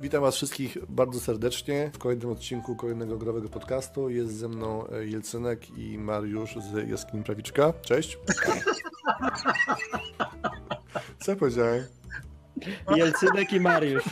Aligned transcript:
Witam 0.00 0.22
Was 0.22 0.36
wszystkich 0.36 0.78
bardzo 0.88 1.20
serdecznie 1.20 1.90
w 1.94 1.98
kolejnym 1.98 2.30
odcinku 2.30 2.76
kolejnego 2.76 3.18
growego 3.18 3.48
podcastu. 3.48 4.10
Jest 4.10 4.36
ze 4.36 4.48
mną 4.48 4.86
e, 4.86 5.06
Jelcynek 5.06 5.78
i 5.78 5.98
Mariusz 5.98 6.54
z 6.56 6.88
Jaskini 6.88 7.24
Prawiczka. 7.24 7.72
Cześć. 7.82 8.18
Co 11.24 11.36
powiedziałem? 11.36 11.84
Jelcynek 12.96 13.52
i 13.52 13.60
Mariusz. 13.60 14.04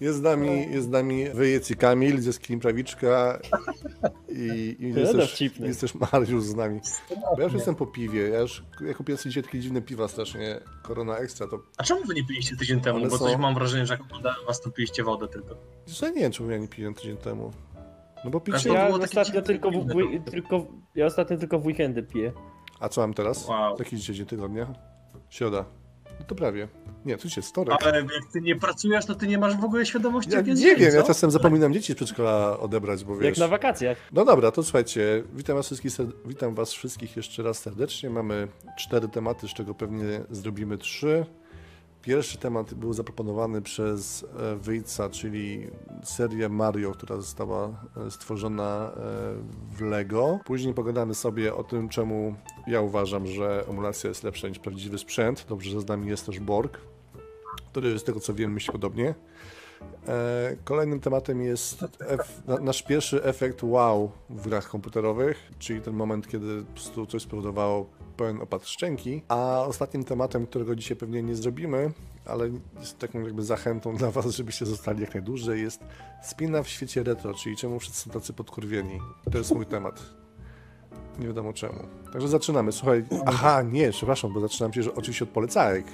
Jest 0.00 0.18
z 0.18 0.22
nami, 0.22 0.72
jest 0.72 0.86
z 0.86 0.90
nami 0.90 1.30
Wyjec 1.30 1.70
i 1.70 1.76
Kamil 1.76 2.20
z 2.20 2.26
Jaskini 2.26 2.60
Prawiczka 2.60 3.38
i, 4.36 4.76
i 4.84 4.92
jest, 4.94 5.12
też, 5.12 5.40
jest 5.60 5.80
też 5.80 5.94
Mariusz 5.94 6.44
z 6.44 6.54
nami. 6.54 6.80
Bo 7.08 7.38
ja 7.38 7.44
już 7.44 7.52
jestem 7.54 7.74
po 7.74 7.86
piwie. 7.86 8.28
Ja 8.28 8.40
już 8.40 8.64
ja 8.86 8.94
kupiłem 8.94 9.18
sobie 9.18 9.30
dzisiaj 9.30 9.42
takie 9.42 9.60
dziwne 9.60 9.82
piwa 9.82 10.08
strasznie, 10.08 10.60
Korona 10.82 11.16
Extra. 11.16 11.46
To, 11.48 11.58
A 11.76 11.82
czemu 11.82 12.00
wy 12.04 12.14
nie 12.14 12.24
piliście 12.26 12.56
tydzień 12.56 12.80
temu? 12.80 12.98
One 12.98 13.08
Bo 13.08 13.18
są- 13.18 13.24
coś 13.24 13.36
mam 13.36 13.54
wrażenie, 13.54 13.86
że 13.86 13.94
jak 13.94 14.02
oglądałem 14.02 14.38
was, 14.46 14.60
to 14.60 14.70
piliście 14.70 15.04
wodę 15.04 15.28
tylko. 15.28 15.56
że 15.86 16.12
nie 16.12 16.20
wiem, 16.20 16.32
czemu 16.32 16.50
ja 16.50 16.58
nie 16.58 16.68
piłem 16.68 16.94
tydzień 16.94 17.16
temu. 17.16 17.50
No 18.24 18.30
bo 18.30 18.40
picie... 18.40 18.72
Ja 18.72 18.88
ostatnio 18.88 19.42
tylko 19.42 19.70
w, 19.70 19.74
to- 19.88 20.30
tylko, 20.30 20.66
ja 20.94 21.06
ostatnio 21.06 21.36
tylko 21.36 21.58
w 21.58 21.66
weekendy 21.66 22.02
piję. 22.02 22.32
A 22.80 22.88
co 22.88 23.00
mam 23.00 23.14
teraz? 23.14 23.48
Wow. 23.48 23.76
Jaki 23.78 23.96
dzisiaj 23.96 24.16
dzień 24.16 24.26
tygodnia? 24.26 24.72
Środa. 25.30 25.64
No 26.20 26.26
to 26.26 26.34
prawie. 26.34 26.68
Nie, 27.06 27.18
tu 27.18 27.28
jest 27.36 27.48
wtorek. 27.48 27.86
Ale 27.86 27.98
jak 27.98 28.32
ty 28.32 28.40
nie 28.40 28.56
pracujesz, 28.56 29.06
to 29.06 29.14
ty 29.14 29.26
nie 29.26 29.38
masz 29.38 29.56
w 29.56 29.64
ogóle 29.64 29.86
świadomości, 29.86 30.30
Ja 30.30 30.36
jak 30.38 30.46
jest 30.46 30.62
nie 30.62 30.68
dzień, 30.68 30.76
wiem, 30.80 30.94
ja 30.94 31.00
co? 31.00 31.06
czasem 31.06 31.30
zapominam 31.30 31.72
dzieci 31.72 31.92
z 31.92 31.96
przedszkola 31.96 32.58
odebrać, 32.58 33.04
bo 33.04 33.12
Jak 33.12 33.22
wiesz... 33.22 33.38
na 33.38 33.48
wakacjach. 33.48 33.98
No 34.12 34.24
dobra, 34.24 34.50
to 34.50 34.62
słuchajcie, 34.62 35.22
witam 35.34 35.56
was, 35.56 35.66
wszystkich, 35.66 35.92
witam 36.24 36.54
was 36.54 36.72
wszystkich 36.72 37.16
jeszcze 37.16 37.42
raz 37.42 37.58
serdecznie. 37.58 38.10
Mamy 38.10 38.48
cztery 38.78 39.08
tematy, 39.08 39.48
z 39.48 39.54
czego 39.54 39.74
pewnie 39.74 40.20
zrobimy 40.30 40.78
trzy. 40.78 41.26
Pierwszy 42.02 42.38
temat 42.38 42.74
był 42.74 42.92
zaproponowany 42.92 43.62
przez 43.62 44.24
e, 44.38 44.56
Wyjca, 44.56 45.10
czyli 45.10 45.66
serię 46.02 46.48
Mario, 46.48 46.92
która 46.92 47.16
została 47.16 47.84
e, 48.06 48.10
stworzona 48.10 48.90
e, 48.96 49.00
w 49.76 49.80
Lego. 49.80 50.38
Później 50.44 50.74
pogadamy 50.74 51.14
sobie 51.14 51.54
o 51.54 51.64
tym, 51.64 51.88
czemu 51.88 52.34
ja 52.66 52.80
uważam, 52.80 53.26
że 53.26 53.64
emulacja 53.68 54.08
jest 54.08 54.22
lepsza 54.24 54.48
niż 54.48 54.58
prawdziwy 54.58 54.98
sprzęt. 54.98 55.46
Dobrze, 55.48 55.70
że 55.70 55.80
z 55.80 55.88
nami 55.88 56.08
jest 56.08 56.26
też 56.26 56.40
Borg, 56.40 56.78
który 57.56 57.98
z 57.98 58.04
tego 58.04 58.20
co 58.20 58.34
wiem 58.34 58.52
myśli 58.52 58.72
podobnie. 58.72 59.14
E, 60.08 60.56
Kolejnym 60.64 61.00
tematem 61.00 61.42
jest 61.42 61.84
nasz 62.60 62.82
pierwszy 62.82 63.24
efekt 63.24 63.62
wow 63.62 64.10
w 64.30 64.48
grach 64.48 64.68
komputerowych, 64.68 65.50
czyli 65.58 65.80
ten 65.80 65.94
moment, 65.94 66.28
kiedy 66.28 66.62
po 66.62 66.72
prostu 66.72 67.06
coś 67.06 67.22
spowodowało 67.22 67.86
pełen 68.16 68.40
opad 68.40 68.68
szczęki. 68.68 69.22
A 69.28 69.64
ostatnim 69.66 70.04
tematem, 70.04 70.46
którego 70.46 70.76
dzisiaj 70.76 70.96
pewnie 70.96 71.22
nie 71.22 71.36
zrobimy, 71.36 71.92
ale 72.24 72.50
jest 72.80 72.98
taką 72.98 73.20
jakby 73.20 73.42
zachętą 73.42 73.96
dla 73.96 74.10
Was, 74.10 74.26
żebyście 74.26 74.66
zostali 74.66 75.00
jak 75.00 75.14
najdłużej, 75.14 75.62
jest 75.62 75.80
spina 76.22 76.62
w 76.62 76.68
świecie 76.68 77.02
retro, 77.02 77.34
czyli 77.34 77.56
czemu 77.56 77.78
wszyscy 77.78 78.00
są 78.00 78.10
tacy 78.10 78.32
podkurwieni. 78.32 79.00
To 79.32 79.38
jest 79.38 79.54
mój 79.54 79.66
temat. 79.66 80.02
Nie 81.18 81.26
wiadomo 81.26 81.52
czemu. 81.52 81.78
Także 82.12 82.28
zaczynamy. 82.28 82.72
Słuchaj, 82.72 83.04
aha, 83.26 83.62
nie, 83.62 83.90
przepraszam, 83.90 84.32
bo 84.32 84.40
zaczynam 84.40 84.72
się 84.72 84.82
że 84.82 84.94
oczywiście 84.94 85.24
od 85.24 85.30
polecajek. 85.30 85.86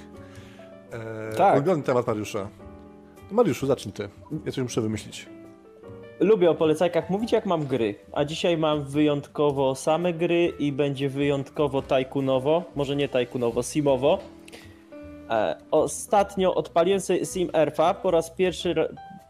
E, 0.93 1.35
Tak. 1.35 1.55
Ulubiony 1.55 1.83
temat 1.83 2.07
Mariusza. 2.07 2.47
To 3.29 3.35
Mariuszu, 3.35 3.65
zacznij 3.67 3.93
ty. 3.93 4.09
Ja 4.45 4.51
coś 4.51 4.63
muszę 4.63 4.81
wymyślić. 4.81 5.25
Lubię 6.19 6.49
o 6.49 6.55
polecajkach 6.55 7.09
mówić 7.09 7.31
jak 7.31 7.45
mam 7.45 7.65
gry, 7.65 7.95
a 8.11 8.25
dzisiaj 8.25 8.57
mam 8.57 8.83
wyjątkowo 8.83 9.75
same 9.75 10.13
gry 10.13 10.53
i 10.59 10.71
będzie 10.71 11.09
wyjątkowo 11.09 11.81
tajkunowo, 11.81 12.63
może 12.75 12.95
nie 12.95 13.09
tajkunowo, 13.09 13.63
simowo. 13.63 14.19
E, 15.29 15.55
ostatnio 15.71 16.55
odpaliłem 16.55 16.99
sobie 16.99 17.25
Sim 17.25 17.49
Eartha 17.53 17.93
po 17.93 18.11
raz 18.11 18.31
pierwszy 18.31 18.75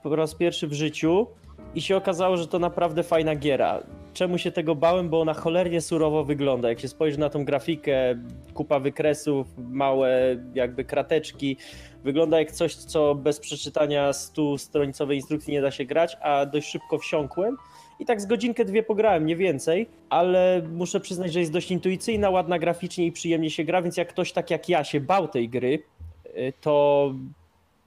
po 0.03 0.15
raz 0.15 0.35
pierwszy 0.35 0.67
w 0.67 0.73
życiu 0.73 1.27
i 1.75 1.81
się 1.81 1.97
okazało, 1.97 2.37
że 2.37 2.47
to 2.47 2.59
naprawdę 2.59 3.03
fajna 3.03 3.35
giera. 3.35 3.79
Czemu 4.13 4.37
się 4.37 4.51
tego 4.51 4.75
bałem? 4.75 5.09
Bo 5.09 5.21
ona 5.21 5.33
cholernie 5.33 5.81
surowo 5.81 6.23
wygląda. 6.23 6.69
Jak 6.69 6.79
się 6.79 6.87
spojrzy 6.87 7.19
na 7.19 7.29
tą 7.29 7.45
grafikę, 7.45 8.15
kupa 8.53 8.79
wykresów, 8.79 9.47
małe 9.57 10.37
jakby 10.53 10.83
krateczki, 10.83 11.57
wygląda 12.03 12.39
jak 12.39 12.51
coś, 12.51 12.75
co 12.75 13.15
bez 13.15 13.39
przeczytania 13.39 14.11
100-stronicowej 14.11 15.15
instrukcji 15.15 15.53
nie 15.53 15.61
da 15.61 15.71
się 15.71 15.85
grać, 15.85 16.17
a 16.21 16.45
dość 16.45 16.69
szybko 16.69 16.97
wsiąkłem. 16.97 17.57
I 17.99 18.05
tak 18.05 18.21
z 18.21 18.25
godzinkę, 18.25 18.65
dwie 18.65 18.83
pograłem, 18.83 19.25
nie 19.25 19.35
więcej, 19.35 19.89
ale 20.09 20.61
muszę 20.71 20.99
przyznać, 20.99 21.33
że 21.33 21.39
jest 21.39 21.51
dość 21.51 21.71
intuicyjna, 21.71 22.29
ładna 22.29 22.59
graficznie 22.59 23.05
i 23.05 23.11
przyjemnie 23.11 23.49
się 23.49 23.63
gra, 23.63 23.81
więc 23.81 23.97
jak 23.97 24.09
ktoś 24.09 24.31
tak 24.31 24.51
jak 24.51 24.69
ja 24.69 24.83
się 24.83 24.99
bał 24.99 25.27
tej 25.27 25.49
gry, 25.49 25.83
y, 26.25 26.53
to 26.61 27.13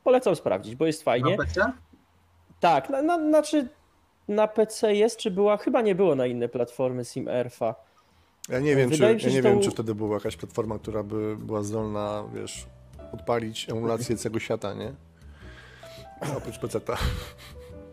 polecam 0.05 0.37
sprawdzić, 0.37 0.75
bo 0.75 0.87
jest 0.87 1.03
fajnie. 1.03 1.37
Na? 1.57 1.73
Tak, 2.61 2.91
na, 2.91 3.03
na, 3.03 3.19
znaczy 3.19 3.69
na 4.29 4.49
PC 4.49 4.95
jest, 4.95 5.17
czy 5.19 5.31
była? 5.31 5.57
Chyba 5.57 5.81
nie 5.83 5.95
było 5.95 6.15
na 6.15 6.27
inne 6.27 6.49
platformy 6.49 7.05
Sim 7.05 7.29
Eartha. 7.29 7.75
Ja 8.49 8.61
nie 8.61 8.77
wiem, 8.77 8.91
czy, 8.91 8.97
Wydaje 8.97 9.15
ja 9.15 9.21
się, 9.21 9.31
nie 9.31 9.43
wiem 9.43 9.59
to- 9.59 9.65
czy 9.65 9.71
wtedy 9.71 9.95
była 9.95 10.15
jakaś 10.15 10.37
platforma, 10.37 10.79
która 10.79 11.03
by 11.03 11.37
była 11.37 11.63
zdolna, 11.63 12.25
wiesz, 12.35 12.67
odpalić 13.13 13.69
emulację 13.71 14.17
całego 14.17 14.39
świata, 14.41 14.75
nie? 14.75 14.93
Oprócz 16.37 16.59
PC-ta. 16.59 16.97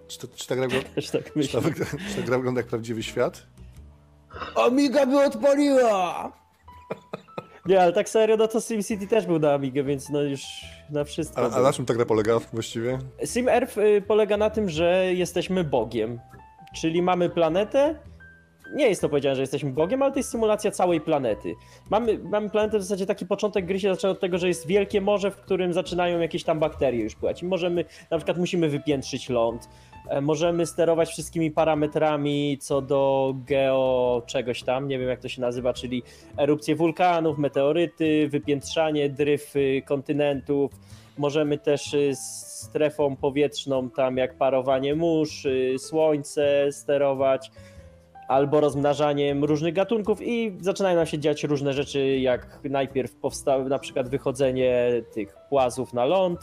Czy, 0.07 0.19
to, 0.19 0.27
czy, 0.35 0.47
ta 0.47 0.55
gra, 0.55 0.67
wygląda- 0.67 0.89
Też 0.95 1.09
tak 1.11 1.23
czy, 1.33 1.47
ta, 1.51 1.61
czy 2.09 2.15
ta 2.15 2.21
gra 2.21 2.37
wygląda 2.37 2.59
jak 2.59 2.67
prawdziwy 2.67 3.03
świat? 3.03 3.43
Amiga 4.55 5.05
by 5.05 5.25
odpaliła! 5.25 6.31
Nie, 7.65 7.81
ale 7.81 7.93
tak 7.93 8.09
serio, 8.09 8.37
no 8.37 8.47
to 8.47 8.61
SimCity 8.61 9.07
też 9.07 9.25
był 9.25 9.39
na 9.39 9.53
Amigę, 9.53 9.83
więc 9.83 10.09
no 10.09 10.21
już 10.21 10.41
na 10.89 11.03
wszystko. 11.03 11.41
A, 11.41 11.55
a 11.55 11.61
na 11.61 11.73
czym 11.73 11.85
ta 11.85 11.93
gra 11.93 12.05
polega 12.05 12.39
właściwie? 12.53 12.99
Sim 13.25 13.49
Earth 13.49 13.77
y, 13.77 14.03
polega 14.07 14.37
na 14.37 14.49
tym, 14.49 14.69
że 14.69 15.13
jesteśmy 15.13 15.63
Bogiem. 15.63 16.19
Czyli 16.75 17.01
mamy 17.01 17.29
planetę. 17.29 17.95
Nie 18.73 18.87
jest 18.89 19.01
to 19.01 19.09
powiedziane, 19.09 19.35
że 19.35 19.41
jesteśmy 19.41 19.71
Bogiem, 19.71 20.01
ale 20.01 20.11
to 20.11 20.19
jest 20.19 20.29
symulacja 20.29 20.71
całej 20.71 21.01
planety. 21.01 21.55
Mamy, 21.89 22.19
mamy 22.19 22.49
planetę 22.49 22.79
w 22.79 22.83
zasadzie 22.83 23.05
taki 23.05 23.25
początek 23.25 23.65
gry 23.65 23.79
się 23.79 23.93
zaczyna 23.93 24.11
od 24.11 24.19
tego, 24.19 24.37
że 24.37 24.47
jest 24.47 24.67
wielkie 24.67 25.01
morze, 25.01 25.31
w 25.31 25.35
którym 25.35 25.73
zaczynają 25.73 26.19
jakieś 26.19 26.43
tam 26.43 26.59
bakterie 26.59 27.03
już 27.03 27.15
pływać. 27.15 27.43
I 27.43 27.45
możemy, 27.45 27.85
na 28.11 28.17
przykład 28.17 28.37
musimy 28.37 28.69
wypiętrzyć 28.69 29.29
ląd. 29.29 29.69
e, 30.09 30.21
Możemy 30.21 30.65
sterować 30.65 31.09
wszystkimi 31.09 31.51
parametrami 31.51 32.57
co 32.61 32.81
do 32.81 33.33
geo 33.47 34.21
czegoś 34.25 34.63
tam, 34.63 34.87
nie 34.87 34.99
wiem 34.99 35.09
jak 35.09 35.19
to 35.19 35.29
się 35.29 35.41
nazywa, 35.41 35.73
czyli 35.73 36.03
erupcje 36.37 36.75
wulkanów, 36.75 37.37
meteoryty, 37.37 38.27
wypiętrzanie 38.29 39.09
dryfy 39.09 39.81
kontynentów. 39.85 40.71
Możemy 41.17 41.57
też 41.57 41.93
y, 41.93 42.11
strefą 42.15 43.15
powietrzną, 43.15 43.89
tam 43.89 44.17
jak 44.17 44.37
parowanie 44.37 44.95
mórz, 44.95 45.45
y, 45.45 45.75
słońce 45.79 46.71
sterować, 46.71 47.51
albo 48.33 48.59
rozmnażaniem 48.59 49.43
różnych 49.43 49.73
gatunków 49.73 50.21
i 50.21 50.57
zaczynają 50.61 50.95
nam 50.95 51.05
się 51.05 51.19
dziać 51.19 51.43
różne 51.43 51.73
rzeczy, 51.73 52.17
jak 52.17 52.59
najpierw 52.63 53.15
powstały 53.15 53.69
na 53.69 53.79
przykład 53.79 54.09
wychodzenie 54.09 54.89
tych 55.13 55.35
płazów 55.49 55.93
na 55.93 56.05
ląd, 56.05 56.39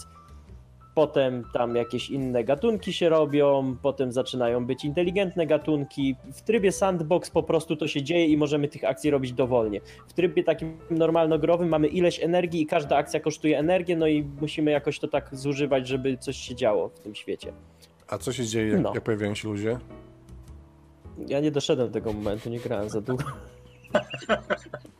potem 0.95 1.45
tam 1.53 1.77
jakieś 1.77 2.11
inne 2.11 2.45
gatunki 2.45 2.93
się 2.93 3.09
robią, 3.09 3.77
potem 3.83 4.12
zaczynają 4.12 4.67
być 4.67 4.84
inteligentne 4.84 5.47
gatunki. 5.47 6.17
W 6.33 6.43
trybie 6.43 6.73
sandbox 6.73 7.31
po 7.31 7.43
prostu 7.43 7.77
to 7.77 7.89
się 7.89 8.03
dzieje 8.03 8.27
i 8.27 8.37
możemy 8.37 8.69
tych 8.69 8.84
akcji 8.84 9.11
robić 9.11 9.33
dowolnie. 9.33 9.81
W 10.09 10.12
trybie 10.12 10.45
takim 10.45 10.78
normalnogrowym 10.91 11.69
mamy 11.69 11.89
ileś 11.89 12.22
energii 12.22 12.62
i 12.62 12.67
każda 12.67 12.97
akcja 12.97 13.21
kosztuje 13.21 13.59
energię, 13.59 13.97
no 13.97 14.07
i 14.07 14.22
musimy 14.41 14.71
jakoś 14.71 14.99
to 14.99 15.09
tak 15.09 15.28
zużywać, 15.33 15.89
żeby 15.89 16.17
coś 16.19 16.37
się 16.37 16.55
działo 16.55 16.89
w 16.89 17.01
tym 17.01 17.15
świecie. 17.15 17.53
A 18.09 18.19
co 18.19 18.33
się 18.33 18.45
dzieje, 18.45 18.69
jak, 18.72 18.81
No. 18.81 18.93
jak 18.95 19.05
pojawiają 19.05 19.34
się 19.34 19.49
ludzie? 19.49 19.78
Ja 21.28 21.41
nie 21.41 21.50
doszedłem 21.50 21.88
do 21.88 21.94
tego 21.94 22.12
momentu, 22.12 22.50
nie 22.50 22.60
grałem 22.60 22.91
za 22.91 23.00
długo. 23.00 23.25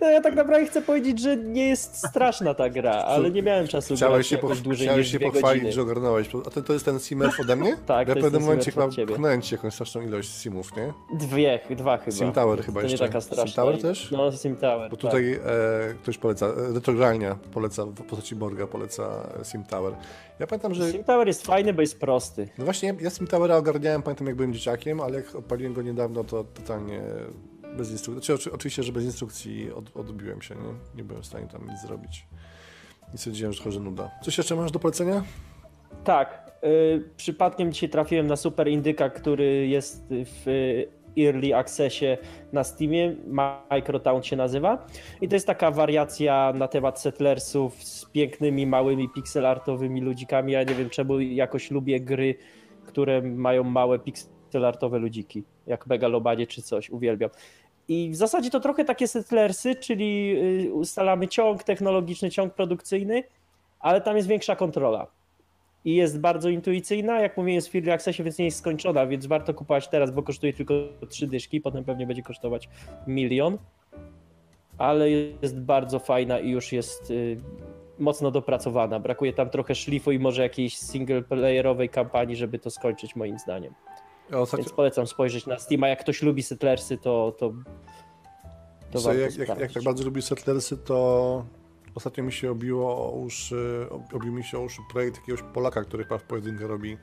No 0.00 0.10
ja 0.10 0.20
tak 0.20 0.34
naprawdę 0.34 0.66
chcę 0.66 0.82
powiedzieć, 0.82 1.20
że 1.20 1.36
nie 1.36 1.68
jest 1.68 1.96
straszna 2.08 2.54
ta 2.54 2.70
gra, 2.70 2.92
ale 2.92 3.30
nie 3.30 3.42
miałem 3.42 3.66
czasu 3.68 3.94
Chciałeś 3.96 4.14
grać 4.14 4.26
się, 4.26 4.46
poch- 4.46 4.62
dłużej 4.62 4.86
chciałeś 4.86 5.10
się 5.10 5.20
pochwalić, 5.20 5.62
godziny. 5.62 5.72
że 5.72 5.82
ogarnąłeś. 5.82 6.28
A 6.46 6.50
to, 6.50 6.62
to 6.62 6.72
jest 6.72 6.84
ten 6.84 6.98
Simmerf 7.00 7.40
ode 7.40 7.56
mnie? 7.56 7.76
Tak, 7.86 8.08
ja 8.08 8.14
to 8.14 8.20
w 8.20 8.22
pewnym 8.22 8.42
momencie 8.42 8.70
chyba 8.70 8.88
pchnąłem 8.88 9.42
ci 9.42 9.54
jakąś 9.54 9.74
straszną 9.74 10.00
ilość 10.02 10.30
simów, 10.30 10.76
nie? 10.76 10.92
Dwie, 11.18 11.60
dwa 11.70 11.98
chyba. 11.98 12.16
Sim 12.16 12.32
Tower 12.32 12.58
To 12.58 12.64
chyba 12.64 12.82
nie 12.82 12.88
jeszcze. 12.88 13.06
taka 13.06 13.20
straszna. 13.20 13.46
Sim 13.46 13.54
Tower 13.56 13.82
też? 13.82 14.10
No, 14.10 14.32
Sim 14.32 14.56
Tower. 14.56 14.90
Bo 14.90 14.96
tak. 14.96 15.00
tutaj 15.00 15.32
e, 15.32 15.38
ktoś 16.02 16.18
poleca, 16.18 16.46
e, 16.46 16.72
Retrogralnia 16.74 17.36
poleca, 17.52 17.84
w 17.84 18.02
postaci 18.02 18.34
Borga 18.36 18.66
poleca 18.66 19.28
Sim 19.44 19.64
Tower. 19.64 19.92
Ja 20.38 20.46
pamiętam, 20.46 20.74
że... 20.74 20.92
Sim 20.92 21.04
Tower 21.04 21.26
jest 21.26 21.46
fajny, 21.46 21.72
bo 21.74 21.80
jest 21.80 22.00
prosty. 22.00 22.48
No 22.58 22.64
właśnie, 22.64 22.94
ja 23.00 23.10
Sim 23.10 23.26
Towera 23.26 23.56
ogarniałem, 23.56 24.02
pamiętam 24.02 24.26
jak 24.26 24.36
byłem 24.36 24.52
dzieciakiem, 24.52 25.00
ale 25.00 25.16
jak 25.16 25.34
odpaliłem 25.34 25.74
go 25.74 25.82
niedawno, 25.82 26.24
to 26.24 26.44
totalnie 26.44 27.00
bez 27.76 27.90
instrukcji. 27.90 28.26
Znaczy, 28.26 28.34
oczy- 28.34 28.52
oczywiście, 28.52 28.82
że 28.82 28.92
bez 28.92 29.04
instrukcji 29.04 29.72
od, 29.72 29.96
odbiłem 29.96 30.42
się, 30.42 30.54
nie? 30.54 30.96
Nie 30.96 31.04
byłem 31.04 31.22
w 31.22 31.26
stanie 31.26 31.46
tam 31.46 31.68
nic 31.70 31.80
zrobić. 31.80 32.26
I 33.14 33.18
stwierdziłem, 33.18 33.52
że 33.52 33.62
trochę 33.62 33.78
nuda. 33.80 34.10
Coś 34.22 34.38
jeszcze 34.38 34.56
masz 34.56 34.72
do 34.72 34.78
polecenia? 34.78 35.24
Tak. 36.04 36.44
y, 36.64 37.04
przypadkiem 37.16 37.72
dzisiaj 37.72 37.88
trafiłem 37.88 38.26
na 38.26 38.36
Super 38.36 38.68
Indyka, 38.68 39.10
który 39.10 39.66
jest 39.66 40.04
w 40.10 40.44
Early 41.18 41.56
Accessie 41.56 42.06
na 42.52 42.64
Steamie, 42.64 43.16
Microtown 43.70 44.22
się 44.22 44.36
nazywa. 44.36 44.86
I 45.20 45.28
to 45.28 45.36
jest 45.36 45.46
taka 45.46 45.70
wariacja 45.70 46.52
na 46.56 46.68
temat 46.68 47.00
settlersów 47.00 47.84
z 47.84 48.04
pięknymi, 48.04 48.66
małymi 48.66 49.08
pixelartowymi 49.08 50.00
ludzikami. 50.00 50.52
Ja 50.52 50.62
nie 50.62 50.74
wiem 50.74 50.90
czemu 50.90 51.20
jakoś 51.20 51.70
lubię 51.70 52.00
gry, 52.00 52.34
które 52.86 53.22
mają 53.22 53.64
małe 53.64 53.98
pixelartowe 53.98 54.98
ludziki, 54.98 55.44
jak 55.66 55.86
Megalobanie 55.86 56.46
czy 56.46 56.62
coś, 56.62 56.90
uwielbiam. 56.90 57.30
I 57.88 58.10
w 58.10 58.16
zasadzie 58.16 58.50
to 58.50 58.60
trochę 58.60 58.84
takie 58.84 59.08
settlersy, 59.08 59.74
czyli 59.74 60.36
y, 60.66 60.74
ustalamy 60.74 61.28
ciąg 61.28 61.64
technologiczny, 61.64 62.30
ciąg 62.30 62.54
produkcyjny, 62.54 63.22
ale 63.80 64.00
tam 64.00 64.16
jest 64.16 64.28
większa 64.28 64.56
kontrola. 64.56 65.06
I 65.84 65.94
jest 65.94 66.20
bardzo 66.20 66.48
intuicyjna, 66.48 67.20
jak 67.20 67.36
mówię, 67.36 67.54
jest 67.54 67.68
w 67.68 67.74
Early 67.74 67.92
Accessie, 67.92 68.22
więc 68.22 68.38
nie 68.38 68.44
jest 68.44 68.58
skończona, 68.58 69.06
więc 69.06 69.26
warto 69.26 69.54
kupować 69.54 69.88
teraz, 69.88 70.10
bo 70.10 70.22
kosztuje 70.22 70.52
tylko 70.52 70.74
trzy 71.08 71.26
dyszki, 71.26 71.60
potem 71.60 71.84
pewnie 71.84 72.06
będzie 72.06 72.22
kosztować 72.22 72.68
milion. 73.06 73.58
Ale 74.78 75.10
jest 75.10 75.60
bardzo 75.60 75.98
fajna 75.98 76.40
i 76.40 76.50
już 76.50 76.72
jest 76.72 77.10
y, 77.10 77.36
mocno 77.98 78.30
dopracowana. 78.30 79.00
Brakuje 79.00 79.32
tam 79.32 79.50
trochę 79.50 79.74
szlifu 79.74 80.12
i 80.12 80.18
może 80.18 80.42
jakiejś 80.42 80.78
single-playerowej 80.78 81.88
kampanii, 81.88 82.36
żeby 82.36 82.58
to 82.58 82.70
skończyć 82.70 83.16
moim 83.16 83.38
zdaniem. 83.38 83.74
Ja 84.30 84.40
ostatnio, 84.40 84.64
Więc 84.64 84.72
polecam 84.76 85.06
spojrzeć 85.06 85.46
na 85.46 85.58
Steama. 85.58 85.88
Jak 85.88 86.00
ktoś 86.00 86.22
lubi 86.22 86.42
Settlersy, 86.42 86.98
to, 86.98 87.34
to, 87.38 87.52
to 88.90 89.00
warto 89.00 89.20
jak, 89.20 89.36
jak, 89.36 89.58
jak 89.60 89.72
tak 89.72 89.82
bardzo 89.82 90.04
lubi 90.04 90.22
Settlersy, 90.22 90.76
to 90.76 91.44
ostatnio 91.94 92.24
mi 92.24 92.32
się 92.32 92.50
obiło 92.50 93.06
o 93.06 93.10
uszy, 93.10 93.86
ob- 93.90 94.14
obił 94.14 94.32
mi 94.32 94.44
się 94.44 94.58
o 94.58 94.60
uszy 94.60 94.82
projekt 94.92 95.16
jakiegoś 95.16 95.42
Polaka, 95.42 95.84
który 95.84 96.04
chyba 96.04 96.18
w 96.18 96.22
pojedynkę 96.22 96.66
robi 96.66 96.98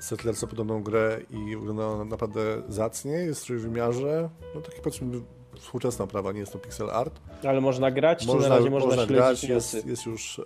Settlersa 0.00 0.46
podobną 0.46 0.82
grę 0.82 1.20
i 1.30 1.56
wygląda 1.56 2.04
naprawdę 2.04 2.62
zacnie, 2.68 3.12
jest 3.12 3.42
w 3.42 3.46
trójwymiarze, 3.46 4.30
no 4.54 4.60
taki 4.60 4.80
powiedzmy 4.82 5.20
współczesna 5.56 6.06
prawa, 6.06 6.32
nie 6.32 6.40
jest 6.40 6.52
to 6.52 6.58
pixel 6.58 6.90
art. 6.90 7.20
Ale 7.48 7.60
można 7.60 7.90
grać, 7.90 8.26
czy 8.26 8.36
na 8.36 8.48
razie 8.48 8.70
można, 8.70 8.92
śledzić 8.92 9.16
grać, 9.16 9.44
jest, 9.44 9.86
jest 9.86 10.06
już 10.06 10.38
e, 10.38 10.42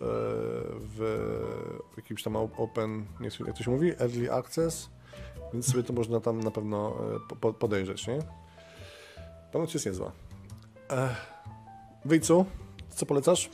w 0.80 1.28
jakimś 1.96 2.22
tam 2.22 2.36
open, 2.36 3.06
nie 3.20 3.30
wiem 3.30 3.46
jak 3.46 3.56
to 3.56 3.62
się 3.62 3.70
mówi, 3.70 3.92
early 4.00 4.32
access, 4.32 4.90
więc 5.52 5.70
sobie 5.70 5.82
to 5.82 5.92
można 5.92 6.20
tam 6.20 6.40
na 6.40 6.50
pewno 6.50 6.94
e, 7.16 7.20
po- 7.28 7.36
po, 7.36 7.52
podejrzeć, 7.52 8.06
nie? 8.06 8.18
Ponoć 9.52 9.74
jest 9.74 9.86
niezła. 9.86 10.12
Ech. 10.90 11.32
Wyjcu, 12.04 12.46
co 12.88 13.06
polecasz? 13.06 13.50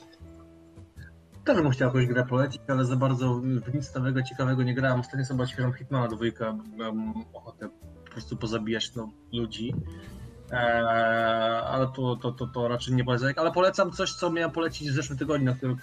Też 1.45 1.57
bym 1.57 1.71
chciał 1.71 1.89
jakąś 1.89 2.07
grę 2.07 2.27
polecić, 2.27 2.63
ale 2.69 2.85
za 2.85 2.97
bardzo 2.97 3.35
w 3.35 3.75
nic 3.75 3.95
nowego, 3.95 4.23
ciekawego 4.23 4.63
nie 4.63 4.75
grałem. 4.75 5.01
Ostatnio 5.01 5.25
sobie 5.25 5.43
odświeżam 5.43 5.73
Hitmana 5.73 6.09
dwójkę, 6.09 6.59
miałem 6.77 7.15
ochotę 7.33 7.69
po 8.05 8.13
prostu 8.13 8.37
pozabijać 8.37 8.95
no, 8.95 9.11
ludzi. 9.33 9.75
Eee, 10.51 10.85
ale 11.65 11.87
to, 11.87 12.17
to, 12.17 12.33
to, 12.33 12.47
to 12.47 12.69
raczej 12.69 12.95
nie 12.95 13.05
polecam. 13.05 13.33
Ale 13.37 13.53
polecam 13.53 13.93
coś, 13.93 14.13
co 14.13 14.31
miałem 14.31 14.51
polecić 14.51 14.91
w 14.91 14.95
zeszłym 14.95 15.19
tygodniu, 15.19 15.47
na, 15.47 15.55
którym, 15.55 15.77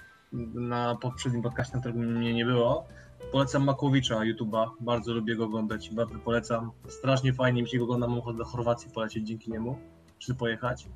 na 0.53 0.95
poprzednim 0.95 1.41
podcastie, 1.41 1.75
na 1.75 1.79
którym 1.79 2.17
mnie 2.17 2.33
nie 2.33 2.45
było. 2.45 2.88
Polecam 3.31 3.63
Makowicza 3.63 4.16
YouTube'a, 4.16 4.69
bardzo 4.80 5.13
lubię 5.13 5.36
go 5.36 5.45
oglądać, 5.45 5.89
bardzo 5.89 6.19
polecam. 6.19 6.72
Strasznie 6.88 7.33
fajnie 7.33 7.62
mi 7.62 7.69
się 7.69 7.77
go 7.77 7.83
ogląda, 7.83 8.07
mam 8.07 8.19
ochotę 8.19 8.38
do 8.38 8.45
Chorwacji 8.45 8.92
polecieć 8.92 9.27
dzięki 9.27 9.51
niemu, 9.51 9.80
czy 10.19 10.36
pojechać. 10.36 10.88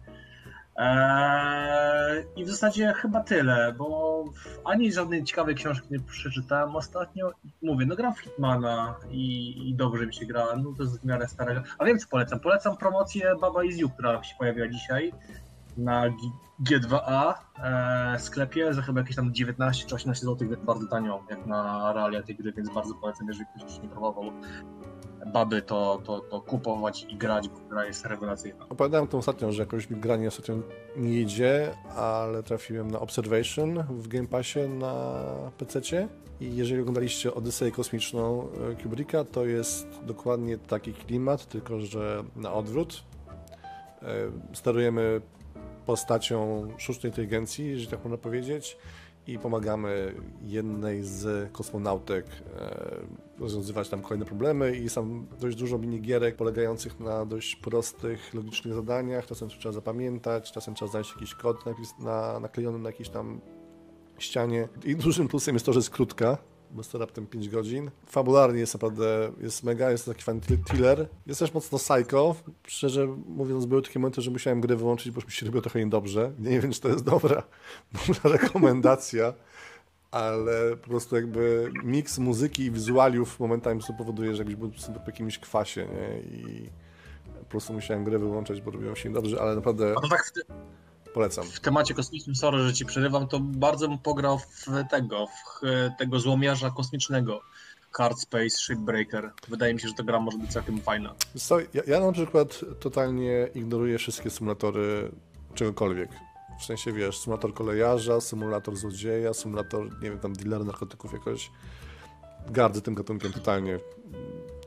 Eee, 0.76 2.26
I 2.36 2.46
w 2.46 2.50
zasadzie 2.50 2.94
chyba 2.94 3.24
tyle, 3.24 3.74
bo 3.78 4.24
ani 4.66 4.94
żadnej 4.94 5.24
ciekawej 5.24 5.56
książki 5.56 5.88
nie 5.92 6.00
przeczytałem 6.00 6.76
ostatnio. 6.76 7.32
Mówię, 7.62 7.86
no 7.86 7.96
gram 7.96 8.16
w 8.16 8.20
Hitmana 8.20 8.96
i, 9.12 9.56
i 9.70 9.76
dobrze 9.76 10.06
mi 10.06 10.14
się 10.14 10.26
gra, 10.26 10.46
no 10.58 10.74
to 10.78 10.84
jest 10.84 11.02
w 11.02 11.06
miarę 11.06 11.28
stara 11.28 11.54
gra. 11.54 11.64
A 11.78 11.86
wiem 11.86 12.00
co 12.00 12.08
polecam, 12.08 12.40
polecam 12.40 12.78
promocję 12.78 13.36
Baba 13.42 13.64
Is 13.64 13.78
You, 13.78 13.90
która 13.90 14.24
się 14.24 14.36
pojawiła 14.40 14.68
dzisiaj 14.68 15.14
na 15.80 16.10
G- 16.10 16.80
G2A 16.80 17.34
e, 17.64 18.20
sklepie 18.20 18.74
za 18.74 18.82
chyba 18.82 19.00
jakieś 19.00 19.16
tam 19.16 19.34
19 19.34 19.86
czy 19.88 19.96
18 19.96 20.26
zł, 20.26 20.48
więc 20.50 20.66
bardzo 20.66 20.88
tanio, 20.88 21.24
jak 21.30 21.46
na 21.46 21.94
realia 21.94 22.24
tej 22.24 22.36
gry, 22.36 22.54
więc 22.54 22.70
bardzo 22.74 22.94
polecam, 22.96 23.28
jeżeli 23.28 23.46
ktoś 23.46 23.64
jeszcze 23.64 23.82
nie 23.82 23.90
próbował 23.90 24.32
Baby, 25.34 25.62
to, 25.62 26.02
to, 26.06 26.20
to 26.20 26.42
kupować 26.42 27.06
i 27.10 27.18
grać, 27.18 27.50
bo 27.50 27.60
gra 27.70 27.86
jest 27.86 28.06
rewelacyjna. 28.06 28.66
Opowiadałem 28.70 29.08
to 29.08 29.18
ostatnio, 29.18 29.52
że 29.52 29.62
jakoś 29.62 29.90
mi 29.90 30.00
granie 30.00 30.28
ostatnio 30.28 30.56
nie 30.98 31.22
idzie, 31.22 31.74
ale 31.96 32.44
trafiłem 32.44 32.92
na 32.92 33.00
Observation 33.00 33.84
w 33.90 34.08
Game 34.08 34.28
Passie 34.28 34.60
na 34.60 35.14
PC-cie 35.58 36.08
i 36.42 36.56
jeżeli 36.56 36.82
oglądaliście 36.82 37.34
Odyseję 37.34 37.72
Kosmiczną 37.72 38.48
e, 38.72 38.84
Kubricka, 38.84 39.24
to 39.24 39.46
jest 39.46 39.88
dokładnie 40.06 40.58
taki 40.58 40.94
klimat, 40.94 41.46
tylko 41.46 41.80
że 41.80 42.24
na 42.36 42.54
odwrót. 42.54 43.04
E, 44.02 44.06
Sterujemy 44.54 45.22
postacią 45.90 46.68
sztucznej 46.78 47.12
inteligencji, 47.12 47.70
jeżeli 47.70 47.88
tak 47.88 48.04
można 48.04 48.18
powiedzieć, 48.18 48.78
i 49.28 49.40
pomagamy 49.40 50.16
jednej 50.42 51.04
z 51.04 51.52
kosmonautek 51.52 52.26
e, 52.26 53.40
rozwiązywać 53.40 53.90
tam 53.90 54.02
kolejne 54.02 54.26
problemy 54.26 54.76
i 54.76 54.90
tam 54.90 55.28
dość 55.40 55.58
dużo 55.58 55.78
minigierek 55.78 56.36
polegających 56.36 57.00
na 57.00 57.26
dość 57.26 57.56
prostych, 57.56 58.34
logicznych 58.34 58.74
zadaniach. 58.74 59.26
Czasem 59.26 59.50
trzeba 59.50 59.74
zapamiętać, 59.74 60.52
czasem 60.52 60.76
trzeba 60.76 60.92
znaleźć 60.92 61.14
jakiś 61.14 61.36
kod 61.36 61.58
naklejony 62.42 62.80
na 62.80 62.90
jakiejś 62.90 63.10
tam 63.10 63.42
ścianie. 64.18 64.68
I 64.86 64.96
dużym 64.96 65.28
plusem 65.28 65.56
jest 65.56 65.66
to, 65.66 65.74
że 65.74 65.80
jest 65.80 65.90
krótka, 65.90 66.38
bo 66.72 66.80
jest 66.80 66.92
to 66.92 66.98
raptem 66.98 67.28
5 67.28 67.50
godzin. 67.50 67.92
Fabularnie 68.06 68.60
jest 68.60 68.74
naprawdę, 68.74 69.32
jest 69.42 69.64
mega, 69.64 69.92
jest 69.92 70.06
to 70.06 70.12
taki 70.12 70.24
fajny 70.24 70.42
thr- 70.42 70.64
thriller. 70.66 71.08
Jest 71.28 71.40
też 71.40 71.54
mocno 71.54 71.78
psycho. 71.78 72.36
Szczerze 72.68 73.08
mówiąc, 73.28 73.66
były 73.66 73.82
takie 73.82 74.00
momenty, 74.00 74.22
że 74.22 74.32
musiałem 74.32 74.62
grę 74.62 74.76
wyłączyć, 74.76 75.12
bo 75.12 75.22
mi 75.22 75.32
się 75.32 75.46
robiło 75.46 75.62
trochę 75.62 75.80
niedobrze. 75.80 76.32
Nie 76.40 76.60
wiem, 76.62 76.72
czy 76.72 76.82
to 76.82 76.90
jest 76.90 77.04
dobra, 77.04 77.44
dobra 78.08 78.32
rekomendacja, 78.38 79.34
ale 80.12 80.78
po 80.78 80.88
prostu 80.88 81.16
jakby 81.16 81.72
miks 81.84 82.18
muzyki 82.18 82.64
i 82.64 82.72
wizualiów 82.72 83.40
momentami 83.40 83.82
po 83.88 83.94
powoduje, 83.94 84.36
że 84.36 84.38
jakbyś 84.38 84.56
był 84.56 84.72
po 85.00 85.06
jakimś 85.06 85.40
kwasie, 85.40 85.88
nie? 85.88 86.38
I 86.38 86.70
po 87.40 87.46
prostu 87.46 87.74
musiałem 87.74 88.04
grę 88.04 88.20
wyłączać, 88.20 88.62
bo 88.62 88.72
robiło 88.72 88.96
się 88.96 89.10
niedobrze, 89.10 89.42
ale 89.42 89.56
naprawdę 89.56 89.96
tak 90.10 90.26
w, 90.26 90.32
te, 90.32 90.42
polecam. 91.14 91.46
w 91.46 91.60
temacie 91.60 91.94
kosmicznym, 91.94 92.36
sorry, 92.36 92.60
że 92.68 92.74
ci 92.74 92.86
przerywam, 92.86 93.28
to 93.28 93.40
bardzo 93.40 93.88
bym 93.88 93.98
pograł 93.98 94.40
w 94.40 94.66
tego, 94.92 95.26
w 95.28 95.50
ch- 95.50 95.62
tego 96.00 96.20
złomiarza 96.20 96.70
kosmicznego. 96.72 97.42
Card 97.98 98.20
Space 98.20 98.50
Shipbreaker. 98.50 99.32
Wydaje 99.48 99.74
mi 99.74 99.80
się, 99.80 99.88
że 99.88 99.94
ta 99.94 100.04
gra 100.04 100.20
może 100.20 100.38
być 100.38 100.52
całkiem 100.52 100.82
fajna. 100.82 101.16
Co, 101.38 101.60
ja, 101.60 101.82
ja 101.88 102.00
na 102.00 102.12
przykład 102.12 102.62
totalnie 102.80 103.48
ignoruję 103.56 103.98
wszystkie 103.98 104.30
symulatory 104.30 105.12
czegokolwiek. 105.54 106.10
W 106.60 106.66
sensie, 106.66 106.94
wiesz, 106.94 107.20
symulator 107.20 107.54
kolejarza, 107.54 108.22
symulator 108.22 108.76
złodzieja, 108.76 109.34
symulator, 109.34 109.86
nie 110.02 110.10
wiem, 110.10 110.20
tam 110.20 110.34
dealera 110.34 110.64
narkotyków 110.64 111.14
jakoś. 111.14 111.52
Gardzę 112.50 112.82
tym 112.82 112.94
gatunkiem 112.96 113.34
totalnie. 113.34 113.80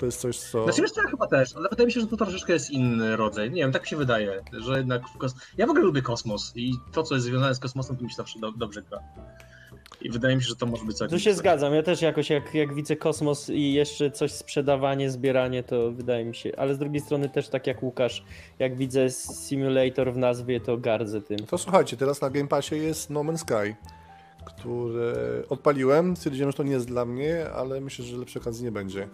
To 0.02 0.06
jest 0.06 0.20
coś, 0.20 0.38
co... 0.38 0.64
Znaczy 0.64 0.82
wiesz 0.82 0.90
ja 0.96 1.02
chyba 1.02 1.26
też, 1.26 1.56
ale 1.56 1.68
wydaje 1.68 1.86
mi 1.86 1.92
się, 1.92 2.00
że 2.00 2.06
to 2.06 2.16
troszeczkę 2.16 2.52
jest 2.52 2.70
inny 2.70 3.16
rodzaj. 3.16 3.50
Nie 3.50 3.62
wiem, 3.62 3.72
tak 3.72 3.82
mi 3.82 3.88
się 3.88 3.96
wydaje, 3.96 4.40
że 4.52 4.78
jednak 4.78 5.02
w 5.08 5.18
kos... 5.18 5.34
Ja 5.58 5.66
w 5.66 5.70
ogóle 5.70 5.84
lubię 5.84 6.02
kosmos 6.02 6.52
i 6.56 6.72
to, 6.92 7.02
co 7.02 7.14
jest 7.14 7.26
związane 7.26 7.54
z 7.54 7.58
kosmosem, 7.58 7.96
to 7.96 8.04
mi 8.04 8.10
się 8.10 8.16
zawsze 8.16 8.38
do, 8.40 8.52
dobrze 8.52 8.82
gra. 8.82 8.98
I 10.00 10.10
wydaje 10.10 10.36
mi 10.36 10.42
się, 10.42 10.48
że 10.48 10.56
to 10.56 10.66
może 10.66 10.84
być 10.84 10.96
całkiem 10.96 11.18
Tu 11.18 11.24
się 11.24 11.30
coś. 11.30 11.38
zgadzam, 11.38 11.74
ja 11.74 11.82
też 11.82 12.02
jakoś 12.02 12.30
jak, 12.30 12.54
jak 12.54 12.74
widzę 12.74 12.96
kosmos 12.96 13.50
i 13.50 13.72
jeszcze 13.72 14.10
coś 14.10 14.32
sprzedawanie, 14.32 15.10
zbieranie, 15.10 15.62
to 15.62 15.92
wydaje 15.92 16.24
mi 16.24 16.34
się, 16.34 16.52
ale 16.56 16.74
z 16.74 16.78
drugiej 16.78 17.00
strony 17.00 17.28
też 17.28 17.48
tak 17.48 17.66
jak 17.66 17.82
Łukasz, 17.82 18.24
jak 18.58 18.76
widzę 18.76 19.10
simulator 19.10 20.12
w 20.12 20.16
nazwie, 20.16 20.60
to 20.60 20.76
gardzę 20.78 21.20
tym. 21.20 21.38
To 21.38 21.58
słuchajcie, 21.58 21.96
teraz 21.96 22.20
na 22.20 22.30
Game 22.30 22.48
Passie 22.48 22.74
jest 22.76 23.10
No 23.10 23.20
Man's 23.20 23.38
Sky, 23.38 23.76
który 24.44 25.14
odpaliłem. 25.48 26.16
Stwierdziłem, 26.16 26.50
że 26.50 26.56
to 26.56 26.62
nie 26.62 26.72
jest 26.72 26.86
dla 26.86 27.04
mnie, 27.04 27.50
ale 27.50 27.80
myślę, 27.80 28.04
że 28.04 28.16
lepszej 28.16 28.42
okazji 28.42 28.64
nie 28.64 28.72
będzie. 28.72 29.08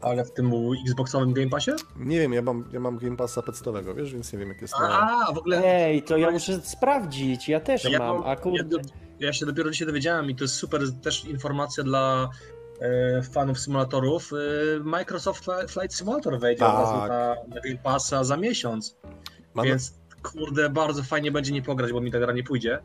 Ale 0.00 0.24
w 0.24 0.32
tym 0.32 0.52
Xboxowym 0.86 1.32
Game 1.32 1.48
Passie? 1.48 1.70
Nie 1.96 2.18
wiem, 2.20 2.32
ja 2.32 2.42
mam, 2.42 2.64
ja 2.72 2.80
mam 2.80 2.98
Game 2.98 3.16
Passa 3.16 3.42
PC-owego, 3.42 3.94
wiesz, 3.94 4.12
więc 4.12 4.32
nie 4.32 4.38
wiem, 4.38 4.48
jak 4.48 4.62
jest 4.62 4.74
na... 4.80 5.00
A, 5.28 5.32
w 5.32 5.38
ogóle... 5.38 5.62
Ej, 5.64 6.02
to 6.02 6.16
ja 6.16 6.30
muszę 6.30 6.60
sprawdzić, 6.60 7.48
ja 7.48 7.60
też 7.60 7.84
Ja, 7.84 7.98
mam, 7.98 8.22
a 8.24 8.28
ja, 8.28 8.36
kurde... 8.36 8.64
do- 8.64 8.78
ja 9.20 9.32
się 9.32 9.46
dopiero 9.46 9.70
dzisiaj 9.70 9.86
dowiedziałem 9.86 10.30
i 10.30 10.34
to 10.36 10.44
jest 10.44 10.54
super 10.54 10.80
też 11.02 11.24
informacja 11.24 11.84
dla 11.84 12.28
e, 12.80 13.22
fanów 13.22 13.58
symulatorów. 13.60 14.30
E, 14.32 14.36
Microsoft 14.84 15.44
Fli- 15.46 15.68
Flight 15.68 15.94
Simulator 15.96 16.38
wejdzie 16.38 16.60
Tak. 16.60 16.74
od 16.74 16.80
razu 16.80 16.96
na, 16.96 17.34
na 17.54 17.60
Game 17.60 17.78
Passa 17.82 18.24
za 18.24 18.36
miesiąc, 18.36 18.96
Mam, 19.54 19.66
więc 19.66 19.94
kurde, 20.22 20.70
bardzo 20.70 21.02
fajnie 21.02 21.32
będzie 21.32 21.52
nie 21.52 21.62
pograć, 21.62 21.92
bo 21.92 22.00
mi 22.00 22.10
ta 22.12 22.18
gra 22.18 22.32
nie 22.32 22.44
pójdzie, 22.44 22.78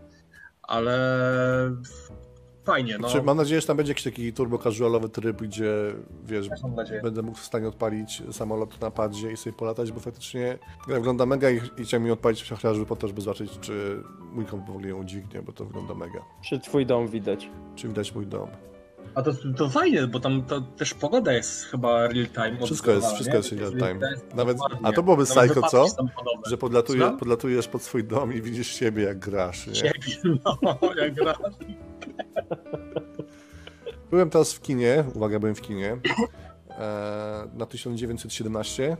ale 0.61 0.97
fajnie, 2.65 2.97
no. 2.97 3.07
Czy 3.07 3.21
mam 3.21 3.37
nadzieję, 3.37 3.61
że 3.61 3.67
tam 3.67 3.77
będzie 3.77 3.91
jakiś 3.91 4.03
taki 4.03 4.33
turbo 4.33 4.57
casualowy 4.57 5.09
tryb, 5.09 5.41
gdzie 5.41 5.73
wiesz, 6.25 6.47
będę 7.03 7.21
mógł 7.21 7.37
w 7.37 7.45
stanie 7.45 7.67
odpalić 7.67 8.23
samolot 8.31 8.81
na 8.81 8.91
padzie 8.91 9.31
i 9.31 9.37
sobie 9.37 9.53
polatać, 9.53 9.91
bo 9.91 9.99
faktycznie 9.99 10.57
gra 10.87 10.95
wygląda 10.95 11.25
mega 11.25 11.49
i, 11.51 11.55
i 11.77 11.83
chciałem 11.83 12.03
mi 12.03 12.11
odpalić 12.11 12.49
chociażby 12.49 12.85
po 12.85 12.95
to, 12.95 13.07
żeby 13.07 13.21
zobaczyć, 13.21 13.59
czy 13.61 14.03
mój 14.33 14.45
komp 14.45 14.67
w 14.67 14.69
ogóle 14.69 14.87
ją 14.87 14.97
udźwignie, 14.97 15.41
bo 15.41 15.51
to 15.51 15.65
wygląda 15.65 15.93
mega. 15.93 16.19
Czy 16.41 16.59
twój 16.59 16.85
dom 16.85 17.07
widać? 17.07 17.49
Czy 17.75 17.87
widać 17.87 18.15
mój 18.15 18.27
dom. 18.27 18.49
A 19.15 19.21
to, 19.21 19.31
to 19.57 19.69
fajnie, 19.69 20.07
bo 20.07 20.19
tam 20.19 20.43
to 20.43 20.61
też 20.61 20.93
pogoda 20.93 21.33
jest 21.33 21.65
chyba 21.65 22.07
real 22.07 22.27
time. 22.27 22.57
Wszystko 22.65 22.91
jest, 22.91 23.07
wszystko 23.07 23.31
nie? 23.31 23.37
jest 23.37 23.51
real 23.51 23.71
time. 23.71 24.09
jest 24.11 24.35
Nawet, 24.35 24.57
a 24.83 24.91
to 24.91 25.03
byłoby 25.03 25.23
Nawet 25.35 25.51
psycho, 25.51 25.67
co? 25.67 25.85
Że 26.47 26.57
podlatuje, 26.57 27.11
podlatujesz 27.19 27.67
pod 27.67 27.81
swój 27.81 28.03
dom 28.03 28.33
i 28.33 28.41
widzisz 28.41 28.67
siebie 28.67 29.03
jak 29.03 29.19
grasz, 29.19 29.67
nie? 29.67 29.73
Ciebie, 29.73 30.17
no, 30.61 30.79
jak 30.95 31.13
gra. 31.13 31.35
Byłem 34.11 34.29
teraz 34.29 34.53
w 34.53 34.61
kinie, 34.61 35.03
uwaga, 35.13 35.39
byłem 35.39 35.55
w 35.55 35.61
kinie 35.61 35.97
e, 36.69 37.47
na 37.53 37.65
1917 37.65 38.97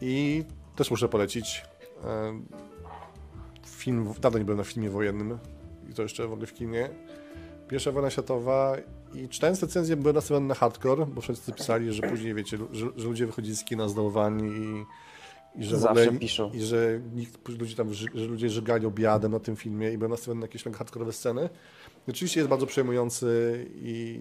i 0.00 0.44
też 0.76 0.90
muszę 0.90 1.08
polecić 1.08 1.64
e, 2.04 2.40
film, 3.66 4.14
dawno 4.20 4.38
nie 4.38 4.44
byłem 4.44 4.58
na 4.58 4.64
filmie 4.64 4.90
wojennym 4.90 5.38
i 5.90 5.94
to 5.94 6.02
jeszcze 6.02 6.28
w 6.28 6.32
ogóle 6.32 6.46
w 6.46 6.54
kinie. 6.54 6.90
Pierwsza 7.68 7.92
wojna 7.92 8.10
światowa 8.10 8.76
i 9.14 9.28
czytając 9.28 9.62
recenzję 9.62 9.96
byłem 9.96 10.14
nastawiony 10.14 10.46
na 10.46 10.54
hardcore, 10.54 11.06
bo 11.06 11.20
wszyscy 11.20 11.52
pisali, 11.52 11.92
że 11.92 12.02
później 12.02 12.34
wiecie, 12.34 12.58
że, 12.72 12.86
że 12.96 13.08
ludzie 13.08 13.26
wychodzili 13.26 13.56
z 13.56 13.64
kina 13.64 13.88
zdałowani 13.88 14.48
i, 14.48 14.84
i 15.60 15.64
że 15.64 15.78
Zawsze 15.78 16.02
ogóle, 16.02 16.18
piszą. 16.18 16.50
i 16.52 16.60
że 16.60 17.00
nikt, 17.14 17.48
ludzi 17.48 17.74
tam, 17.74 17.94
że 17.94 18.08
ludzie 18.14 18.50
żygali 18.50 18.86
obiadem 18.86 19.32
na 19.32 19.40
tym 19.40 19.56
filmie 19.56 19.92
i 19.92 19.98
byłem 19.98 20.10
nastawiony 20.10 20.40
na 20.40 20.44
jakieś 20.44 20.64
mega 20.64 20.78
hardkorowe 20.78 21.12
sceny. 21.12 21.48
Oczywiście 22.08 22.40
jest 22.40 22.50
bardzo 22.50 22.66
przejmujący 22.66 23.66
i 23.74 24.20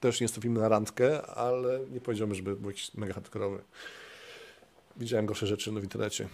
też 0.00 0.20
nie 0.20 0.24
jest 0.24 0.34
to 0.34 0.40
film 0.40 0.54
na 0.54 0.68
randkę, 0.68 1.26
ale 1.26 1.80
nie 1.90 2.00
powiedziałbym, 2.00 2.34
żeby 2.34 2.56
był 2.56 2.70
jakiś 2.70 2.94
mega 2.94 3.14
hardkorowy. 3.14 3.58
Widziałem 4.96 5.26
gorsze 5.26 5.46
rzeczy 5.46 5.72
no, 5.72 5.80
w 5.80 5.82
internecie. 5.82 6.28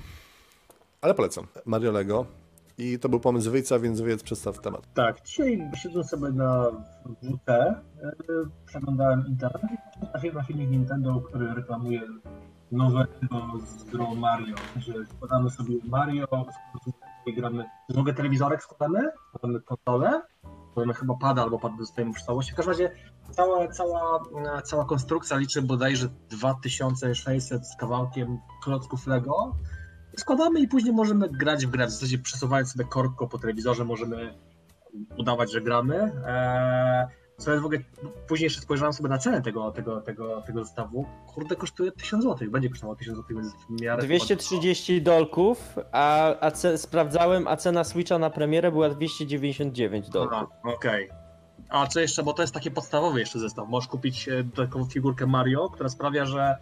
Ale 1.01 1.15
polecam. 1.15 1.47
Mario 1.65 1.93
Lego. 1.93 2.27
I 2.79 2.99
to 2.99 3.09
był 3.09 3.21
pomysł 3.21 3.51
Wyjca, 3.51 3.79
więc 3.79 4.01
Wyjec 4.01 4.23
przedstaw 4.23 4.61
temat. 4.61 4.95
Tak, 4.95 5.23
dzisiaj 5.23 5.71
siedząc 5.77 6.09
sobie 6.09 6.29
na 6.29 6.71
WT, 7.23 7.49
e, 7.49 7.83
przeglądałem 8.67 9.27
internet 9.27 9.63
i 10.03 10.07
trafiłem 10.07 10.37
na 10.37 10.43
filmik 10.43 10.71
Nintendo, 10.71 11.21
który 11.21 11.55
reklamuje 11.55 12.01
nowego 12.73 13.13
z 13.67 13.85
grą 13.85 14.15
Mario. 14.15 14.57
Że 14.77 14.93
składamy 15.17 15.51
sobie 15.51 15.75
Mario, 15.85 16.27
gramy. 17.37 17.65
Ogóle 17.97 18.15
telewizorek 18.15 18.63
składamy, 18.63 19.11
składamy 19.29 19.61
konsolę, 19.61 20.23
chyba 20.95 21.15
pada 21.15 21.43
albo 21.43 21.59
pad 21.59 21.73
dostajemy 21.79 22.13
już 22.13 22.23
w 22.23 22.27
całości. 22.27 22.53
W 22.53 22.55
każdym 22.55 22.73
razie 22.73 22.91
cała, 23.31 23.69
cała, 23.69 24.21
cała 24.65 24.85
konstrukcja 24.85 25.37
liczy 25.37 25.63
bodajże 25.63 26.09
2600 26.31 27.67
z 27.67 27.77
kawałkiem 27.77 28.39
klocków 28.63 29.07
Lego. 29.07 29.57
Składamy 30.17 30.61
i 30.61 30.69
później 30.69 30.95
możemy 30.95 31.29
grać 31.29 31.67
w 31.67 31.71
grę. 31.71 31.87
W 31.87 31.91
zasadzie 31.91 32.19
przesuwając 32.19 32.73
sobie 32.73 32.85
korko 32.85 33.29
po 33.29 33.39
telewizorze 33.39 33.85
możemy 33.85 34.35
udawać, 35.19 35.53
że 35.53 35.61
gramy. 35.61 36.13
Eee, 36.27 37.07
co 37.39 37.51
jest 37.51 37.63
w 37.63 37.67
ogóle, 37.67 37.81
później 38.29 38.45
jeszcze 38.45 38.61
spojrzałem 38.61 38.93
sobie 38.93 39.09
na 39.09 39.19
cenę 39.19 39.43
tego, 39.43 39.71
tego, 39.73 40.01
tego, 40.01 40.43
tego 40.43 40.65
zestawu. 40.65 41.07
Kurde, 41.27 41.57
kosztuje 41.57 41.93
1000 41.93 42.25
zł. 42.25 42.51
Będzie 42.51 42.69
kosztowało 42.69 42.97
1000 42.97 43.19
zł, 43.19 43.37
więc 43.37 43.53
w 43.55 43.83
miarę... 43.83 44.03
230 44.03 45.03
dolków, 45.03 45.79
a, 45.93 46.35
a 46.41 46.51
ce, 46.51 46.79
sprawdzałem, 46.79 47.49
a 47.49 47.57
cena 47.57 47.85
Switcha 47.85 48.19
na 48.19 48.31
premierę 48.31 48.73
była 48.73 48.89
299 48.89 50.11
dolków. 50.11 50.49
Okej. 50.65 51.11
A 51.69 51.87
co 51.87 52.01
jeszcze, 52.01 52.23
bo 52.23 52.33
to 52.33 52.43
jest 52.43 52.55
taki 52.55 52.71
podstawowy 52.71 53.21
jeszcze 53.21 53.39
zestaw. 53.39 53.69
Możesz 53.69 53.89
kupić 53.89 54.29
e, 54.29 54.45
taką 54.57 54.85
figurkę 54.85 55.27
Mario, 55.27 55.71
która 55.71 55.89
sprawia, 55.89 56.25
że 56.25 56.57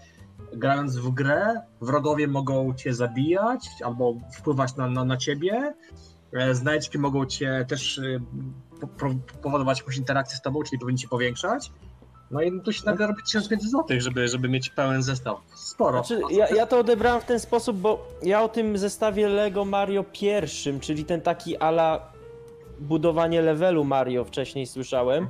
grając 0.53 0.97
w 0.97 1.11
grę, 1.11 1.61
wrogowie 1.81 2.29
mogą 2.29 2.75
cię 2.75 2.95
zabijać 2.95 3.69
albo 3.85 4.15
wpływać 4.33 4.77
na, 4.77 4.89
na, 4.89 5.05
na 5.05 5.17
ciebie. 5.17 5.75
E, 6.33 6.55
Znajdźki 6.55 6.99
mogą 6.99 7.27
cię 7.27 7.65
też 7.69 7.99
e, 7.99 8.03
powodować 9.43 9.79
jakąś 9.79 9.97
interakcję 9.97 10.37
z 10.37 10.43
tobą, 10.43 10.63
czyli 10.63 10.79
powinien 10.79 10.99
ci 10.99 11.09
powiększać. 11.09 11.73
No 12.31 12.43
i 12.43 12.61
tu 12.61 12.73
się 12.73 12.83
nagle 12.87 13.07
robi 13.07 13.23
1500 13.23 13.71
zł, 13.71 14.01
żeby, 14.01 14.29
żeby 14.29 14.49
mieć 14.49 14.71
pełen 14.71 15.03
zestaw. 15.03 15.37
Sporo. 15.55 16.05
Znaczy, 16.05 16.23
ja, 16.31 16.49
ja 16.49 16.67
to 16.67 16.79
odebrałem 16.79 17.21
w 17.21 17.25
ten 17.25 17.41
sposób, 17.41 17.77
bo 17.77 18.09
ja 18.23 18.43
o 18.43 18.49
tym 18.49 18.79
zestawie 18.79 19.29
Lego 19.29 19.65
Mario 19.65 20.05
pierwszym, 20.13 20.81
czyli 20.81 21.05
ten 21.05 21.21
taki 21.21 21.57
ala 21.57 22.13
budowanie 22.81 23.43
levelu 23.43 23.85
Mario 23.85 24.25
wcześniej 24.25 24.67
słyszałem. 24.67 25.29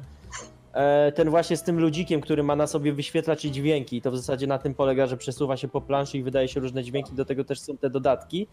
E, 0.73 1.13
Ten 1.13 1.31
właśnie 1.31 1.57
z 1.57 1.63
tym 1.63 1.81
ludzikiem, 1.81 2.21
który 2.21 2.43
ma 2.43 2.57
na 2.57 2.67
sobie 2.67 2.93
wyświetlać 2.93 3.41
dźwięki. 3.43 3.97
I 3.97 4.03
to 4.03 4.11
w 4.11 4.17
zasadzie 4.17 4.47
na 4.47 4.59
tym 4.59 4.75
polega, 4.75 5.07
że 5.07 5.17
przesuwa 5.17 5.57
się 5.57 5.69
po 5.69 5.81
planszy 5.81 6.19
i 6.19 6.23
wydaje 6.23 6.49
się 6.49 6.61
różne 6.61 6.85
dźwięki, 6.85 7.15
do 7.15 7.25
tego 7.25 7.45
też 7.45 7.61
są 7.61 7.77
te 7.77 7.91
dodatki. 7.91 8.47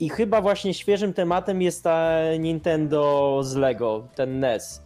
I 0.00 0.08
chyba 0.08 0.40
właśnie 0.40 0.74
świeżym 0.74 1.12
tematem 1.14 1.62
jest 1.62 1.84
ta 1.84 2.10
Nintendo 2.38 3.40
z 3.42 3.54
Lego, 3.56 4.08
ten 4.14 4.40
NES, 4.40 4.82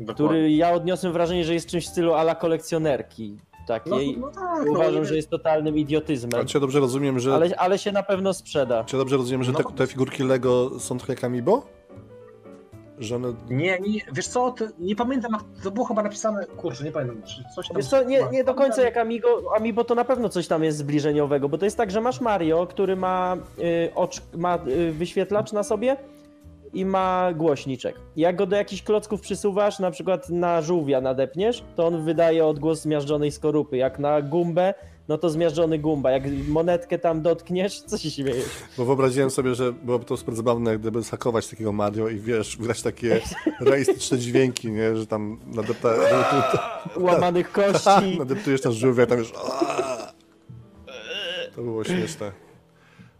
Dokładnie. 0.00 0.14
który 0.14 0.52
ja 0.52 0.72
odniosłem 0.72 1.12
wrażenie, 1.12 1.44
że 1.44 1.54
jest 1.54 1.66
czymś 1.68 1.84
w 1.86 1.88
stylu 1.88 2.14
ala 2.14 2.34
kolekcjonerki 2.34 3.36
No, 3.60 3.66
takiej. 3.66 4.18
no 4.18 4.28
tak, 4.30 4.66
no, 4.66 4.72
Uważam, 4.72 5.02
i- 5.02 5.06
że 5.06 5.16
jest 5.16 5.30
totalnym 5.30 5.78
idiotyzmem. 5.78 6.34
Ale 6.34 6.44
czy 6.44 6.56
ja 6.56 6.60
dobrze 6.60 6.80
rozumiem, 6.80 7.18
że, 7.18 7.34
Ale, 7.34 7.56
ale 7.58 7.78
się 7.78 7.92
na 7.92 8.02
pewno 8.02 8.34
sprzeda. 8.34 8.84
czy 8.84 8.96
ja 8.96 8.98
dobrze 8.98 9.16
rozumiem, 9.16 9.44
że 9.44 9.52
te, 9.52 9.62
No. 9.62 9.70
te 9.70 9.86
figurki 9.86 10.22
Lego 10.22 10.80
są 10.80 10.98
trochę 10.98 11.12
jak 11.12 11.24
Amiibo? 11.24 11.62
Że 12.98 13.16
one... 13.16 13.32
Nie, 13.50 13.80
nie, 13.80 14.00
wiesz 14.12 14.28
co, 14.28 14.50
to, 14.50 14.64
nie 14.78 14.96
pamiętam, 14.96 15.32
jak 15.32 15.62
to 15.64 15.70
było 15.70 15.86
chyba 15.86 16.02
napisane, 16.02 16.46
kurczę, 16.46 16.84
nie 16.84 16.92
pamiętam, 16.92 17.22
czy 17.22 17.44
coś 17.54 17.68
tam... 17.68 17.76
Wiesz 17.76 17.86
co, 17.86 18.02
nie, 18.02 18.24
nie 18.32 18.44
do 18.44 18.54
końca 18.54 18.82
jak 18.82 18.96
Amigo, 18.96 19.42
Amiibo 19.56 19.84
to 19.84 19.94
na 19.94 20.04
pewno 20.04 20.28
coś 20.28 20.48
tam 20.48 20.64
jest 20.64 20.78
zbliżeniowego, 20.78 21.48
bo 21.48 21.58
to 21.58 21.64
jest 21.64 21.76
tak, 21.76 21.90
że 21.90 22.00
masz 22.00 22.20
Mario, 22.20 22.66
który 22.66 22.96
ma, 22.96 23.36
y, 23.58 23.94
ocz, 23.94 24.22
ma 24.36 24.58
y, 24.66 24.92
wyświetlacz 24.92 25.52
na 25.52 25.62
sobie 25.62 25.96
i 26.72 26.84
ma 26.84 27.32
głośniczek. 27.34 27.96
Jak 28.16 28.36
go 28.36 28.46
do 28.46 28.56
jakichś 28.56 28.82
klocków 28.82 29.20
przysuwasz, 29.20 29.78
na 29.78 29.90
przykład 29.90 30.30
na 30.30 30.62
żółwia 30.62 31.00
nadepniesz, 31.00 31.64
to 31.76 31.86
on 31.86 32.04
wydaje 32.04 32.46
odgłos 32.46 32.80
zmiażdżonej 32.80 33.32
skorupy. 33.32 33.76
Jak 33.76 33.98
na 33.98 34.22
gumbę, 34.22 34.74
no 35.08 35.18
to 35.18 35.30
zmiażdżony 35.30 35.78
gumba. 35.78 36.10
Jak 36.10 36.22
monetkę 36.48 36.98
tam 36.98 37.22
dotkniesz, 37.22 37.80
co 37.80 37.98
się 37.98 38.10
śmiejesz? 38.10 38.44
Bo 38.78 38.84
wyobraziłem 38.84 39.30
sobie, 39.30 39.54
że 39.54 39.72
byłoby 39.72 40.04
to 40.04 40.16
super 40.16 40.34
zabawne, 40.36 40.78
gdyby 40.78 41.02
zhakować 41.02 41.48
takiego 41.48 41.72
Mario 41.72 42.08
i 42.08 42.16
wiesz, 42.18 42.56
wydać 42.56 42.82
takie 42.82 43.20
realistyczne 43.60 44.18
dźwięki, 44.18 44.70
nie? 44.70 44.96
Że 44.96 45.06
tam 45.06 45.38
nadepta, 45.46 45.94
Łamanych 47.00 47.52
kości. 47.52 48.18
nadeptujesz 48.18 48.64
na 48.64 48.70
żółwia 48.72 49.06
tam 49.06 49.18
już... 49.18 49.32
To 51.54 51.62
było 51.62 51.84
śmieszne. 51.84 52.32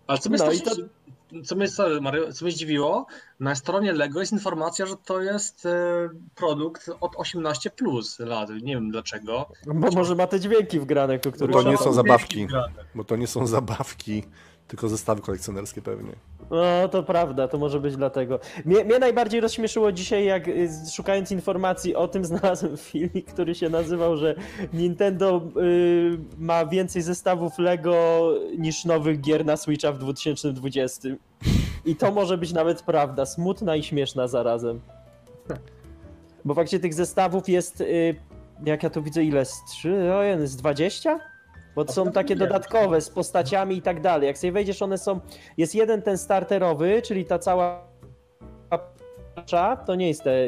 Ale 0.06 0.18
co 0.18 0.30
No 0.30 0.36
i 0.52 0.58
strasznie- 0.58 0.84
co, 1.45 1.56
mnie, 1.56 1.68
sorry, 1.68 2.00
Mario, 2.00 2.33
co 2.33 2.45
mnie 2.45 2.52
zdziwiło, 2.52 3.06
na 3.40 3.54
stronie 3.54 3.92
Lego 3.92 4.21
jest 4.21 4.33
informacja, 4.33 4.87
że 4.87 4.97
to 5.04 5.23
jest 5.23 5.66
e, 5.66 6.09
produkt 6.35 6.90
od 7.00 7.12
18 7.16 7.71
plus 7.71 8.18
lat. 8.18 8.50
Nie 8.62 8.75
wiem 8.75 8.90
dlaczego. 8.90 9.49
Bo 9.66 9.90
może 9.90 10.14
ma 10.14 10.26
te 10.26 10.40
dźwięki 10.40 10.80
wgrane, 10.80 11.14
o 11.14 11.18
których 11.18 11.52
To 11.52 11.62
nie 11.62 11.76
są 11.76 11.92
zabawki. 11.92 12.47
Bo 12.95 13.04
to 13.04 13.16
nie 13.16 13.26
są 13.26 13.47
zabawki, 13.47 14.23
tylko 14.68 14.88
zestawy 14.88 15.23
kolekcjonerskie 15.23 15.82
pewnie. 15.82 16.12
No, 16.50 16.88
to 16.88 17.02
prawda, 17.02 17.49
to 17.49 17.58
może 17.58 17.80
być 17.80 17.96
dlatego. 17.96 18.38
Mnie, 18.64 18.85
mnie 18.85 18.99
najbardziej 18.99 19.40
rozśmieszyło 19.40 19.92
dzisiaj, 19.92 20.25
jak 20.25 20.49
y, 20.49 20.68
szukając 20.92 21.30
informacji 21.30 21.94
o 21.94 22.08
tym, 22.08 22.25
znalazłem 22.35 22.76
filmik, 22.76 23.32
który 23.32 23.54
się 23.54 23.68
nazywał, 23.68 24.16
że 24.16 24.35
Nintendo 24.73 25.42
y, 25.56 26.18
ma 26.38 26.66
więcej 26.66 27.02
zestawów 27.02 27.58
Lego 27.58 28.30
niż 28.58 28.85
nowych 28.85 29.20
gier 29.20 29.44
na 29.44 29.56
Switcha 29.56 29.92
w 29.92 29.99
2020. 29.99 31.08
I 31.85 31.96
to 31.96 32.11
może 32.11 32.38
być 32.38 32.52
nawet 32.52 32.82
prawda, 32.82 33.26
smutna 33.26 33.76
i 33.76 33.82
śmieszna 33.82 34.28
zarazem. 34.28 34.80
Bo 36.44 36.54
faktycznie 36.54 36.80
tych 36.80 36.94
zestawów 36.94 37.49
jest, 37.49 37.80
y, 37.80 38.16
jak 38.64 38.82
ja 38.82 38.90
to 38.90 39.02
widzę, 39.02 39.25
ile? 39.25 39.44
Z 39.44 39.64
3? 39.68 40.12
O, 40.12 40.46
z 40.46 40.56
20? 40.56 41.35
Bo 41.76 41.85
to 41.85 41.92
są 41.92 42.12
takie 42.12 42.37
dodatkowe 42.37 43.00
z 43.00 43.11
postaciami 43.11 43.76
i 43.76 43.83
tak 43.83 44.00
dalej. 44.00 44.26
Jak 44.26 44.38
sobie 44.38 44.52
wejdziesz, 44.52 44.83
one 44.83 44.99
są. 44.99 45.21
Jest 45.56 45.75
jeden 45.75 46.02
ten 46.02 46.18
starterowy, 46.18 47.02
czyli 47.02 47.25
ta 47.25 47.38
cała 47.38 47.87
to 49.87 49.95
nie 49.95 50.09
jest 50.09 50.23
te, 50.23 50.47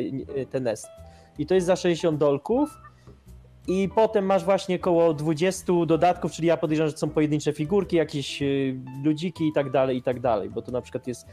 ten 0.50 0.62
nest. 0.62 0.86
I 1.38 1.46
to 1.46 1.54
jest 1.54 1.66
za 1.66 1.76
60 1.76 2.18
dolków. 2.18 2.70
I 3.66 3.88
potem 3.94 4.24
masz 4.24 4.44
właśnie 4.44 4.76
około 4.76 5.14
20 5.14 5.72
dodatków, 5.86 6.32
czyli 6.32 6.48
ja 6.48 6.56
podejrzewam, 6.56 6.88
że 6.88 6.92
to 6.92 6.98
są 6.98 7.08
pojedyncze 7.08 7.52
figurki, 7.52 7.96
jakieś 7.96 8.42
y, 8.42 8.80
ludziki 9.04 9.48
i 9.48 9.52
tak 9.52 9.70
dalej, 9.70 9.96
i 9.96 10.02
tak 10.02 10.20
dalej. 10.20 10.50
Bo 10.50 10.62
to 10.62 10.72
na 10.72 10.80
przykład 10.80 11.06
jest 11.06 11.26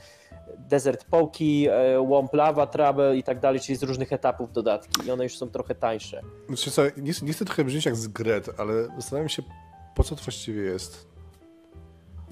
Desert 0.57 1.05
Poki, 1.05 1.67
e, 1.69 2.07
Womp 2.07 2.33
Lava 2.33 2.67
Trouble 2.67 3.17
i 3.17 3.23
tak 3.23 3.39
dalej, 3.39 3.59
czyli 3.59 3.77
z 3.77 3.83
różnych 3.83 4.13
etapów 4.13 4.51
dodatki. 4.51 5.07
I 5.07 5.11
one 5.11 5.23
już 5.23 5.37
są 5.37 5.49
trochę 5.49 5.75
tańsze. 5.75 6.21
Znaczy, 6.47 6.71
co, 6.71 6.83
nie, 6.83 7.13
nie 7.23 7.33
chcę 7.33 7.45
trochę 7.45 7.63
brzmieć 7.63 7.85
jak 7.85 7.95
z 7.95 8.07
Gret, 8.07 8.49
ale 8.57 8.73
zastanawiam 8.95 9.29
się, 9.29 9.43
po 9.95 10.03
co 10.03 10.15
to 10.15 10.23
właściwie 10.23 10.61
jest. 10.61 11.15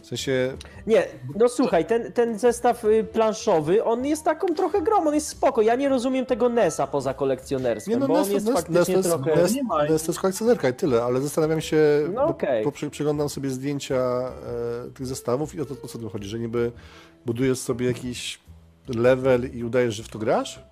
W 0.01 0.05
sensie, 0.05 0.57
Nie, 0.87 1.07
no 1.35 1.49
słuchaj, 1.49 1.85
ten, 1.85 2.11
ten 2.11 2.39
zestaw 2.39 2.85
y, 2.85 3.03
planszowy, 3.03 3.83
on 3.83 4.05
jest 4.05 4.23
taką 4.23 4.47
trochę 4.47 4.81
grą, 4.81 5.07
on 5.07 5.13
jest 5.13 5.27
spoko. 5.27 5.61
Ja 5.61 5.75
nie 5.75 5.89
rozumiem 5.89 6.25
tego 6.25 6.49
NES-a 6.49 6.87
poza 6.87 7.13
kolekcjonerstwem, 7.13 7.93
nie 7.93 7.99
no, 7.99 8.07
bo 8.07 8.13
on 8.13 8.31
jest 8.31 8.45
Nest, 8.45 8.57
faktycznie 8.57 9.03
trochę... 9.03 9.45
Nie 9.55 9.63
ma- 9.63 9.87
to 9.87 9.93
jest 9.93 10.19
kolekcjonerka 10.19 10.69
i 10.69 10.73
tyle, 10.73 11.03
ale 11.03 11.21
zastanawiam 11.21 11.61
się, 11.61 11.77
No 12.13 12.21
bo, 12.21 12.25
okej. 12.25 12.63
bo 12.65 12.71
przy, 12.71 12.89
przyglądam 12.89 13.29
sobie 13.29 13.49
zdjęcia 13.49 13.95
e, 13.95 14.91
tych 14.93 15.07
zestawów 15.07 15.55
i 15.55 15.61
o, 15.61 15.65
to, 15.65 15.75
o 15.83 15.87
co 15.87 15.99
tu 15.99 16.09
chodzi, 16.09 16.27
że 16.29 16.39
niby 16.39 16.71
budujesz 17.25 17.59
sobie 17.59 17.87
jakiś 17.87 18.39
level 18.87 19.55
i 19.55 19.63
udajesz, 19.63 19.95
że 19.95 20.03
w 20.03 20.07
to 20.09 20.19
grasz? 20.19 20.63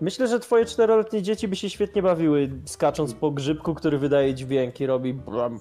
Myślę, 0.00 0.28
że 0.28 0.40
twoje 0.40 0.64
czteroletnie 0.64 1.22
dzieci 1.22 1.48
by 1.48 1.56
się 1.56 1.70
świetnie 1.70 2.02
bawiły, 2.02 2.50
skacząc 2.64 3.14
po 3.14 3.30
grzybku, 3.30 3.74
który 3.74 3.98
wydaje 3.98 4.34
dźwięk 4.34 4.80
i 4.80 4.86
robi 4.86 5.14
blam. 5.14 5.60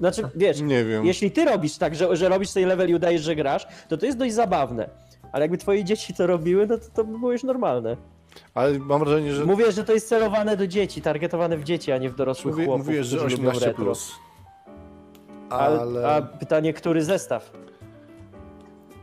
Znaczy, 0.00 0.22
wiesz, 0.34 0.60
Nie 0.60 0.84
wiem. 0.84 1.04
jeśli 1.06 1.30
ty 1.30 1.44
robisz 1.44 1.78
tak, 1.78 1.94
że, 1.94 2.16
że 2.16 2.28
robisz 2.28 2.48
sobie 2.48 2.66
level 2.66 2.90
i 2.90 2.94
udajesz, 2.94 3.22
że 3.22 3.36
grasz, 3.36 3.66
to 3.88 3.96
to 3.96 4.06
jest 4.06 4.18
dość 4.18 4.34
zabawne. 4.34 4.88
Ale 5.32 5.44
jakby 5.44 5.58
twoje 5.58 5.84
dzieci 5.84 6.14
to 6.14 6.26
robiły, 6.26 6.66
no 6.66 6.78
to 6.78 6.84
to 6.94 7.04
by 7.04 7.18
było 7.18 7.32
już 7.32 7.42
normalne. 7.42 7.96
Ale 8.54 8.78
mam 8.78 9.00
wrażenie, 9.00 9.32
że 9.34 9.44
Mówię, 9.44 9.72
że 9.72 9.84
to 9.84 9.92
jest 9.92 10.08
celowane 10.08 10.56
do 10.56 10.66
dzieci, 10.66 11.02
targetowane 11.02 11.56
w 11.56 11.64
dzieci, 11.64 11.92
a 11.92 11.98
nie 11.98 12.10
w 12.10 12.14
dorosłych 12.14 12.54
mówi, 12.54 12.66
chłopów, 12.66 12.86
mówiłeś, 12.86 13.06
że 13.06 13.16
którzy 13.18 13.36
lubią 13.36 13.48
18 13.48 13.66
retro. 13.68 13.84
plus. 13.84 14.12
A, 15.50 15.58
Ale 15.58 16.08
a 16.08 16.22
pytanie, 16.22 16.72
który 16.72 17.04
zestaw? 17.04 17.50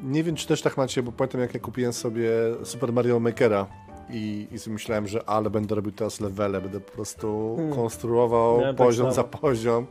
nie 0.04 0.24
wiem, 0.24 0.36
czy 0.36 0.48
też 0.48 0.62
tak 0.62 0.78
macie, 0.78 1.04
bo 1.04 1.12
pamiętam 1.12 1.42
jak 1.42 1.54
ja 1.54 1.60
kupiłem 1.60 1.94
sobie 1.94 2.30
Super 2.64 2.94
Mario 2.94 3.20
Makera 3.20 3.68
i, 4.10 4.48
i 4.52 4.60
sobie 4.60 4.74
myślałem, 4.74 5.08
że 5.08 5.30
ale 5.30 5.50
będę 5.50 5.76
robił 5.76 5.92
teraz 5.92 6.20
levele, 6.22 6.62
będę 6.62 6.80
po 6.80 6.92
prostu 6.92 7.54
Hmm. 7.56 7.76
konstruował 7.76 8.60
Miałem 8.60 8.76
tak 8.76 8.86
poziom 8.88 9.04
samo. 9.06 9.16
za 9.16 9.24
poziom. 9.24 9.86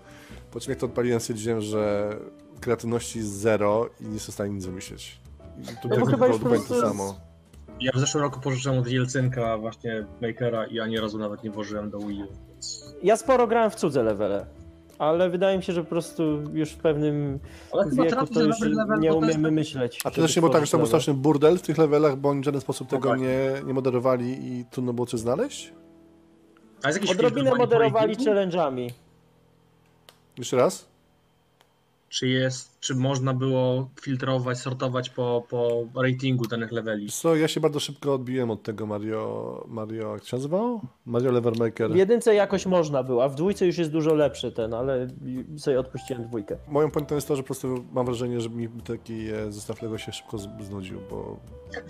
Po 0.52 0.60
czym 0.60 0.70
jak 0.70 0.78
to 0.78 0.86
odpaliłem, 0.86 1.20
stwierdziłem, 1.20 1.60
że 1.60 2.16
kreatywności 2.60 3.18
jest 3.18 3.30
zero 3.30 3.90
i 4.00 4.04
nie 4.04 4.14
jestem 4.14 4.32
w 4.32 4.34
stanie 4.34 4.54
nic 4.54 4.66
wymyślić. 4.66 5.20
I 5.62 5.66
to 5.82 5.88
No 5.88 6.06
chyba 6.06 6.26
prostu 6.26 6.44
to 6.44 6.54
jest- 6.54 6.68
samo. 6.68 7.16
Ja 7.80 7.92
w 7.94 7.98
zeszłym 7.98 8.22
roku 8.22 8.40
pożyczyłem 8.40 8.78
od 8.78 8.88
Jelcynka 8.88 9.58
właśnie 9.58 10.06
Makera 10.22 10.66
i 10.66 10.80
ani 10.80 11.00
razu 11.00 11.18
nawet 11.18 11.44
nie 11.44 11.50
włożyłem 11.50 11.90
do 11.90 11.98
Wii 11.98 12.22
U. 12.22 12.26
Więc... 12.48 12.94
Ja 13.02 13.16
sporo 13.16 13.46
grałem 13.46 13.70
w 13.70 13.74
cudze 13.74 14.02
levele, 14.02 14.46
ale 14.98 15.30
wydaje 15.30 15.56
mi 15.56 15.62
się, 15.62 15.72
że 15.72 15.84
po 15.84 15.90
prostu 15.90 16.22
już 16.52 16.70
w 16.70 16.76
pewnym 16.76 17.38
Ale 17.72 17.90
wieku 17.90 18.26
to 18.26 18.42
już 18.42 18.60
level, 18.60 19.00
nie 19.00 19.08
to 19.08 19.14
jest 19.14 19.26
umiemy 19.28 19.50
myśleć. 19.50 19.98
A 20.04 20.10
to 20.10 20.22
też 20.22 20.36
nie 20.36 20.40
było 20.42 20.52
tak, 20.52 20.66
że 20.66 20.72
to 20.72 20.78
był 20.78 20.86
straszny 20.86 21.14
burdel 21.14 21.58
w 21.58 21.62
tych 21.62 21.78
levelach, 21.78 22.16
bo 22.16 22.28
oni 22.28 22.40
w 22.40 22.44
żaden 22.44 22.60
sposób 22.60 22.88
tego 22.88 23.08
tak. 23.08 23.20
nie, 23.20 23.52
nie 23.66 23.74
moderowali 23.74 24.58
i 24.58 24.64
trudno 24.64 24.92
było 24.92 25.06
coś 25.06 25.20
znaleźć? 25.20 25.72
Jest 26.86 27.10
Odrobinę 27.10 27.54
moderowali 27.54 28.16
challenge'ami. 28.16 28.90
Jeszcze 30.40 30.56
raz? 30.56 30.88
Czy 32.08 32.28
jest, 32.28 32.80
czy 32.80 32.94
można 32.94 33.34
było 33.34 33.88
filtrować, 34.00 34.58
sortować 34.58 35.10
po, 35.10 35.44
po 35.50 35.84
ratingu 36.02 36.46
danych 36.46 36.72
leveli? 36.72 37.08
Co, 37.08 37.36
ja 37.36 37.48
się 37.48 37.60
bardzo 37.60 37.80
szybko 37.80 38.14
odbiłem 38.14 38.50
od 38.50 38.62
tego 38.62 38.86
Mario, 38.86 39.64
Mario, 39.68 40.12
jak 40.12 40.20
to 40.20 40.26
się 40.26 40.36
nazywało? 40.36 40.80
Mario 41.06 41.32
Levermaker. 41.32 41.92
W 41.92 41.96
jedynce 41.96 42.34
jakoś 42.34 42.66
można 42.66 43.02
było, 43.02 43.24
a 43.24 43.28
w 43.28 43.34
dwójce 43.34 43.66
już 43.66 43.78
jest 43.78 43.90
dużo 43.90 44.14
lepszy 44.14 44.52
ten, 44.52 44.74
ale 44.74 45.06
sobie 45.58 45.80
odpuściłem 45.80 46.24
dwójkę. 46.24 46.56
Moją 46.68 46.90
pointą 46.90 47.14
jest 47.14 47.28
to, 47.28 47.36
że 47.36 47.42
po 47.42 47.46
prostu 47.46 47.84
mam 47.92 48.06
wrażenie, 48.06 48.40
że 48.40 48.50
mi 48.50 48.68
taki 48.68 49.28
e, 49.28 49.52
zestaw 49.52 49.82
Lego 49.82 49.98
się 49.98 50.12
szybko 50.12 50.38
znudził, 50.38 51.00
bo 51.10 51.40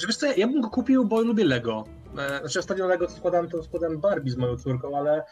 wiesz 0.06 0.16
co, 0.16 0.26
ja, 0.26 0.34
ja 0.34 0.46
bym 0.46 0.60
go 0.60 0.70
kupił, 0.70 1.04
bo 1.04 1.20
lubię 1.20 1.44
Lego. 1.44 1.84
E, 2.18 2.38
Znaczy 2.40 2.58
ostatnio 2.58 2.86
Lego 2.86 3.06
to 3.06 3.12
składałem, 3.12 3.48
to 3.48 3.62
składałem 3.62 4.00
Barbie 4.00 4.30
z 4.30 4.36
moją 4.36 4.56
córką, 4.56 4.96
ale, 4.96 5.24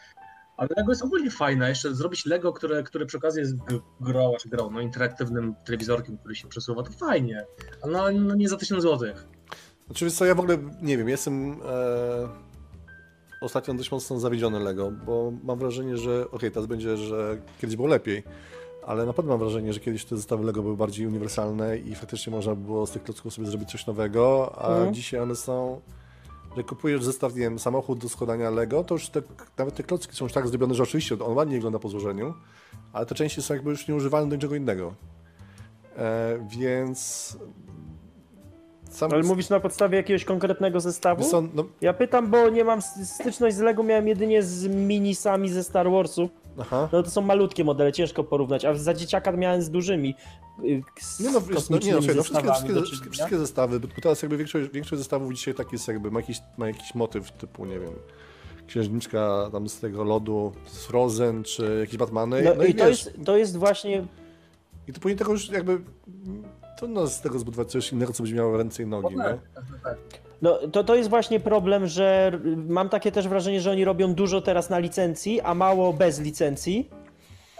ale 0.58 0.68
Lego 0.76 0.92
jest 0.92 1.02
ogólnie 1.02 1.30
fajne. 1.30 1.68
Jeszcze 1.68 1.94
zrobić 1.94 2.26
Lego, 2.26 2.52
które, 2.52 2.82
które 2.82 3.06
przy 3.06 3.16
okazji 3.16 3.40
jest 3.40 3.54
grą, 4.00 4.32
czy 4.40 4.48
grą, 4.48 4.70
no 4.70 4.80
interaktywnym 4.80 5.54
telewizorkiem, 5.64 6.18
który 6.18 6.34
się 6.34 6.48
przesuwa, 6.48 6.82
to 6.82 6.92
fajnie. 6.92 7.44
Ale 7.82 7.92
no, 7.92 8.20
no 8.24 8.34
nie 8.34 8.48
za 8.48 8.56
1000 8.56 8.82
złotych. 8.82 9.26
Znaczy, 9.86 10.10
co, 10.10 10.24
ja 10.24 10.34
w 10.34 10.40
ogóle 10.40 10.58
nie 10.82 10.98
wiem, 10.98 11.08
jestem 11.08 11.52
e, 11.52 11.56
ostatnio 13.40 13.74
dość 13.74 13.90
mocno 13.90 14.20
zawiedziony 14.20 14.60
Lego, 14.60 14.90
bo 14.90 15.32
mam 15.44 15.58
wrażenie, 15.58 15.96
że 15.96 16.30
okej, 16.30 16.50
teraz 16.50 16.66
będzie, 16.66 16.96
że 16.96 17.38
kiedyś 17.60 17.76
było 17.76 17.88
lepiej, 17.88 18.22
ale 18.86 19.06
naprawdę 19.06 19.30
mam 19.30 19.38
wrażenie, 19.40 19.72
że 19.72 19.80
kiedyś 19.80 20.04
te 20.04 20.16
zestawy 20.16 20.44
Lego 20.44 20.62
były 20.62 20.76
bardziej 20.76 21.06
uniwersalne 21.06 21.78
i 21.78 21.94
faktycznie 21.94 22.30
można 22.32 22.54
było 22.54 22.86
z 22.86 22.90
tych 22.90 23.02
klocków 23.02 23.34
sobie 23.34 23.48
zrobić 23.48 23.70
coś 23.70 23.86
nowego, 23.86 24.54
a 24.58 24.68
Mhm. 24.68 24.94
dzisiaj 24.94 25.20
one 25.20 25.36
są, 25.36 25.80
że 26.56 26.64
kupujesz 26.64 27.04
zestaw, 27.04 27.34
nie 27.34 27.40
wiem, 27.40 27.58
samochód 27.58 27.98
do 27.98 28.08
składania 28.08 28.50
Lego, 28.50 28.84
to 28.84 28.94
już 28.94 29.08
te, 29.08 29.22
nawet 29.58 29.74
te 29.74 29.82
klocki 29.82 30.16
są 30.16 30.24
już 30.24 30.32
tak 30.32 30.48
zrobione, 30.48 30.74
że 30.74 30.82
oczywiście 30.82 31.24
on 31.24 31.36
ładnie 31.36 31.54
wygląda 31.54 31.78
po 31.78 31.88
złożeniu, 31.88 32.34
ale 32.92 33.06
te 33.06 33.14
części 33.14 33.42
są 33.42 33.54
jakby 33.54 33.70
już 33.70 33.88
nieużywalne 33.88 34.30
do 34.30 34.36
niczego 34.36 34.54
innego. 34.54 34.94
E, 35.96 36.38
więc... 36.58 37.36
Sam, 38.90 39.12
Ale 39.12 39.22
mówisz 39.22 39.48
na 39.48 39.60
podstawie 39.60 39.96
jakiegoś 39.96 40.24
konkretnego 40.24 40.80
zestawu? 40.80 41.42
No, 41.54 41.64
Ja 41.80 41.92
pytam, 41.92 42.30
bo 42.30 42.48
nie 42.48 42.64
mam 42.64 42.82
styczność 42.82 43.56
z 43.56 43.60
Lego, 43.60 43.82
miałem 43.82 44.08
jedynie 44.08 44.42
z 44.42 44.66
minisami 44.66 45.48
ze 45.48 45.64
Star 45.64 45.90
Warsu. 45.90 46.28
Aha. 46.60 46.88
No 46.92 47.02
to 47.02 47.10
są 47.10 47.20
malutkie 47.20 47.64
modele, 47.64 47.92
ciężko 47.92 48.24
porównać, 48.24 48.64
a 48.64 48.74
za 48.74 48.94
dzieciaka 48.94 49.32
miałem 49.32 49.62
z 49.62 49.70
dużymi 49.70 50.14
y, 50.64 50.82
z 51.00 51.20
Nie 51.20 51.30
no, 51.30 51.40
no, 51.70 51.78
nie, 51.78 51.92
no, 51.92 52.00
no 52.00 52.02
wszystkie, 52.02 52.02
wszystkie, 52.02 52.22
wszystkie, 52.22 52.68
czynienia. 52.68 53.10
wszystkie 53.10 53.38
zestawy, 53.38 53.80
bo 53.80 53.88
teraz 54.02 54.22
jakby 54.22 54.36
większość, 54.36 54.70
większość 54.70 54.98
zestawów 54.98 55.32
dzisiaj 55.34 55.54
tak 55.54 55.72
jest 55.72 55.88
jakby, 55.88 56.10
ma 56.10 56.20
jakiś, 56.20 56.40
ma 56.56 56.66
jakiś 56.66 56.94
motyw 56.94 57.32
typu, 57.32 57.66
nie 57.66 57.78
wiem, 57.78 57.92
księżniczka 58.66 59.48
tam 59.52 59.68
z 59.68 59.80
tego 59.80 60.04
lodu, 60.04 60.52
z 60.66 60.84
Frozen, 60.86 61.44
czy 61.44 61.76
jakieś 61.80 61.96
Batmany. 61.96 62.42
No, 62.42 62.64
i 62.64 62.74
to 62.74 62.86
wiesz, 62.86 63.04
jest, 63.04 63.18
to 63.24 63.36
jest 63.36 63.56
właśnie 63.56 64.06
I 64.88 64.92
to 64.92 65.00
później 65.00 65.18
tego 65.18 65.32
już 65.32 65.48
jakby, 65.48 65.80
trudno 66.78 67.06
z 67.06 67.20
tego 67.20 67.38
zbudować 67.38 67.70
coś 67.70 67.92
innego, 67.92 68.12
co 68.12 68.22
będzie 68.22 68.36
miało 68.36 68.56
ręce 68.56 68.82
i 68.82 68.86
nogi, 68.86 69.16
nie? 69.16 69.38
tak. 69.82 69.98
No 70.42 70.58
to, 70.72 70.84
to 70.84 70.94
jest 70.94 71.10
właśnie 71.10 71.40
problem, 71.40 71.86
że 71.86 72.32
mam 72.56 72.88
takie 72.88 73.12
też 73.12 73.28
wrażenie, 73.28 73.60
że 73.60 73.70
oni 73.70 73.84
robią 73.84 74.14
dużo 74.14 74.40
teraz 74.40 74.70
na 74.70 74.78
licencji, 74.78 75.40
a 75.40 75.54
mało 75.54 75.92
bez 75.92 76.20
licencji. 76.20 76.90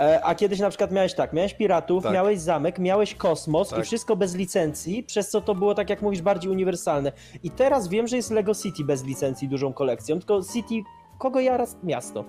E, 0.01 0.25
A 0.25 0.35
kiedyś 0.35 0.61
na 0.61 0.69
przykład 0.69 0.93
miałeś 0.93 1.15
tak, 1.15 1.33
miałeś 1.33 1.55
piratów, 1.55 2.03
Tak. 2.03 2.13
miałeś 2.13 2.41
zamek, 2.41 2.79
miałeś 2.79 3.15
kosmos 3.15 3.69
Tak. 3.69 3.79
i 3.79 3.83
wszystko 3.83 4.17
bez 4.17 4.35
licencji, 4.35 5.03
przez 5.03 5.31
co 5.31 5.41
to 5.41 5.55
było 5.55 5.75
tak 5.75 5.91
jak 5.91 6.03
mówisz 6.03 6.23
bardziej 6.23 6.51
uniwersalne. 6.51 7.13
I 7.43 7.51
teraz 7.51 7.89
wiem, 7.89 8.07
że 8.07 8.17
jest 8.17 8.31
Lego 8.31 8.55
City 8.55 8.85
bez 8.85 9.05
licencji 9.05 9.49
dużą 9.49 9.73
kolekcją, 9.73 10.19
tylko 10.19 10.41
City 10.53 10.75
kogo 11.19 11.41
jara 11.41 11.65
miasto? 11.83 12.25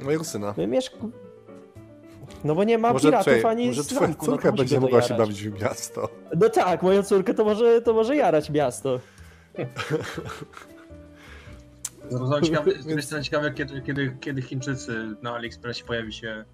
Mojego 0.00 0.24
syna. 0.24 0.54
No, 0.56 0.66
Mieszk... 0.66 0.92
no 2.44 2.54
bo 2.54 2.64
nie 2.64 2.78
ma 2.78 2.92
Może, 2.92 3.08
piratów 3.08 3.44
ani 3.44 3.66
może 3.66 3.84
twoja 3.84 4.00
zamku, 4.00 4.26
no 4.26 4.32
córka 4.32 4.50
musi 4.50 4.58
będzie 4.58 4.80
mogła 4.80 5.02
się 5.02 5.14
bawić 5.14 5.42
w 5.42 5.62
miasto. 5.62 6.08
No 6.36 6.48
tak, 6.48 6.82
moją 6.82 7.02
córkę 7.02 7.34
to 7.34 7.44
może, 7.44 7.82
to 7.82 7.92
może 7.94 8.16
jarać 8.16 8.50
miasto. 8.50 8.98
Jestem 12.10 12.42
ciekawy, 12.42 12.78
jestem 12.86 13.22
ciekawy 13.28 13.52
kiedy, 13.52 13.82
kiedy, 13.82 14.16
kiedy 14.20 14.42
Chińczycy 14.42 15.16
na 15.22 15.34
AliExpressie 15.34 15.84
pojawi 15.84 16.12
się 16.12 16.44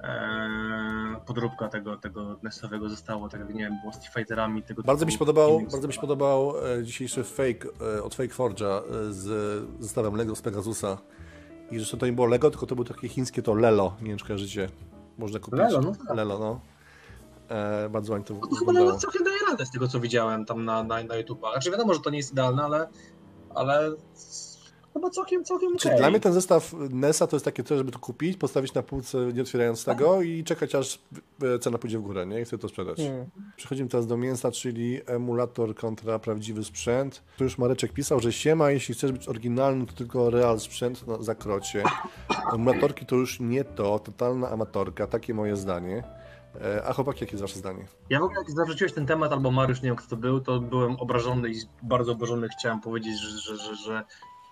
e, 0.00 1.20
podróbka 1.26 1.68
tego, 1.68 1.96
tego 1.96 2.36
nestowego 2.42 2.88
zestawu, 2.88 3.28
tak 3.28 3.40
jak 3.40 3.54
nie 3.54 3.64
wiem, 3.64 3.80
było 3.80 3.92
z 3.92 4.14
Fighterami. 4.14 4.62
Tego 4.62 4.82
Bardzo 4.82 5.06
mi 5.06 5.12
się 5.12 5.18
podobał, 5.18 5.60
bardzo 5.72 5.88
mi 5.88 5.94
się 5.94 6.00
podobał 6.00 6.54
e, 6.66 6.84
dzisiejszy 6.84 7.24
fake 7.24 7.68
e, 7.96 8.02
od 8.02 8.14
Fake 8.14 8.34
Forge'a 8.34 8.82
e, 9.08 9.12
z 9.12 9.62
zestawem 9.80 10.14
Lego 10.14 10.36
z 10.36 10.42
Pegasusa. 10.42 10.98
I 11.70 11.80
że 11.80 11.96
to 11.96 12.06
nie 12.06 12.12
było 12.12 12.26
Lego, 12.26 12.50
tylko 12.50 12.66
to 12.66 12.74
było 12.74 12.84
takie 12.84 13.08
chińskie 13.08 13.42
to 13.42 13.54
Lelo, 13.54 13.96
nie 14.02 14.08
wiem 14.08 14.18
czy 14.18 14.24
kojarzycie. 14.24 14.68
Można 15.18 15.38
kupić. 15.38 15.60
Lelo, 15.60 15.80
no 15.80 15.92
tak. 16.06 16.16
Lelo, 16.16 16.38
no. 16.38 16.60
E, 17.48 17.88
bardzo 17.88 18.12
ładnie 18.12 18.26
to 18.26 18.34
No 18.34 18.40
to 18.40 18.46
chyba 18.46 18.58
wyglądało. 18.58 18.86
nawet 18.86 19.00
całkiem 19.00 19.24
daje 19.24 19.38
radę 19.50 19.66
z 19.66 19.70
tego, 19.70 19.88
co 19.88 20.00
widziałem 20.00 20.44
tam 20.44 20.64
na, 20.64 20.82
na, 20.82 21.02
na 21.02 21.14
YouTube'a. 21.22 21.52
Znaczy 21.52 21.70
wiadomo, 21.70 21.94
że 21.94 22.00
to 22.00 22.10
nie 22.10 22.16
jest 22.16 22.32
idealne, 22.32 22.62
ale, 22.62 22.88
ale 23.54 23.90
chyba 24.94 25.10
całkiem, 25.10 25.44
całkiem 25.44 25.76
Czy 25.76 25.88
okej. 25.88 25.98
Dla 25.98 26.10
mnie 26.10 26.20
ten 26.20 26.32
zestaw 26.32 26.74
NESa 26.90 27.26
to 27.26 27.36
jest 27.36 27.44
takie 27.44 27.64
coś, 27.64 27.78
żeby 27.78 27.92
to 27.92 27.98
kupić, 27.98 28.36
postawić 28.36 28.74
na 28.74 28.82
półce 28.82 29.18
nie 29.18 29.42
otwierając 29.42 29.84
tego 29.84 30.22
i 30.22 30.44
czekać 30.44 30.74
aż 30.74 30.98
e, 31.42 31.58
cena 31.58 31.78
pójdzie 31.78 31.98
w 31.98 32.02
górę, 32.02 32.26
nie? 32.26 32.40
I 32.40 32.44
wtedy 32.44 32.60
to 32.62 32.68
sprzedać. 32.68 32.96
Hmm. 32.96 33.26
Przechodzimy 33.56 33.88
teraz 33.88 34.06
do 34.06 34.16
mięsa, 34.16 34.50
czyli 34.50 35.00
emulator 35.06 35.74
kontra 35.74 36.18
prawdziwy 36.18 36.64
sprzęt. 36.64 37.22
Tu 37.38 37.44
już 37.44 37.58
Mareczek 37.58 37.92
pisał, 37.92 38.20
że 38.20 38.32
siema, 38.32 38.70
jeśli 38.70 38.94
chcesz 38.94 39.12
być 39.12 39.28
oryginalny, 39.28 39.86
to 39.86 39.92
tylko 39.92 40.30
real 40.30 40.60
sprzęt 40.60 41.06
na 41.06 41.22
zakrocie. 41.22 41.82
Emulatorki 42.54 43.06
to 43.06 43.16
już 43.16 43.40
nie 43.40 43.64
to, 43.64 43.98
totalna 43.98 44.50
amatorka, 44.50 45.06
takie 45.06 45.34
moje 45.34 45.56
zdanie. 45.56 46.02
E, 46.60 46.84
A 46.84 46.92
chłopaki, 46.92 47.20
jakie 47.20 47.32
jest 47.32 47.42
wasze 47.42 47.58
zdanie? 47.58 47.86
Ja 48.10 48.20
w 48.20 48.22
ogóle 48.22 48.40
jak 48.40 48.50
zarzuciłeś 48.50 48.92
ten 48.92 49.06
temat, 49.06 49.32
albo 49.32 49.50
Mariusz, 49.50 49.82
nie 49.82 49.88
wiem 49.88 49.96
kto 49.96 50.08
to 50.08 50.16
był, 50.16 50.40
to 50.40 50.60
byłem 50.60 50.96
obrażony 50.96 51.50
i 51.50 51.54
bardzo 51.82 52.12
obrażony 52.12 52.48
chciałem 52.48 52.80
powiedzieć, 52.80 53.20
że, 53.20 53.38
że, 53.38 53.56
że, 53.56 53.76
że 53.76 54.04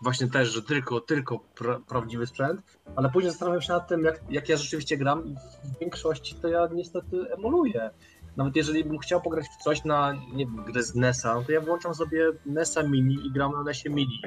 właśnie 0.03 0.29
też, 0.29 0.49
że 0.49 0.63
tylko, 0.63 1.01
tylko 1.01 1.39
pra, 1.39 1.81
prawdziwy 1.89 2.27
sprzęt, 2.27 2.63
ale 2.97 3.11
później 3.11 3.31
zastanawiam 3.31 3.63
się 3.63 3.73
nad 3.73 3.89
tym, 3.89 4.05
jak, 4.05 4.21
jak 4.31 4.49
ja 4.49 4.57
rzeczywiście 4.57 4.97
gram 4.97 5.27
i 5.27 5.35
w 5.65 5.79
większości 5.81 6.35
to 6.35 6.49
ja 6.49 6.69
niestety 6.73 7.17
emuluję. 7.39 7.91
Nawet 8.37 8.57
jeżeli 8.57 8.85
bym 8.85 8.99
chciał 8.99 9.23
pograć 9.23 9.47
w 9.47 9.63
coś 9.63 9.85
na, 9.85 10.13
nie 10.13 10.47
wiem, 10.47 10.65
grę 10.65 10.83
z 10.83 10.95
NES-a, 10.95 11.35
no 11.35 11.45
to 11.45 11.53
ja 11.53 11.61
włączam 11.61 11.95
sobie 11.95 12.33
NES-a 12.47 12.83
Mini 12.83 13.27
i 13.27 13.33
gram 13.33 13.53
na 13.53 13.63
NES-ie 13.63 13.95
Mini. 13.95 14.23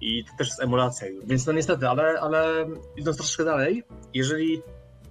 I 0.00 0.24
to 0.24 0.30
też 0.38 0.48
jest 0.48 0.62
emulacja 0.62 1.08
już. 1.08 1.24
Więc 1.26 1.46
no 1.46 1.52
niestety, 1.52 1.88
ale, 1.88 2.20
ale 2.20 2.66
idąc 2.96 3.16
troszkę 3.16 3.44
dalej, 3.44 3.84
jeżeli 4.14 4.62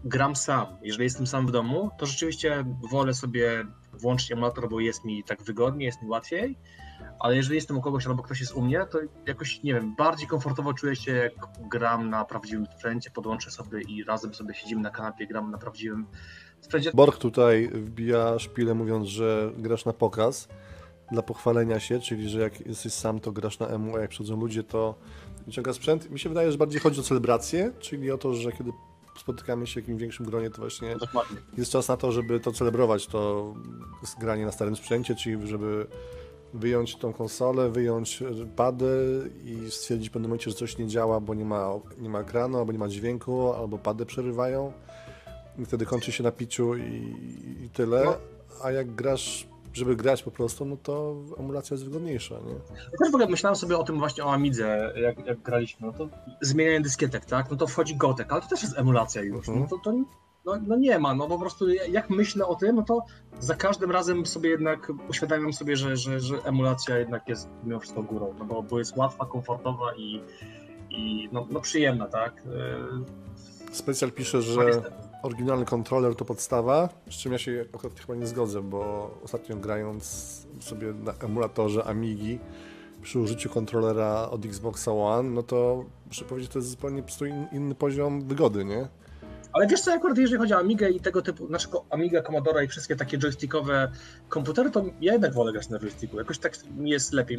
gram 0.04 0.36
sam, 0.36 0.66
jeżeli 0.82 1.04
jestem 1.04 1.28
sam 1.28 1.48
w 1.48 1.52
domu, 1.52 1.90
to 1.98 2.06
rzeczywiście 2.06 2.66
wolę 2.92 3.14
sobie 3.14 3.66
włączyć 3.94 4.32
emulator, 4.32 4.70
bo 4.70 4.80
jest 4.80 5.06
mi 5.06 5.24
tak 5.24 5.44
wygodniej, 5.44 5.86
jest 5.86 6.02
mi 6.02 6.10
łatwiej, 6.10 6.58
ale 7.20 7.36
jeżeli 7.36 7.56
jestem 7.56 7.78
u 7.78 7.82
kogoś 7.82 8.08
albo 8.08 8.24
ktoś 8.24 8.40
jest 8.40 8.54
u 8.54 8.62
mnie, 8.62 8.86
to 8.92 9.00
jakoś, 9.28 9.64
nie 9.64 9.74
wiem, 9.74 9.96
bardziej 9.96 10.28
komfortowo 10.28 10.74
czuję 10.74 10.96
się, 10.96 11.12
jak 11.12 11.34
gram 11.70 12.10
na 12.10 12.26
prawdziwym 12.26 12.66
sprzęcie, 12.66 13.10
podłączę 13.10 13.52
sobie 13.52 13.82
i 13.82 14.04
razem 14.04 14.34
sobie 14.34 14.54
siedzimy 14.54 14.82
na 14.82 14.90
kanapie, 14.90 15.28
gramy 15.28 15.52
na 15.52 15.58
prawdziwym 15.58 16.06
sprzęcie. 16.62 16.92
Borg 16.94 17.18
tutaj 17.18 17.70
wbija 17.74 18.40
szpilę 18.40 18.74
mówiąc, 18.74 19.08
że 19.08 19.52
grasz 19.58 19.86
na 19.86 19.94
pokaz. 19.94 20.48
dla 21.12 21.22
pochwalenia 21.22 21.80
się, 21.80 22.00
czyli 22.00 22.30
że 22.30 22.40
jak 22.40 22.68
jesteś 22.68 22.94
sam, 22.94 23.20
to 23.20 23.32
grasz 23.32 23.60
na 23.60 23.68
emu, 23.68 23.96
a 23.96 24.00
jak 24.00 24.10
przychodzą 24.10 24.40
ludzie, 24.40 24.64
to 24.64 24.96
wyciąga 25.46 25.74
sprzęt. 25.74 26.10
Mi 26.10 26.20
się 26.20 26.30
wydaje, 26.30 26.52
że 26.52 26.58
bardziej 26.58 26.82
chodzi 26.82 27.00
o 27.00 27.04
celebrację, 27.04 27.72
czyli 27.80 28.12
o 28.12 28.18
to, 28.18 28.34
że 28.34 28.52
kiedy 28.52 28.72
spotykamy 29.20 29.68
się 29.68 29.74
w 29.74 29.84
jakimś 29.84 30.02
większym 30.02 30.26
gronie, 30.26 30.50
to 30.50 30.58
właśnie 30.58 30.96
Dokładnie. 30.96 31.38
jest 31.58 31.72
czas 31.72 31.88
na 31.88 31.98
to, 31.98 32.12
żeby 32.12 32.40
to 32.40 32.52
celebrować, 32.52 33.08
to 33.08 33.54
granie 34.20 34.46
na 34.46 34.52
starym 34.52 34.76
sprzęcie, 34.76 35.16
czyli 35.16 35.48
żeby 35.48 35.88
wyjąć 36.54 36.96
tą 36.96 37.14
konsolę, 37.14 37.70
wyjąć 37.70 38.24
pady 38.56 39.32
i 39.46 39.72
stwierdzić 39.72 40.10
w 40.10 40.12
pewnym 40.12 40.30
momencie, 40.30 40.52
że 40.52 40.58
coś 40.58 40.78
nie 40.78 40.88
działa, 40.88 41.20
bo 41.20 41.34
nie 41.34 41.46
ma, 41.46 41.70
nie 41.98 42.10
ma 42.10 42.20
ekranu, 42.20 42.58
albo 42.58 42.72
nie 42.72 42.80
ma 42.80 42.88
dźwięku, 42.88 43.54
albo 43.54 43.78
pady 43.78 44.06
przerywają. 44.06 44.74
I 45.60 45.66
wtedy 45.66 45.86
kończy 45.86 46.12
się 46.12 46.24
na 46.24 46.32
piciu 46.32 46.76
i, 46.76 47.16
i 47.66 47.70
tyle. 47.70 48.04
No. 48.06 48.16
A 48.64 48.72
jak 48.72 48.96
grasz, 48.96 49.48
żeby 49.74 49.96
grać 49.96 50.24
po 50.24 50.32
prostu, 50.32 50.66
no 50.66 50.78
to 50.78 51.16
emulacja 51.38 51.74
jest 51.74 51.86
wygodniejsza, 51.86 52.36
nie? 52.36 52.54
Ja 52.54 52.98
też 53.00 53.12
w 53.12 53.16
ogóle 53.16 53.28
myślałem 53.28 53.56
sobie 53.56 53.78
o 53.78 53.84
tym 53.84 54.00
właśnie 54.00 54.26
o 54.26 54.34
Amidze, 54.34 54.94
jak, 54.96 55.26
jak 55.26 55.40
graliśmy, 55.40 55.88
no 55.88 55.94
to 55.94 56.10
zmienianie 56.42 56.82
dyskietek, 56.82 57.26
tak? 57.26 57.52
No 57.52 57.58
to 57.58 57.68
wchodzi 57.68 57.96
Gotek, 57.96 58.32
ale 58.32 58.42
to 58.42 58.48
też 58.48 58.64
jest 58.64 58.78
emulacja 58.78 59.22
już. 59.22 59.50
Mhm. 59.50 59.60
No 59.60 59.68
to, 59.68 59.78
to 59.84 59.94
no, 60.46 60.54
no 60.68 60.76
nie 60.76 61.00
ma, 61.00 61.16
no 61.16 61.28
po 61.28 61.40
prostu 61.40 61.70
jak 61.70 62.10
myślę 62.10 62.48
o 62.48 62.56
tym, 62.56 62.76
no 62.76 62.82
to 62.84 63.06
za 63.40 63.56
każdym 63.56 63.92
razem 63.92 64.26
sobie 64.26 64.50
jednak 64.50 64.92
uświadamiam 65.10 65.54
sobie, 65.54 65.78
że, 65.78 65.98
że, 65.98 66.20
że 66.20 66.36
emulacja 66.44 66.98
jednak 66.98 67.28
jest 67.28 67.50
mimo 67.64 67.80
wszystko 67.80 68.04
górą, 68.04 68.36
no 68.40 68.46
bo, 68.46 68.64
bo 68.64 68.80
jest 68.80 68.98
łatwa, 68.98 69.26
komfortowa 69.26 69.96
i, 69.98 70.22
i 70.90 71.30
no, 71.32 71.48
no 71.50 71.62
przyjemna, 71.62 72.08
tak? 72.08 72.44
Yy, 72.46 73.74
Specjal 73.76 74.12
pisze, 74.12 74.38
no 74.38 74.44
że 74.44 74.66
niestety. 74.66 75.03
Oryginalny 75.24 75.66
kontroler 75.66 76.16
to 76.16 76.26
podstawa, 76.26 76.90
z 77.10 77.14
czym 77.14 77.32
ja 77.32 77.38
się 77.38 77.66
akurat 77.76 78.00
chyba 78.00 78.16
nie 78.16 78.28
zgodzę, 78.28 78.62
bo 78.62 79.12
ostatnio 79.24 79.56
grając 79.56 80.04
sobie 80.60 80.94
na 80.94 81.14
emulatorze 81.14 81.84
Amigi 81.84 82.40
przy 83.02 83.20
użyciu 83.20 83.50
kontrolera 83.50 84.30
od 84.30 84.46
Xboxa 84.46 84.92
One, 84.92 85.30
no 85.30 85.44
to 85.44 85.86
muszę 86.08 86.26
powiedzieć, 86.26 86.52
to 86.52 86.60
jest 86.60 86.70
zupełnie 86.70 87.04
inny 87.52 87.76
poziom 87.76 88.28
wygody, 88.28 88.66
nie? 88.66 88.88
Ale 89.54 89.68
wiesz 89.68 89.82
co, 89.82 89.94
akurat 89.94 90.18
jeżeli 90.18 90.38
chodzi 90.38 90.54
o 90.54 90.58
Amigę 90.58 90.90
i 90.90 91.00
tego 91.00 91.22
typu, 91.22 91.48
znaczy 91.48 91.68
Amigę, 91.90 92.24
Commodore 92.24 92.66
i 92.66 92.68
wszystkie 92.68 92.96
takie 92.96 93.18
joystickowe 93.18 93.92
komputery, 94.30 94.72
to 94.72 94.86
ja 95.02 95.14
jednak 95.14 95.34
wolę 95.34 95.52
grać 95.52 95.70
na 95.70 95.80
joysticku. 95.80 96.18
Jakoś 96.18 96.40
tak 96.40 96.54
mi 96.78 96.90
jest 96.90 97.14
lepiej. 97.14 97.38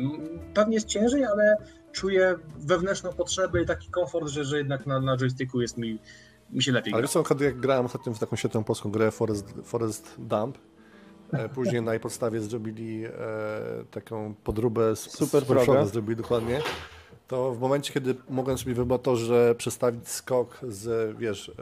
Pewnie 0.54 0.74
jest 0.74 0.86
ciężej, 0.86 1.24
ale 1.24 1.56
czuję 1.92 2.34
wewnętrzną 2.58 3.12
potrzebę 3.12 3.62
i 3.62 3.66
taki 3.66 3.90
komfort, 3.90 4.28
że, 4.28 4.44
że 4.44 4.58
jednak 4.58 4.86
na, 4.86 5.00
na 5.00 5.16
joysticku 5.16 5.60
jest 5.60 5.78
mi, 5.78 5.98
mi 6.54 6.62
się 6.62 6.72
lepiej 6.72 6.92
Ale 6.92 7.00
gra. 7.00 7.06
wiesz 7.06 7.12
co, 7.12 7.18
na 7.18 7.24
przykład 7.24 7.40
jak 7.40 7.60
grałem 7.60 7.86
ostatnio 7.86 8.14
w 8.14 8.18
taką 8.18 8.36
świetną 8.36 8.64
polską 8.64 8.90
grę 8.90 9.10
Forest, 9.10 9.54
Forest 9.64 10.14
Dump, 10.18 10.58
e, 11.32 11.48
później 11.48 11.82
na 11.82 11.92
jej 11.92 12.00
podstawie 12.00 12.40
zrobili 12.40 13.04
e, 13.04 13.10
taką 13.90 14.34
podróbę 14.44 14.96
z 14.96 15.00
Super 15.00 15.44
Froga. 15.44 15.84
zrobili 15.84 16.16
dokładnie, 16.16 16.62
to 17.28 17.52
w 17.52 17.60
momencie, 17.60 17.92
kiedy 17.92 18.14
mogłem 18.28 18.58
sobie 18.58 18.74
w 18.74 18.80
emulatorze 18.80 19.54
przestawić 19.58 20.08
skok 20.08 20.58
z, 20.68 21.16
wiesz, 21.18 21.48
e, 21.48 21.52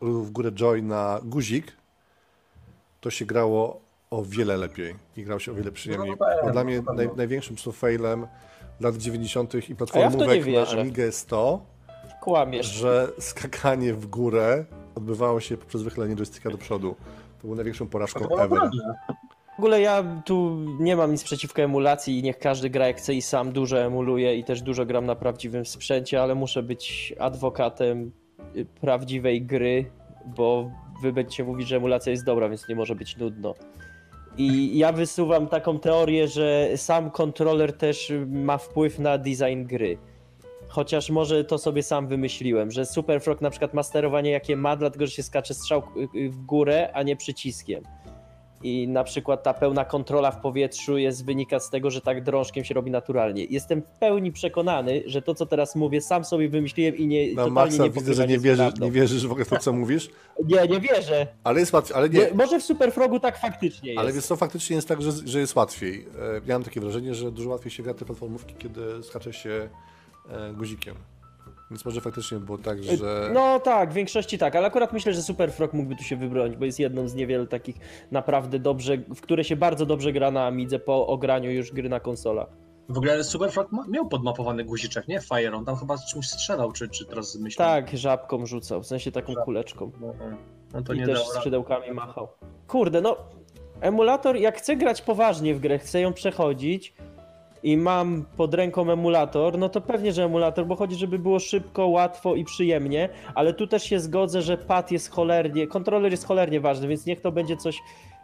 w 0.00 0.30
górę 0.30 0.52
joy 0.52 0.82
na 0.82 1.20
guzik, 1.24 1.72
to 3.00 3.10
się 3.10 3.24
grało 3.26 3.80
o 4.10 4.24
wiele 4.24 4.56
lepiej 4.56 4.94
i 5.16 5.24
grało 5.24 5.40
się 5.40 5.52
o 5.52 5.54
wiele 5.54 5.72
przyjemniej. 5.72 6.10
No, 6.10 6.16
tak, 6.16 6.38
A 6.38 6.42
dla 6.42 6.52
na 6.52 6.64
mnie 6.64 6.82
naj, 6.94 7.10
największym 7.16 7.56
failem 7.72 8.26
lat 8.80 8.96
90. 8.96 9.54
i 9.54 9.62
to 9.62 9.76
platformówek 9.76 10.28
na 10.28 10.44
wierzę. 10.44 10.80
Amigę 10.80 11.02
jest 11.02 11.28
to, 11.28 11.60
Kłamiesz. 12.28 12.66
że 12.66 13.08
skakanie 13.18 13.94
w 13.94 14.06
górę 14.06 14.64
odbywało 14.94 15.40
się 15.40 15.56
poprzez 15.56 15.82
wychylenie 15.82 16.16
joysticka 16.16 16.50
do 16.50 16.58
przodu. 16.58 16.96
To 17.38 17.42
było 17.42 17.54
największą 17.54 17.86
porażką 17.86 18.38
ever. 18.38 18.60
W 19.56 19.58
ogóle 19.58 19.80
ja 19.80 20.04
tu 20.24 20.58
nie 20.80 20.96
mam 20.96 21.12
nic 21.12 21.24
przeciwko 21.24 21.62
emulacji 21.62 22.18
i 22.18 22.22
niech 22.22 22.38
każdy 22.38 22.70
gra 22.70 22.86
jak 22.86 22.96
chce 22.96 23.14
i 23.14 23.22
sam 23.22 23.52
dużo 23.52 23.78
emuluję 23.78 24.36
i 24.36 24.44
też 24.44 24.62
dużo 24.62 24.86
gram 24.86 25.06
na 25.06 25.14
prawdziwym 25.14 25.66
sprzęcie, 25.66 26.22
ale 26.22 26.34
muszę 26.34 26.62
być 26.62 27.14
adwokatem 27.18 28.12
y, 28.56 28.64
prawdziwej 28.80 29.42
gry, 29.42 29.90
bo 30.36 30.70
wy 31.02 31.12
będziecie 31.12 31.44
mówić, 31.44 31.68
że 31.68 31.76
emulacja 31.76 32.10
jest 32.10 32.24
dobra, 32.24 32.48
więc 32.48 32.68
nie 32.68 32.74
może 32.74 32.94
być 32.94 33.16
nudno. 33.16 33.54
I 34.36 34.78
ja 34.78 34.92
wysuwam 34.92 35.46
taką 35.46 35.78
teorię, 35.78 36.28
że 36.28 36.68
sam 36.76 37.10
kontroler 37.10 37.72
też 37.72 38.12
ma 38.26 38.58
wpływ 38.58 38.98
na 38.98 39.18
design 39.18 39.64
gry. 39.64 39.98
Chociaż 40.68 41.10
może 41.10 41.44
to 41.44 41.58
sobie 41.58 41.82
sam 41.82 42.08
wymyśliłem, 42.08 42.70
że 42.70 42.86
Super 42.86 43.20
Frog 43.20 43.40
na 43.40 43.50
przykład 43.50 43.74
ma 43.74 43.82
sterowanie 43.82 44.30
jakie 44.30 44.56
ma, 44.56 44.76
dlatego 44.76 45.06
że 45.06 45.12
się 45.12 45.22
skacze 45.22 45.54
strzał 45.54 45.82
y, 46.16 46.30
w 46.30 46.36
górę, 46.44 46.90
a 46.94 47.02
nie 47.02 47.16
przyciskiem. 47.16 47.82
I 48.62 48.88
na 48.88 49.04
przykład 49.04 49.42
ta 49.42 49.54
pełna 49.54 49.84
kontrola 49.84 50.30
w 50.30 50.40
powietrzu 50.40 50.98
jest 50.98 51.24
wynika 51.24 51.60
z 51.60 51.70
tego, 51.70 51.90
że 51.90 52.00
tak 52.00 52.24
drążkiem 52.24 52.64
się 52.64 52.74
robi 52.74 52.90
naturalnie. 52.90 53.44
Jestem 53.44 53.82
w 53.82 53.98
pełni 53.98 54.32
przekonany, 54.32 55.02
że 55.06 55.22
to, 55.22 55.34
co 55.34 55.46
teraz 55.46 55.76
mówię, 55.76 56.00
sam 56.00 56.24
sobie 56.24 56.48
wymyśliłem 56.48 56.96
i 56.96 57.06
nie 57.06 57.28
totalnie 57.30 57.52
maksa 57.52 57.82
nie 57.84 57.90
widzę, 57.90 58.14
że 58.14 58.26
nie 58.26 58.38
wierzysz, 58.38 58.80
nie 58.80 58.90
wierzysz 58.90 59.26
w 59.26 59.30
ogóle 59.30 59.44
w 59.44 59.48
to, 59.48 59.58
co 59.58 59.72
mówisz, 59.72 60.10
Nie, 60.48 60.66
nie 60.68 60.80
wierzę. 60.80 61.26
ale 61.44 61.60
jest 61.60 61.72
łatwiej, 61.72 61.96
ale 61.96 62.08
nie. 62.08 62.30
Może 62.34 62.60
w 62.60 62.62
Superfrogu 62.62 63.20
tak 63.20 63.38
faktycznie 63.38 63.88
jest. 63.88 64.00
Ale 64.00 64.12
wiesz 64.12 64.24
co, 64.26 64.36
faktycznie 64.36 64.76
jest 64.76 64.88
tak, 64.88 65.02
że, 65.02 65.12
że 65.24 65.40
jest 65.40 65.56
łatwiej. 65.56 66.06
E, 66.36 66.40
Ja 66.46 66.54
mam 66.54 66.64
takie 66.64 66.80
wrażenie, 66.80 67.14
że 67.14 67.30
dużo 67.32 67.50
łatwiej 67.50 67.70
się 67.70 67.82
gra 67.82 67.94
te 67.94 68.04
platformówki, 68.04 68.54
kiedy 68.58 68.80
skacze 69.02 69.32
się 69.32 69.50
e, 69.50 69.68
guzikiem. 70.54 70.94
Więc 71.70 71.84
może 71.84 72.00
faktycznie 72.00 72.38
było 72.38 72.58
tak, 72.58 72.82
że... 72.82 73.30
No 73.34 73.60
tak, 73.60 73.90
w 73.90 73.94
większości 73.94 74.38
tak, 74.38 74.56
ale 74.56 74.66
akurat 74.66 74.92
myślę, 74.92 75.12
że 75.12 75.22
Super 75.22 75.52
Frog 75.52 75.72
mógłby 75.72 75.96
tu 75.96 76.02
się 76.02 76.16
wybronić, 76.16 76.56
bo 76.56 76.64
jest 76.64 76.80
jedną 76.80 77.08
z 77.08 77.14
niewielu 77.14 77.46
takich 77.46 77.76
naprawdę 78.10 78.58
dobrze, 78.58 78.96
w 78.96 79.20
które 79.20 79.44
się 79.44 79.56
bardzo 79.56 79.86
dobrze 79.86 80.12
gra 80.12 80.30
na 80.30 80.46
Amidze 80.46 80.78
po 80.78 81.06
ograniu 81.06 81.50
już 81.50 81.72
gry 81.72 81.88
na 81.88 82.00
konsolach. 82.00 82.48
W 82.88 82.98
ogóle 82.98 83.24
Superfrog 83.24 83.72
ma, 83.72 83.84
miał 83.88 84.08
podmapowany 84.08 84.64
guziczek, 84.64 85.08
nie? 85.08 85.20
Fire, 85.20 85.54
on 85.54 85.64
tam 85.64 85.76
chyba 85.76 85.96
z 85.96 86.06
czymś 86.06 86.28
strzelał, 86.28 86.72
czy, 86.72 86.88
czy 86.88 87.06
teraz 87.06 87.38
myślę? 87.38 87.64
Tak, 87.64 87.96
żabką 87.96 88.46
rzucał, 88.46 88.82
w 88.82 88.86
sensie 88.86 89.12
taką 89.12 89.34
kuleczką. 89.34 89.90
No, 90.00 90.14
no 90.72 90.82
to 90.82 90.92
I 90.92 90.98
nie 90.98 91.06
też 91.06 91.18
rady. 91.18 91.30
skrzydełkami 91.30 91.90
machał. 91.90 92.28
Kurde, 92.66 93.00
no 93.00 93.16
emulator, 93.80 94.36
jak 94.36 94.58
chcę 94.58 94.76
grać 94.76 95.02
poważnie 95.02 95.54
w 95.54 95.60
grę, 95.60 95.78
chcę 95.78 96.00
ją 96.00 96.12
przechodzić 96.12 96.94
i 97.62 97.76
mam 97.76 98.24
pod 98.36 98.54
ręką 98.54 98.90
emulator, 98.90 99.58
no 99.58 99.68
to 99.68 99.80
pewnie, 99.80 100.12
że 100.12 100.24
emulator, 100.24 100.66
bo 100.66 100.76
chodzi, 100.76 100.96
żeby 100.96 101.18
było 101.18 101.38
szybko, 101.38 101.86
łatwo 101.86 102.34
i 102.34 102.44
przyjemnie, 102.44 103.08
ale 103.34 103.54
tu 103.54 103.66
też 103.66 103.82
się 103.82 104.00
zgodzę, 104.00 104.42
że 104.42 104.56
pad 104.58 104.92
jest 104.92 105.10
cholernie, 105.10 105.66
kontroler 105.66 106.10
jest 106.10 106.26
cholernie 106.26 106.60
ważny, 106.60 106.88
więc 106.88 107.06
niech 107.06 107.20
to 107.20 107.32
będzie 107.32 107.56
coś 107.56 107.78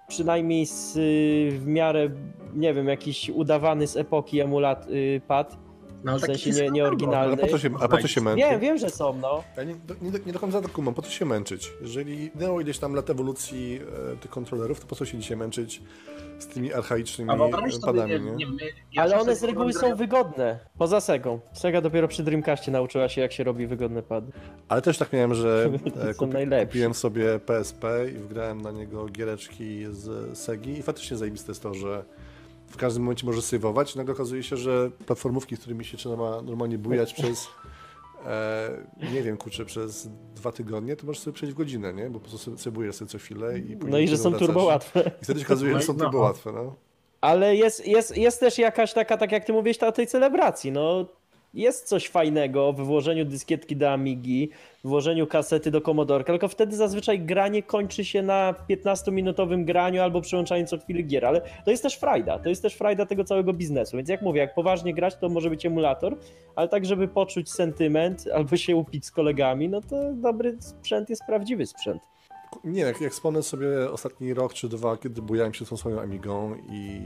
przynajmniej 0.09 0.67
z, 0.67 0.97
y, 0.97 1.59
w 1.59 1.67
miarę, 1.67 2.11
nie 2.55 2.75
wiem, 2.75 2.89
jakiś 2.89 3.31
udawany 3.31 3.87
z 3.87 3.97
epoki 3.97 4.41
emulat 4.41 4.87
y, 4.89 5.21
pad. 5.29 5.57
No, 6.05 6.19
w 6.19 6.21
sensie 6.21 6.51
nie- 6.51 6.57
nie 6.57 6.63
standard. 6.63 6.87
oryginalny. 6.89 7.33
Ale 7.33 7.37
po 7.37 7.47
co 7.47 7.59
się, 7.59 7.71
a 7.81 7.89
po 7.89 7.99
co 7.99 8.09
się 8.09 8.21
męczyć? 8.21 8.47
Nie, 8.51 8.59
wiem, 8.59 8.79
że 8.79 8.91
są, 8.91 9.19
no. 9.19 9.45
Ja 9.57 9.65
nie, 9.65 9.75
nie, 10.03 10.11
do- 10.11 10.19
nie 10.27 10.33
do 10.33 10.39
końca 10.39 10.61
tak 10.63 10.73
kumam, 10.73 10.95
po 10.95 11.03
co 11.03 11.11
się 11.11 11.25
męczyć? 11.25 11.73
Jeżeli 11.81 12.31
minęło 12.35 12.61
ileś 12.61 12.79
tam 12.79 12.95
lat 12.95 13.11
ewolucji 13.11 13.81
e, 14.13 14.17
tych 14.17 14.31
kontrolerów, 14.31 14.81
to 14.81 14.87
po 14.87 14.95
co 14.97 15.05
się 15.05 15.19
dzisiaj 15.19 15.37
męczyć 15.37 15.83
z 16.39 16.47
tymi 16.47 16.73
archaicznymi 16.73 17.31
A 17.31 17.37
padami, 17.87 18.13
nie, 18.13 18.19
nie? 18.19 18.47
nie, 18.47 19.01
Ale 19.03 19.21
one 19.21 19.37
z 19.37 19.45
reguły 19.45 19.73
są 19.73 19.97
wygodne. 19.97 20.59
Poza 20.79 21.01
Segą. 21.01 21.41
Sega 21.53 21.81
dopiero 21.81 22.09
przy 22.09 22.23
Dreamcastie 22.23 22.73
nauczyła 22.73 23.09
się, 23.09 23.21
jak 23.21 23.33
się 23.33 23.45
robi 23.45 23.67
wygodne 23.67 24.03
pady. 24.03 24.33
Ale 24.69 24.83
też 24.83 24.99
tak 24.99 25.13
miałem, 25.13 25.35
że 25.35 25.71
e, 26.11 26.15
kupi, 26.15 26.37
kupiłem 26.67 26.95
sobie 26.95 27.39
PSP 27.39 27.87
i 28.15 28.19
wgrałem 28.19 28.61
na 28.61 28.71
niego 28.71 29.07
giereczki 29.07 29.85
z 29.91 30.39
Segi 30.39 30.71
i 30.79 30.83
faktycznie 30.83 31.17
zajebiste 31.17 31.51
jest 31.53 31.63
to, 31.63 31.75
że 31.75 32.05
w 32.75 32.77
każdym 32.77 33.03
momencie 33.03 33.27
możesz 33.27 33.45
saveować. 33.45 33.95
Nagle 33.95 34.15
okazuje 34.15 34.43
się, 34.43 34.57
że 34.57 34.91
platformówki, 35.07 35.57
którymi 35.57 35.85
się 35.85 35.97
trzeba 35.97 36.43
normalnie 36.43 36.79
bujać 36.79 37.15
przez 37.15 37.49
e, 38.27 38.71
nie 39.13 39.23
wiem, 39.23 39.37
kurczę, 39.37 39.65
przez 39.65 40.09
dwa 40.35 40.53
tygodnie, 40.53 40.97
to 40.97 41.07
możesz 41.07 41.23
sobie 41.23 41.35
przejść 41.35 41.55
w 41.55 41.57
godzinę, 41.57 41.95
nie? 41.95 42.11
Bo 42.11 42.21
po 42.21 42.29
prostu 42.29 42.59
sabujesz 42.59 42.97
sobie 42.97 43.09
co 43.11 43.19
chwilę 43.19 43.59
i 43.59 43.77
No 43.77 43.99
i 43.99 44.09
że 44.09 44.17
są 44.17 44.33
tego 44.33 44.47
turbo 44.47 44.67
wracasz. 44.67 44.95
łatwe. 44.95 45.11
I 45.23 45.25
wtedy 45.25 45.41
się 45.41 45.47
okazuje, 45.47 45.75
że 45.75 45.83
są 45.83 45.93
No, 45.93 45.99
turbo 46.05 46.19
no. 46.19 46.25
łatwe, 46.25 46.53
no. 46.53 46.75
Ale 47.21 47.57
jest, 47.57 47.87
jest, 47.87 48.17
jest 48.17 48.41
też 48.41 48.59
jakaś 48.59 48.93
taka, 48.93 49.17
tak 49.17 49.33
jak 49.33 49.45
ty 49.45 49.53
mówisz, 49.53 49.79
ta, 49.79 49.93
tej 49.93 50.07
celebracji. 50.07 50.73
No, 50.73 51.07
jest 51.55 51.89
coś 51.89 52.09
fajnego 52.09 52.73
w 52.73 52.81
włożeniu 52.81 53.25
dyskietki 53.25 53.77
do 53.77 53.91
Amigi, 53.91 54.51
w 54.85 54.89
włożeniu 54.89 55.27
kasety 55.27 55.71
do 55.71 55.81
Commodore, 55.81 56.25
tylko 56.25 56.49
wtedy 56.49 56.77
zazwyczaj 56.77 57.21
granie 57.21 57.63
kończy 57.63 58.05
się 58.05 58.23
na 58.23 58.55
15-minutowym 58.71 59.65
graniu 59.65 60.03
albo 60.03 60.21
przyłączaniu 60.21 60.67
co 60.67 60.79
chwili 60.79 61.07
gier, 61.07 61.27
ale 61.27 61.41
to 61.65 61.71
jest 61.71 61.83
też 61.83 61.97
frajda, 61.97 62.39
to 62.39 62.49
jest 62.49 62.63
też 62.63 62.75
frajda 62.75 63.07
tego 63.07 63.25
całego 63.25 63.53
biznesu, 63.53 63.97
więc 63.97 64.09
jak 64.09 64.23
mówię, 64.23 64.41
jak 64.41 64.55
poważnie 64.55 64.95
grać, 64.95 65.17
to 65.17 65.29
może 65.29 65.51
być 65.51 65.67
emulator, 65.67 66.17
ale 66.57 66.69
tak, 66.69 66.85
żeby 66.85 67.09
poczuć 67.09 67.53
sentyment 67.53 68.25
albo 68.35 68.57
się 68.57 68.77
upić 68.77 69.07
z 69.07 69.11
kolegami, 69.11 69.69
no 69.69 69.81
to 69.81 70.13
dobry 70.13 70.57
sprzęt 70.61 71.11
jest 71.11 71.23
prawdziwy 71.27 71.67
sprzęt. 71.67 72.03
Nie, 72.65 72.83
jak, 72.83 73.01
jak 73.01 73.13
wspomnę 73.13 73.43
sobie 73.43 73.91
ostatni 73.91 74.35
rok 74.35 74.55
czy 74.55 74.69
dwa, 74.69 74.97
kiedy 74.97 75.23
bujałem 75.23 75.55
się 75.55 75.65
tą 75.65 75.77
swoją 75.77 76.01
Amigą 76.01 76.55
i 76.71 77.01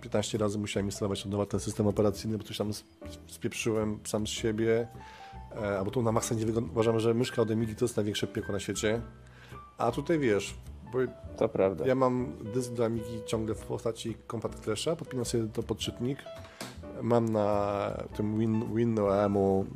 15 0.00 0.38
razy 0.38 0.58
musiałem 0.58 0.86
instalować 0.86 1.22
od 1.26 1.32
nowa 1.32 1.46
ten 1.46 1.60
system 1.60 1.86
operacyjny, 1.86 2.38
bo 2.38 2.44
coś 2.44 2.58
tam 2.58 2.70
sp- 2.80 3.08
spieprzyłem 3.26 3.98
sam 4.04 4.26
z 4.26 4.30
siebie, 4.30 4.88
e, 5.62 5.78
albo 5.78 5.90
tu 5.90 6.02
na 6.02 6.12
maksa 6.12 6.34
nie 6.34 6.46
wygląda, 6.46 6.70
uważam, 6.72 7.00
że 7.00 7.14
myszka 7.14 7.42
od 7.42 7.50
Amigi 7.50 7.74
to 7.76 7.84
jest 7.84 7.96
największe 7.96 8.26
piekło 8.26 8.52
na 8.52 8.60
świecie, 8.60 9.00
a 9.78 9.92
tutaj 9.92 10.18
wiesz, 10.18 10.54
Bo 10.92 10.98
To 11.36 11.48
prawda. 11.48 11.86
ja 11.86 11.94
mam 11.94 12.32
dysk 12.54 12.72
do 12.72 12.84
Amigi 12.84 13.20
ciągle 13.26 13.54
w 13.54 13.64
postaci 13.66 14.16
Compact 14.30 14.64
Flasha, 14.64 14.96
podpinam 14.96 15.24
sobie 15.24 15.44
to 15.52 15.62
podczytnik. 15.62 16.18
Mam 17.02 17.28
na 17.32 17.90
tym 18.16 18.38
Win, 18.38 18.74
WinOM-u 18.74 19.66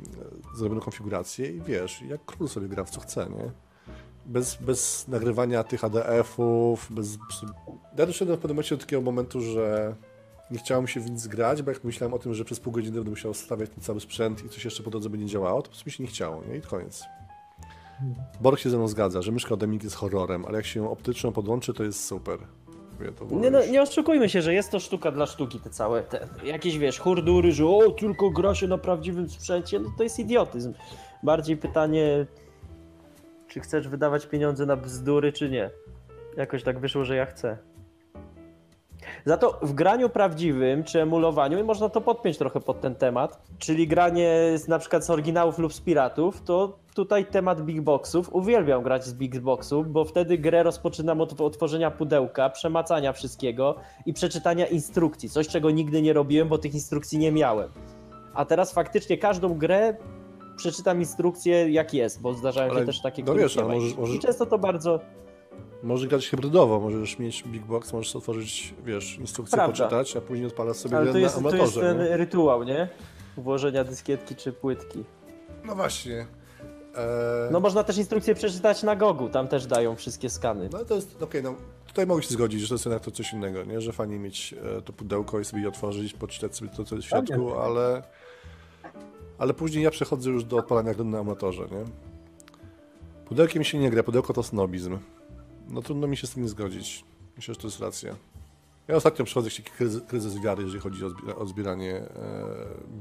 zrobioną 0.55 0.81
konfigurację 0.81 1.47
i 1.51 1.61
wiesz, 1.61 2.01
jak 2.01 2.25
król 2.25 2.47
sobie 2.49 2.67
gra 2.67 2.83
w 2.83 2.89
co 2.89 2.99
chce, 3.01 3.29
nie? 3.29 3.51
Bez, 4.25 4.55
bez 4.55 5.07
nagrywania 5.07 5.63
tych 5.63 5.83
ADF-ów, 5.83 6.87
bez... 6.91 7.17
Ja 7.97 8.05
doszedłem 8.05 8.37
w 8.37 8.41
pewnym 8.41 8.55
momencie 8.55 8.75
do 8.77 8.81
takiego 8.81 9.01
momentu, 9.01 9.41
że 9.41 9.95
nie 10.51 10.57
chciało 10.57 10.81
mi 10.81 10.87
się 10.87 10.99
w 10.99 11.11
nic 11.11 11.27
grać, 11.27 11.61
bo 11.61 11.71
jak 11.71 11.83
myślałem 11.83 12.13
o 12.13 12.19
tym, 12.19 12.33
że 12.33 12.45
przez 12.45 12.59
pół 12.59 12.73
godziny 12.73 12.95
będę 12.95 13.09
musiał 13.09 13.33
stawiać 13.33 13.69
ten 13.69 13.83
cały 13.83 13.99
sprzęt 13.99 14.45
i 14.45 14.49
coś 14.49 14.65
jeszcze 14.65 14.83
po 14.83 14.89
drodze 14.89 15.09
by 15.09 15.17
nie 15.17 15.25
działało, 15.25 15.61
to 15.61 15.63
po 15.63 15.69
prostu 15.69 15.89
mi 15.89 15.91
się 15.91 16.03
nie 16.03 16.09
chciało, 16.09 16.43
nie? 16.49 16.57
I 16.57 16.61
koniec. 16.61 17.03
Borg 18.41 18.59
się 18.59 18.69
ze 18.69 18.77
mną 18.77 18.87
zgadza, 18.87 19.21
że 19.21 19.31
myszka 19.31 19.53
od 19.53 19.63
Amigi 19.63 19.85
jest 19.85 19.95
horrorem, 19.95 20.45
ale 20.45 20.55
jak 20.55 20.65
się 20.65 20.79
ją 20.79 20.91
optyczną 20.91 21.31
podłączy, 21.31 21.73
to 21.73 21.83
jest 21.83 22.05
super. 22.05 22.39
Mówię, 22.99 23.11
to 23.11 23.35
Nie, 23.35 23.51
no, 23.51 23.65
nie 23.65 23.81
oszukujmy 23.81 24.29
się, 24.29 24.41
że 24.41 24.53
jest 24.53 24.71
to 24.71 24.79
sztuka 24.79 25.11
dla 25.11 25.25
sztuki, 25.25 25.59
te 25.59 25.69
całe 25.69 26.03
te 26.03 26.27
jakieś 26.43 26.77
wiesz, 26.77 26.99
hurdury, 26.99 27.51
że 27.51 27.65
o, 27.65 27.91
tylko 27.91 28.29
gra 28.29 28.55
się 28.55 28.67
na 28.67 28.77
prawdziwym 28.77 29.29
sprzęcie, 29.29 29.79
no 29.79 29.89
to 29.97 30.03
jest 30.03 30.19
idiotyzm. 30.19 30.73
Bardziej 31.23 31.57
pytanie, 31.57 32.25
czy 33.47 33.59
chcesz 33.59 33.87
wydawać 33.87 34.25
pieniądze 34.25 34.65
na 34.65 34.75
bzdury, 34.75 35.33
czy 35.33 35.49
nie. 35.49 35.69
Jakoś 36.37 36.63
tak 36.63 36.79
wyszło, 36.79 37.05
że 37.05 37.15
ja 37.15 37.25
chcę. 37.25 37.57
Za 39.25 39.37
to 39.37 39.59
w 39.61 39.73
graniu 39.73 40.09
prawdziwym, 40.09 40.83
czy 40.83 41.01
emulowaniu, 41.01 41.59
i 41.59 41.63
można 41.63 41.89
to 41.89 42.01
podpiąć 42.01 42.37
trochę 42.37 42.59
pod 42.59 42.81
ten 42.81 42.95
temat, 42.95 43.41
czyli 43.59 43.87
granie 43.87 44.51
z, 44.55 44.67
na 44.67 44.79
przykład 44.79 45.05
z 45.05 45.09
oryginałów 45.09 45.59
lub 45.59 45.73
z 45.73 45.81
piratów, 45.81 46.41
to 46.41 46.77
tutaj 46.95 47.25
temat 47.25 47.61
big 47.61 47.81
boxów. 47.81 48.33
Uwielbiam 48.33 48.83
grać 48.83 49.05
z 49.05 49.13
big 49.13 49.39
boxów, 49.39 49.91
bo 49.91 50.05
wtedy 50.05 50.37
grę 50.37 50.63
rozpoczynam 50.63 51.21
od 51.21 51.41
otworzenia 51.41 51.91
pudełka, 51.91 52.49
przemacania 52.49 53.13
wszystkiego 53.13 53.75
i 54.05 54.13
przeczytania 54.13 54.65
instrukcji. 54.67 55.29
Coś, 55.29 55.47
czego 55.47 55.71
nigdy 55.71 56.01
nie 56.01 56.13
robiłem, 56.13 56.47
bo 56.47 56.57
tych 56.57 56.73
instrukcji 56.73 57.17
nie 57.19 57.31
miałem. 57.31 57.69
A 58.33 58.45
teraz 58.45 58.73
faktycznie 58.73 59.17
każdą 59.17 59.53
grę 59.53 59.95
przeczytam 60.57 60.99
instrukcję 60.99 61.69
jak 61.69 61.93
jest, 61.93 62.21
bo 62.21 62.33
zdarzają 62.33 62.71
Ale 62.71 62.79
się 62.79 62.85
też 62.85 63.01
takie, 63.01 63.21
no 63.21 63.25
których 63.25 63.41
wiesz, 63.43 63.55
nie 63.55 63.63
możesz- 63.63 63.97
możesz- 63.97 64.15
I 64.15 64.19
często 64.19 64.45
to 64.45 64.57
bardzo... 64.57 64.99
Możesz 65.85 66.07
grać 66.07 66.29
hybrydowo, 66.29 66.79
możesz 66.79 67.19
mieć 67.19 67.43
big 67.43 67.63
box, 67.65 67.93
możesz 67.93 68.15
otworzyć, 68.15 68.73
wiesz, 68.85 69.17
instrukcję 69.17 69.55
Prawda. 69.55 69.83
poczytać, 69.83 70.15
a 70.17 70.21
później 70.21 70.47
odpalasz 70.47 70.77
sobie 70.77 70.97
Ale 70.97 71.11
to 71.11 71.17
jest, 71.17 71.41
na 71.41 71.49
to 71.49 71.55
jest 71.55 71.77
amatorze. 71.77 71.81
ten 71.95 72.07
nie? 72.09 72.17
rytuał, 72.17 72.63
nie? 72.63 72.89
Włożenia 73.37 73.83
dyskietki 73.83 74.35
czy 74.35 74.53
płytki. 74.53 75.03
No 75.65 75.75
właśnie. 75.75 76.17
Eee, 76.17 76.25
No 77.51 77.59
można 77.59 77.83
też 77.83 77.97
instrukcję 77.97 78.35
przeczytać 78.35 78.83
na 78.83 78.95
Gogu, 78.95 79.29
tam 79.29 79.47
też 79.47 79.65
dają 79.65 79.95
wszystkie 79.95 80.29
skany. 80.29 80.69
No 80.71 80.85
to 80.85 80.95
jest, 80.95 81.23
okej, 81.23 81.43
no 81.43 81.55
tutaj 81.87 82.07
mogę 82.07 82.23
się 82.23 82.29
zgodzić, 82.33 82.61
że 82.61 82.67
to 82.67 82.73
jest 82.73 82.85
jednak 82.85 83.03
to 83.03 83.11
coś 83.11 83.33
innego, 83.33 83.63
nie? 83.63 83.81
Że 83.81 83.91
fajnie 83.91 84.19
mieć 84.19 84.55
e, 84.77 84.81
to 84.81 84.93
pudełko 84.93 85.39
i 85.39 85.45
sobie 85.45 85.61
je 85.61 85.67
otworzyć, 85.67 86.13
poczytać 86.13 86.55
sobie 86.55 86.71
to, 86.71 86.83
co 86.83 86.95
jest 86.95 87.07
w 87.07 87.11
Tak, 87.11 87.27
środku, 87.27 87.53
ale... 87.59 88.03
Ale 89.37 89.53
później 89.53 89.83
ja 89.83 89.91
przechodzę 89.91 90.29
już 90.29 90.43
do 90.43 90.57
odpalania 90.57 90.93
gry 90.93 91.03
na 91.05 91.19
amatorze, 91.19 91.61
nie? 91.61 91.83
Pudełkiem 93.25 93.63
się 93.63 93.77
nie 93.77 93.89
gra, 93.89 94.03
pudełko 94.03 94.33
to 94.33 94.43
snobizm. 94.43 94.97
No 95.69 95.81
trudno 95.81 96.07
mi 96.07 96.17
się 96.17 96.27
z 96.27 96.31
tym 96.31 96.43
nie 96.43 96.49
zgodzić. 96.49 97.03
Myślę, 97.35 97.53
że 97.53 97.59
to 97.59 97.67
jest 97.67 97.79
racja. 97.79 98.15
Ja 98.87 98.95
ostatnio 98.95 99.25
przechodzę 99.25 99.49
jakiś 99.49 99.71
kryzys, 99.71 100.03
kryzys 100.07 100.41
wiary, 100.41 100.63
jeżeli 100.63 100.79
chodzi 100.79 101.05
o, 101.05 101.35
o 101.37 101.45
zbieranie 101.45 101.95
e, 101.95 102.09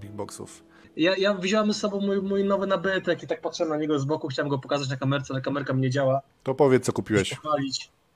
big 0.00 0.12
boxów. 0.12 0.62
Ja, 0.96 1.16
ja 1.16 1.34
wziąłem 1.34 1.72
ze 1.72 1.78
sobą 1.78 2.00
mój, 2.00 2.22
mój 2.22 2.44
nowy 2.44 2.66
nabytek 2.66 3.22
i 3.22 3.26
tak 3.26 3.40
patrzę 3.40 3.66
na 3.66 3.76
niego 3.76 3.98
z 3.98 4.04
boku, 4.04 4.28
chciałem 4.28 4.48
go 4.48 4.58
pokazać 4.58 4.88
na 4.88 4.96
kamerce, 4.96 5.34
ale 5.34 5.42
kamerka 5.42 5.72
mi 5.72 5.80
nie 5.80 5.90
działa. 5.90 6.20
To 6.42 6.54
powiedz, 6.54 6.84
co 6.84 6.92
kupiłeś. 6.92 7.36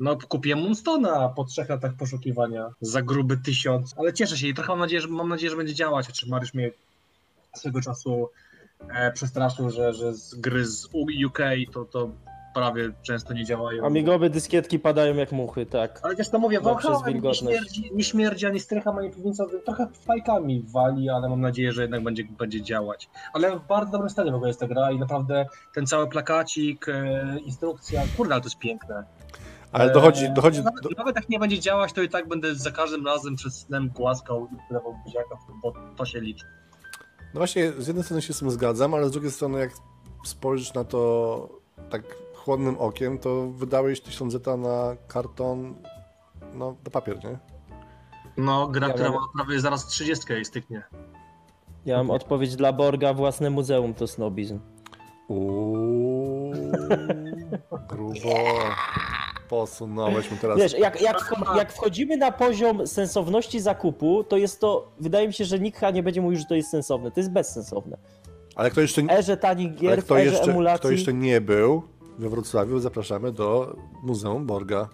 No 0.01 0.19
kupiłem 0.29 0.59
Moonstona 0.59 1.29
po 1.29 1.45
trzech 1.45 1.69
latach 1.69 1.95
poszukiwania 1.95 2.71
za 2.81 3.03
gruby 3.03 3.37
tysiąc, 3.37 3.95
ale 3.99 4.13
cieszę 4.13 4.37
się 4.37 4.49
i 4.49 4.55
trochę 4.55 4.73
mam 4.73 4.79
nadzieję, 4.79 5.01
że, 5.01 5.09
mam 5.09 5.29
nadzieję, 5.29 5.51
że 5.51 5.57
będzie 5.57 5.75
działać, 5.75 6.07
chociaż 6.07 6.27
Mariusz 6.29 6.55
mnie 6.55 6.71
swego 7.57 7.81
czasu 7.81 8.29
e, 8.89 9.13
przestraszył, 9.13 9.71
że, 9.71 9.95
że 9.95 10.15
z 10.15 10.35
gry 10.35 10.67
z 10.67 10.89
UK 11.27 11.39
to, 11.73 11.85
to 11.85 12.11
prawie 12.55 12.91
często 13.03 13.35
nie 13.35 13.45
działają. 13.45 13.87
Amigowe 13.87 14.31
dyskietki 14.31 14.79
padają 14.79 15.15
jak 15.15 15.33
muchy, 15.33 15.67
tak. 15.67 16.01
Ale 16.03 16.17
też 16.17 16.29
to 16.29 16.39
mówię, 16.39 16.61
przez 16.61 16.73
Wałchamem 16.73 17.07
nie 17.07 17.13
wilgotność. 17.13 17.59
śmierdzi, 17.59 17.91
nie 17.95 18.05
śmierdzi 18.05 18.47
ani 18.47 18.61
strycham, 18.61 18.99
ani 18.99 19.11
piwnica, 19.11 19.45
trochę 19.65 19.87
fajkami 19.93 20.65
wali, 20.73 21.11
ale 21.11 21.29
mam 21.29 21.41
nadzieję, 21.41 21.73
że 21.73 21.83
jednak 21.83 22.03
będzie, 22.03 22.25
będzie 22.39 22.63
działać. 22.63 23.11
Ale 23.33 23.59
w 23.59 23.67
bardzo 23.67 23.93
dobrym 23.93 24.11
stanie 24.11 24.33
w 24.33 24.35
ogóle 24.35 24.49
jest 24.49 24.61
ta 24.61 24.67
gra 24.67 24.91
i 24.91 24.99
naprawdę 24.99 25.47
ten 25.75 25.87
cały 25.87 26.09
plakacik, 26.09 26.89
e, 26.89 27.39
instrukcja, 27.45 28.03
kurde, 28.17 28.35
ale 28.35 28.43
to 28.43 28.47
jest 28.47 28.59
piękne. 28.59 29.05
Ale 29.73 29.93
dochodzi, 29.93 30.25
E, 30.25 30.31
dochodzi, 30.35 30.63
Nawet, 30.63 30.83
do, 30.83 30.89
nawet 30.99 31.17
jak 31.17 31.29
nie 31.29 31.39
będzie 31.39 31.59
działać, 31.61 31.93
to 31.93 32.03
i 32.03 32.09
tak 32.09 32.29
będę 32.29 32.55
za 32.55 32.71
każdym 32.71 33.07
razem 33.07 33.37
przed 33.37 33.55
snem 33.55 33.89
głaskał 33.89 34.49
i 34.71 34.73
dawał 34.75 34.95
buziaka, 35.05 35.37
bo 35.63 35.73
to 35.97 36.05
się 36.05 36.21
liczy. 36.21 36.47
No 37.35 37.41
właśnie, 37.41 37.73
z 37.79 37.87
jednej 37.87 38.05
strony 38.05 38.23
się 38.23 38.33
z 38.33 38.39
tym 38.39 38.51
zgadzam, 38.51 38.95
ale 38.95 39.09
z 39.09 39.11
drugiej 39.13 39.31
strony, 39.31 39.59
jak 39.59 39.71
spojrzysz 40.25 40.75
na 40.75 40.85
to 40.85 41.49
tak 41.91 42.03
chłodnym 42.49 42.77
okiem, 42.79 43.19
to 43.19 43.47
wydałeś 43.51 44.01
1000 44.01 44.33
zeta 44.33 44.57
na 44.57 44.97
karton, 45.09 45.75
no, 46.55 46.77
na 46.85 46.91
papier, 46.91 47.25
nie? 47.25 47.39
No, 48.37 48.69
gra, 48.69 48.89
Ja 48.89 48.95
która 48.95 49.11
mam- 49.11 49.21
ma 49.21 49.45
prawie 49.45 49.61
zaraz 49.61 49.87
30 49.87 50.33
i 50.41 50.45
styknie. 50.45 50.83
Ja 51.87 51.97
mam 51.97 52.11
odpowiedź 52.11 52.57
dla 52.57 52.73
Borga, 52.73 53.15
własne 53.15 53.51
muzeum 53.51 53.95
to 53.95 54.07
snobizm. 54.07 54.59
Uuu, 55.29 56.53
grubo. 57.91 58.35
Posunąłeś 59.49 60.31
mu 60.31 60.37
teraz. 60.37 60.59
Wiesz, 60.59 60.79
jak, 60.79 61.01
jak, 61.03 61.33
jak 61.57 61.73
wchodzimy 61.73 62.17
na 62.17 62.33
poziom 62.33 62.87
sensowności 62.87 63.61
zakupu, 63.61 64.25
to 64.25 64.37
jest 64.37 64.61
to, 64.61 64.93
wydaje 65.01 65.27
mi 65.27 65.33
się, 65.33 65.45
że 65.45 65.59
nikt 65.59 65.83
nie 65.95 66.03
będzie 66.03 66.21
mówił, 66.21 66.39
że 66.39 66.45
to 66.45 66.55
jest 66.55 66.71
sensowne. 66.71 67.11
To 67.11 67.21
jest 67.21 67.33
bezsensowne. 67.33 67.99
Ale 68.57 68.71
kto 68.71 68.81
jeszcze, 68.81 69.03
W 69.03 69.11
erze 69.11 69.37
tanich 69.37 69.69
ale 69.69 69.77
gier, 69.77 70.03
w 70.03 70.05
kto 70.05 70.21
erze 70.21 70.31
jeszcze, 70.31 70.51
emulacji... 70.51 70.79
kto 70.79 70.91
jeszcze 70.91 71.13
nie 71.13 71.41
był 71.41 71.98
we 72.19 72.29
Wrocławiu, 72.29 72.79
zapraszamy 72.79 73.33
do 73.33 73.77
Muzeum 74.03 74.47
Borga. 74.47 74.89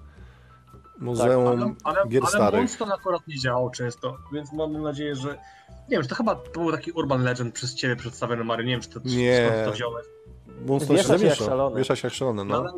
Muzeum 0.98 1.46
ale, 1.48 1.74
ale, 1.84 2.08
Gier 2.08 2.22
ale 2.22 2.30
Starych. 2.30 2.70
Akurat 2.94 3.28
nie 3.28 3.38
działał 3.38 3.70
często, 3.70 4.16
więc 4.32 4.52
mam 4.52 4.82
nadzieję, 4.82 5.14
że. 5.14 5.28
Nie 5.68 5.90
wiem, 5.90 6.02
czy 6.02 6.08
to 6.08 6.14
chyba 6.14 6.34
to 6.34 6.60
był 6.60 6.72
taki 6.72 6.92
urban 6.92 7.22
legend 7.22 7.54
przez 7.54 7.74
ciebie 7.74 7.96
przedstawiony, 7.96 8.44
Mary. 8.44 8.64
Nie 8.64 8.70
wiem, 8.70 8.80
czy 8.80 8.88
to, 8.88 9.00
Nie. 9.04 9.46
skąd 9.50 9.64
to 9.64 9.72
wziąłeś. 9.72 10.06
Moonstone 10.66 11.02
się 11.02 11.18
Wiesza 11.18 11.44
się. 11.44 11.70
Wiesza 11.76 11.96
się 11.96 12.06
jak 12.08 12.14
szalony, 12.14 12.44
No, 12.44 12.62
no. 12.62 12.74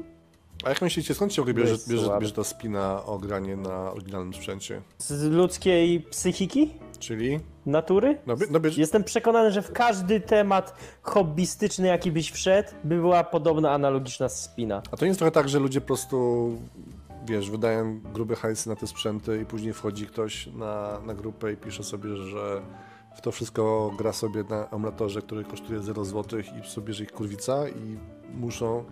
A 0.67 0.69
jak 0.69 0.83
myślicie, 0.83 1.15
skąd 1.15 1.35
się 1.35 1.43
w 1.43 1.45
ogóle 1.45 1.55
bierze, 1.55 1.73
Jest 1.73 1.91
bierze, 1.91 2.19
bierze 2.21 2.33
ta 2.33 2.45
spina 2.45 3.05
o 3.05 3.19
granie 3.19 3.57
na 3.57 3.93
oryginalnym 3.93 4.35
sprzęcie? 4.35 4.83
Z 4.99 5.23
ludzkiej 5.23 6.01
psychiki? 6.01 6.75
Czyli? 6.99 7.41
Natury? 7.67 8.19
No, 8.27 8.37
bie- 8.37 8.47
no 8.51 8.61
bierze, 8.61 8.81
Jestem 8.81 9.05
przekonany, 9.05 9.53
że 9.53 9.63
w 9.63 9.73
każdy 9.73 10.21
temat 10.21 10.75
hobbystyczny, 11.03 11.87
jaki 11.87 12.13
byś 12.13 12.31
wszedł, 12.31 12.69
by 12.85 12.97
była 12.97 13.25
podobna 13.25 13.71
analogiczna 13.71 14.29
spina. 14.29 14.83
A 14.91 14.97
to 14.97 15.05
nie 15.05 15.09
jest 15.09 15.19
trochę 15.19 15.31
tak, 15.31 15.49
że 15.49 15.59
ludzie 15.59 15.81
po 15.81 15.87
prostu, 15.87 16.51
wiesz, 17.27 17.51
wydają 17.51 18.01
grube 18.01 18.37
hajsy 18.37 18.69
na 18.69 18.77
te 18.77 18.87
sprzęty 18.87 19.41
i 19.43 19.47
później 19.47 19.73
wchodzi 19.73 20.07
ktoś 20.07 20.47
na, 20.47 21.01
na 21.01 21.15
grupę 21.15 21.53
i 21.53 21.57
pisze 21.57 21.85
sobie, 21.85 22.17
że 22.17 22.63
w 23.17 23.21
to 23.21 23.33
wszystko 23.33 23.93
gra 23.99 24.13
sobie 24.13 24.45
na 24.51 24.69
emulatorze, 24.71 25.23
który 25.23 25.45
kosztuje 25.45 25.83
0 25.83 26.05
zł 26.05 26.41
i 26.41 26.69
sobie 26.69 26.87
bierze 26.87 27.05
ich 27.05 27.13
kurwica 27.13 27.69
i 27.69 27.99
muszą 28.35 28.85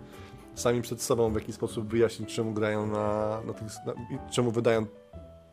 sami 0.55 0.83
przed 0.83 1.03
sobą 1.03 1.33
w 1.33 1.35
jakiś 1.35 1.55
sposób 1.55 1.89
wyjaśnić, 1.89 2.35
czemu 2.35 2.53
grają 2.53 2.87
na, 2.87 3.41
na 3.47 3.53
tych, 3.53 3.67
na, 3.87 3.95
czemu 4.31 4.51
wydają 4.51 4.87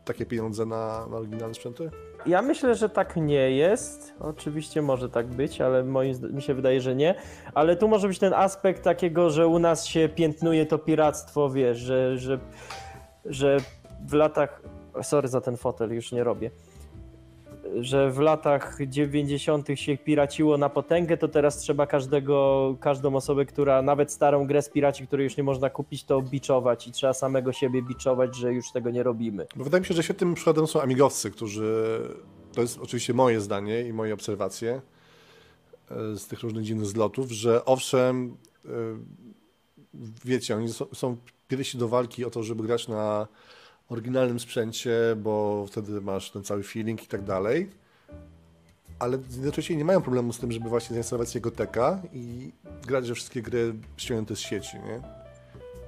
takie 0.04 0.26
pieniądze 0.26 0.66
na, 0.66 1.06
na 1.06 1.16
oryginalne 1.16 1.54
sprzęty? 1.54 1.90
Ja 2.26 2.42
myślę, 2.42 2.74
że 2.74 2.88
tak 2.88 3.16
nie 3.16 3.50
jest. 3.50 4.14
Oczywiście 4.20 4.82
może 4.82 5.08
tak 5.08 5.26
być, 5.26 5.60
ale 5.60 5.84
moim, 5.84 6.14
mi 6.32 6.42
się 6.42 6.54
wydaje, 6.54 6.80
że 6.80 6.94
nie. 6.94 7.14
Ale 7.54 7.76
tu 7.76 7.88
może 7.88 8.08
być 8.08 8.18
ten 8.18 8.34
aspekt 8.34 8.82
takiego, 8.82 9.30
że 9.30 9.46
u 9.46 9.58
nas 9.58 9.86
się 9.86 10.08
piętnuje 10.08 10.66
to 10.66 10.78
piractwo, 10.78 11.50
wiesz, 11.50 11.78
że, 11.78 12.18
że, 12.18 12.38
że 13.24 13.56
w 14.06 14.12
latach. 14.12 14.62
Sorry 15.02 15.28
za 15.28 15.40
ten 15.40 15.56
fotel, 15.56 15.94
już 15.94 16.12
nie 16.12 16.24
robię. 16.24 16.50
Że 17.80 18.10
w 18.10 18.18
latach 18.18 18.78
90. 18.88 19.68
się 19.74 19.96
piraciło 19.96 20.58
na 20.58 20.68
potęgę, 20.68 21.16
to 21.16 21.28
teraz 21.28 21.58
trzeba 21.58 21.86
każdego, 21.86 22.76
każdą 22.80 23.16
osobę, 23.16 23.46
która 23.46 23.82
nawet 23.82 24.12
starą 24.12 24.46
grę 24.46 24.62
z 24.62 24.68
piraci, 24.68 25.06
której 25.06 25.24
już 25.24 25.36
nie 25.36 25.42
można 25.42 25.70
kupić, 25.70 26.04
to 26.04 26.22
biczować 26.22 26.88
i 26.88 26.92
trzeba 26.92 27.12
samego 27.12 27.52
siebie 27.52 27.82
biczować, 27.82 28.36
że 28.36 28.52
już 28.52 28.72
tego 28.72 28.90
nie 28.90 29.02
robimy. 29.02 29.46
Bo 29.56 29.64
wydaje 29.64 29.80
mi 29.80 29.86
się, 29.86 29.94
że 29.94 30.02
świetnym 30.02 30.34
przykładem 30.34 30.66
są 30.66 30.80
amigowcy, 30.80 31.30
którzy, 31.30 32.00
to 32.52 32.60
jest 32.60 32.78
oczywiście 32.78 33.14
moje 33.14 33.40
zdanie 33.40 33.82
i 33.82 33.92
moje 33.92 34.14
obserwacje 34.14 34.80
e, 35.90 36.16
z 36.16 36.26
tych 36.26 36.40
różnych 36.40 36.64
dziwnych 36.64 36.86
zlotów, 36.86 37.30
że 37.30 37.64
owszem, 37.64 38.36
e, 38.64 38.68
wiecie, 40.24 40.56
oni 40.56 40.68
są, 40.68 40.86
są 40.92 41.16
do 41.74 41.88
walki 41.88 42.24
o 42.24 42.30
to, 42.30 42.42
żeby 42.42 42.62
grać 42.62 42.88
na 42.88 43.28
oryginalnym 43.88 44.40
sprzęcie, 44.40 44.96
bo 45.16 45.66
wtedy 45.66 46.00
masz 46.00 46.30
ten 46.30 46.44
cały 46.44 46.62
feeling 46.62 47.02
i 47.02 47.06
tak 47.06 47.24
dalej, 47.24 47.70
ale 48.98 49.18
jednocześnie 49.30 49.76
nie 49.76 49.84
mają 49.84 50.02
problemu 50.02 50.32
z 50.32 50.38
tym, 50.38 50.52
żeby 50.52 50.68
właśnie 50.68 50.94
zainstalować 50.94 51.34
jego 51.34 51.50
teka 51.50 52.02
i 52.12 52.52
grać 52.86 53.08
we 53.08 53.14
wszystkie 53.14 53.42
gry 53.42 53.74
ściągnięte 53.96 54.36
z 54.36 54.38
sieci, 54.38 54.76
nie? 54.76 55.00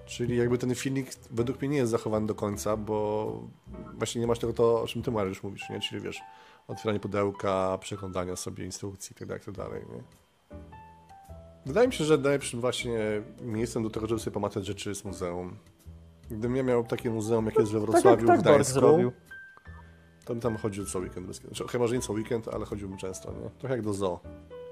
Czyli 0.07 0.37
jakby 0.37 0.59
ten 0.59 0.75
filmik 0.75 1.11
według 1.31 1.61
mnie 1.61 1.69
nie 1.69 1.77
jest 1.77 1.91
zachowany 1.91 2.27
do 2.27 2.35
końca, 2.35 2.77
bo 2.77 3.43
właśnie 3.95 4.21
nie 4.21 4.27
masz 4.27 4.39
tego, 4.39 4.53
to, 4.53 4.83
o 4.83 4.87
czym 4.87 5.03
ty 5.03 5.11
Mariusz 5.11 5.43
mówisz, 5.43 5.71
nie? 5.71 5.81
Czyli 5.81 6.01
wiesz, 6.01 6.21
otwieranie 6.69 7.01
pudełka, 7.01 7.79
przeglądania 7.81 8.37
sobie 8.37 8.65
instrukcji 8.65 9.17
itd., 9.21 9.35
itd., 9.35 9.65
nie? 9.73 10.03
Wydaje 11.67 11.89
mi 11.89 11.95
się, 11.95 12.05
że 12.05 12.19
najlepszym 12.19 12.61
właśnie 12.61 12.99
miejscem 13.41 13.83
do 13.83 13.91
tego, 13.91 14.07
żeby 14.07 14.21
sobie 14.21 14.35
pomatać 14.35 14.67
rzeczy 14.67 14.89
jest 14.89 15.05
muzeum. 15.05 15.57
Gdybym 16.29 16.57
ja 16.57 16.63
miał 16.63 16.85
takie 16.85 17.11
muzeum, 17.11 17.47
jak 17.47 17.59
jest 17.59 17.73
we 17.73 17.81
Tak 17.81 17.91
Wrocławiu, 17.91 18.17
tak 18.27 18.41
w 18.41 18.43
Borg 18.43 18.43
Gdańsku, 18.43 18.81
to 20.25 20.33
bym 20.35 20.41
tam 20.41 20.57
chodził 20.57 20.85
co 20.85 20.99
weekend. 20.99 21.27
Bez... 21.27 21.37
Znaczy, 21.37 21.65
chyba, 21.69 21.87
że 21.87 21.95
nie 21.95 22.01
co 22.01 22.13
weekend, 22.13 22.49
ale 22.49 22.65
chodziłbym 22.65 22.99
często, 22.99 23.33
nie? 23.33 23.51
Trochę 23.59 23.75
jak 23.77 23.85
do 23.85 23.93
zoo. 23.93 24.21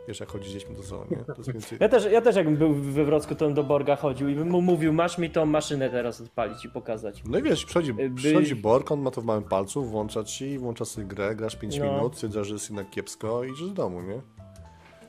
Wiesz, 0.09 0.21
jak 0.21 0.29
chodzi 0.29 0.51
z 0.51 0.53
dziećmi 0.53 0.75
do 0.77 0.83
zoo, 0.83 1.07
nie? 1.11 1.53
Więcej... 1.53 1.79
Ja 1.81 1.89
też, 1.89 2.05
ja 2.13 2.21
też 2.21 2.37
jakbym 2.37 2.57
był 2.57 2.75
we 2.75 3.05
Wrocku, 3.05 3.35
to 3.35 3.45
bym 3.45 3.55
do 3.55 3.65
Borga 3.65 3.97
chodził 3.97 4.29
i 4.29 4.35
bym 4.35 4.51
mu 4.51 4.63
mówił, 4.63 4.93
masz 4.93 5.19
mi 5.19 5.31
tą 5.31 5.47
maszynę 5.47 5.91
teraz 5.91 6.21
odpalić 6.21 6.65
i 6.65 6.69
pokazać. 6.69 7.23
No 7.27 7.39
i 7.39 7.43
wiesz, 7.43 7.65
przychodzi, 7.65 7.95
By- 7.95 8.11
przychodzi 8.11 8.57
Bork, 8.57 8.93
on 8.93 9.01
ma 9.01 9.11
to 9.11 9.21
w 9.21 9.25
małym 9.25 9.45
palcu, 9.45 9.85
włącza 9.85 10.25
ci, 10.25 10.59
włącza 10.59 10.85
sobie 10.85 11.07
grę, 11.07 11.37
grasz 11.37 11.57
5 11.57 11.79
No. 11.79 11.85
minut, 11.85 12.15
stwierdzasz, 12.15 12.47
że 12.47 12.53
jest 12.55 12.71
jednak 12.71 12.91
kiepsko 12.91 13.45
i 13.45 13.53
idziesz 13.53 13.69
do 13.69 13.75
domu, 13.75 14.03
nie? 14.03 14.21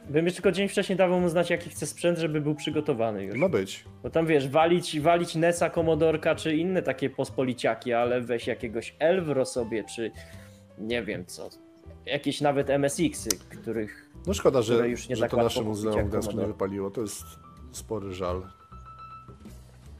Bym 0.09 0.25
jeszcze 0.25 0.41
tylko 0.41 0.51
dzień 0.51 0.67
wcześniej 0.67 0.97
dawał 0.97 1.19
mu 1.19 1.29
znać, 1.29 1.49
jaki 1.49 1.69
chce 1.69 1.85
sprzęt, 1.85 2.17
żeby 2.17 2.41
był 2.41 2.55
przygotowany 2.55 3.23
już. 3.23 3.35
Ma 3.35 3.49
być. 3.49 3.85
Bo 4.03 4.09
tam 4.09 4.25
wiesz, 4.27 4.47
walić, 4.49 4.99
walić 4.99 5.35
Nesa, 5.35 5.69
Komodorka 5.69 6.35
czy 6.35 6.55
inne 6.55 6.81
takie 6.81 7.09
pospoliciaki, 7.09 7.93
ale 7.93 8.21
weź 8.21 8.47
jakiegoś 8.47 8.95
Elvro 8.99 9.45
sobie, 9.45 9.83
czy 9.95 10.11
nie 10.77 11.03
wiem 11.03 11.25
co. 11.25 11.49
Jakieś 12.05 12.41
nawet 12.41 12.69
MSX-y, 12.69 13.29
których 13.49 14.09
No 14.27 14.33
szkoda, 14.33 14.61
że, 14.61 14.89
już 14.89 15.09
nie 15.09 15.15
że 15.15 15.21
tak 15.21 15.31
to 15.31 15.37
nasze 15.37 15.61
muzeum 15.61 16.07
Gdańsku 16.09 16.37
nie 16.37 16.45
wypaliło. 16.45 16.91
To 16.91 17.01
jest 17.01 17.23
spory 17.71 18.13
żal. 18.13 18.41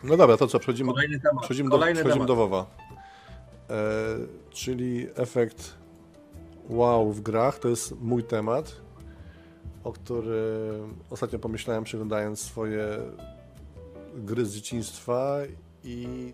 No 0.04 0.18
dobra, 0.18 0.38
to 0.38 0.48
co, 0.48 0.60
przechodzimy, 0.60 0.90
Kolejny 0.94 1.20
temat. 1.20 1.40
przechodzimy, 1.40 1.70
do, 1.70 1.76
Kolejny 1.76 1.96
przechodzimy 1.96 2.26
temat. 2.26 2.28
do 2.28 2.36
WoWa. 2.36 2.66
E, 3.70 3.76
czyli 4.50 5.08
efekt 5.16 5.78
wow 6.70 7.12
w 7.12 7.22
grach, 7.22 7.60
to 7.60 7.70
jest 7.70 8.02
mój 8.02 8.24
temat, 8.24 8.82
o 9.84 9.92
którym 9.92 10.96
ostatnio 11.10 11.40
pomyślałem 11.40 11.84
przeglądając 11.84 12.40
swoje 12.40 12.98
gry 14.16 14.46
z 14.46 14.54
dzieciństwa 14.54 15.38
i 15.84 16.34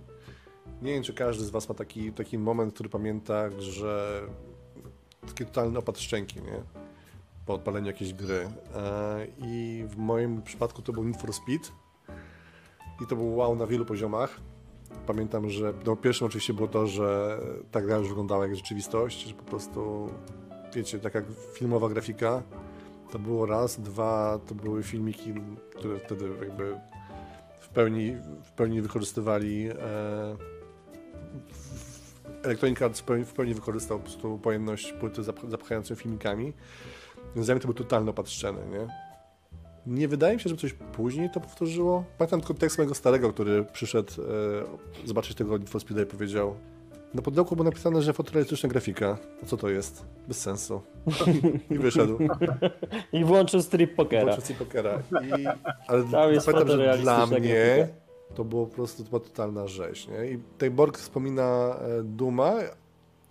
nie 0.81 0.93
wiem, 0.93 1.03
czy 1.03 1.13
każdy 1.13 1.45
z 1.45 1.49
Was 1.49 1.69
ma 1.69 1.75
taki, 1.75 2.13
taki 2.13 2.37
moment, 2.37 2.73
który 2.73 2.89
pamięta, 2.89 3.49
że 3.59 4.21
taki 5.27 5.45
totalny 5.45 5.79
opad 5.79 5.99
szczęki, 5.99 6.41
nie? 6.41 6.63
Po 7.45 7.53
odpaleniu 7.53 7.87
jakiejś 7.87 8.13
gry. 8.13 8.49
E, 8.75 9.27
I 9.37 9.83
w 9.87 9.97
moim 9.97 10.41
przypadku 10.41 10.81
to 10.81 10.93
był 10.93 11.03
Need 11.03 11.21
for 11.21 11.33
Speed. 11.33 11.69
I 13.03 13.07
to 13.07 13.15
był 13.15 13.35
wow 13.35 13.55
na 13.55 13.67
wielu 13.67 13.85
poziomach. 13.85 14.39
Pamiętam, 15.07 15.49
że 15.49 15.73
no, 15.85 15.95
pierwszym 15.95 16.27
oczywiście 16.27 16.53
było 16.53 16.67
to, 16.67 16.87
że 16.87 17.39
ta 17.71 17.81
gra 17.81 17.97
już 17.97 18.07
wyglądała 18.07 18.43
jak 18.45 18.55
rzeczywistość, 18.55 19.27
że 19.27 19.33
po 19.33 19.43
prostu, 19.43 20.09
wiecie, 20.75 20.99
tak 20.99 21.15
jak 21.15 21.25
filmowa 21.53 21.89
grafika, 21.89 22.43
to 23.11 23.19
było 23.19 23.45
raz, 23.45 23.79
dwa, 23.79 24.39
to 24.47 24.55
były 24.55 24.83
filmiki, 24.83 25.33
które 25.77 25.99
wtedy 25.99 26.29
jakby 26.39 26.79
w 27.59 27.69
pełni, 27.69 28.15
w 28.43 28.51
pełni 28.51 28.81
wykorzystywali 28.81 29.69
e, 29.69 29.75
Electronic 32.43 32.81
Arts 32.81 32.99
w 32.99 33.03
pełni, 33.03 33.25
w 33.25 33.33
pełni 33.33 33.53
wykorzystał 33.53 33.97
po 33.97 34.03
prostu 34.03 34.37
pojemność 34.37 34.93
płyty 34.93 35.21
zapch- 35.21 35.49
zapchającą 35.49 35.95
filmikami. 35.95 36.53
Więc 37.35 37.47
dla 37.47 37.55
mnie 37.55 37.61
to 37.61 37.67
był 37.67 37.75
totalny 37.75 38.11
opad 38.11 38.27
nie? 38.71 38.87
Nie 39.87 40.07
wydaje 40.07 40.35
mi 40.35 40.41
się, 40.41 40.49
żeby 40.49 40.61
coś 40.61 40.73
później 40.73 41.29
to 41.29 41.39
powtórzyło. 41.39 42.03
Pamiętam 42.17 42.39
tylko 42.39 42.53
tekst 42.53 42.77
mojego 42.77 42.95
starego, 42.95 43.33
który 43.33 43.65
przyszedł 43.65 44.13
e, 44.21 45.07
zobaczyć 45.07 45.37
tego 45.37 45.57
Need 45.57 45.69
for 45.69 45.81
i 46.01 46.05
powiedział 46.05 46.55
na 47.13 47.21
pudełku 47.21 47.55
było 47.55 47.65
napisane, 47.65 48.01
że 48.01 48.13
fotorealistyczna 48.13 48.69
grafika. 48.69 49.17
A 49.43 49.45
co 49.45 49.57
to 49.57 49.69
jest? 49.69 50.05
Bez 50.27 50.41
sensu. 50.41 50.81
I 51.69 51.77
wyszedł. 51.77 52.17
i 53.13 53.23
włączył 53.23 53.61
strip 53.61 53.95
pokera. 53.95 54.23
Włączył 54.23 54.45
sobie 54.45 54.59
pokera. 54.59 55.01
I, 55.39 55.45
ale 55.87 56.03
Tam 56.03 56.33
jest 56.33 56.45
pamiętam, 56.45 56.77
że 56.77 56.97
dla 56.97 57.25
mnie 57.27 57.39
grafika. 57.39 58.35
to 58.35 58.43
było 58.43 58.65
po 58.65 58.75
prostu 58.75 59.03
to 59.03 59.09
była 59.09 59.19
totalna 59.19 59.67
rzeź. 59.67 60.07
Nie? 60.07 60.31
I 60.31 60.37
tutaj 60.37 60.71
Borg 60.71 60.97
wspomina 60.97 61.75
e, 61.81 62.03
Duma 62.03 62.53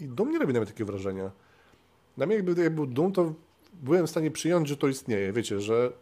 i 0.00 0.08
Doom 0.08 0.30
nie 0.30 0.38
robi 0.38 0.52
nawet 0.52 0.68
takiego 0.68 0.92
wrażenia. 0.92 1.30
Dla 2.16 2.26
mnie 2.26 2.36
jakby, 2.36 2.62
jakby 2.62 2.70
był 2.70 2.86
Doom, 2.86 3.12
to 3.12 3.32
byłem 3.82 4.06
w 4.06 4.10
stanie 4.10 4.30
przyjąć, 4.30 4.68
że 4.68 4.76
to 4.76 4.88
istnieje. 4.88 5.32
Wiecie, 5.32 5.60
że 5.60 5.92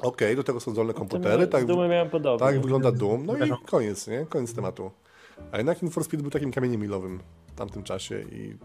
okej, 0.00 0.36
do 0.36 0.44
tego 0.44 0.60
są 0.60 0.72
zdolne 0.72 0.94
komputery, 0.94 1.46
tak, 1.46 1.68
miałem 1.68 2.10
podobnie. 2.10 2.46
tak 2.46 2.60
wygląda 2.60 2.92
Doom, 2.92 3.26
no 3.26 3.46
i 3.46 3.50
koniec, 3.66 4.08
nie? 4.08 4.26
Koniec 4.28 4.54
tematu. 4.54 4.90
A 5.52 5.56
jednak 5.56 5.82
Need 5.82 5.94
for 5.94 6.04
Speed 6.04 6.22
był 6.22 6.30
takim 6.30 6.52
kamieniem 6.52 6.80
milowym 6.80 7.20
w 7.46 7.54
tamtym 7.54 7.82
czasie 7.82 8.20
i 8.20 8.56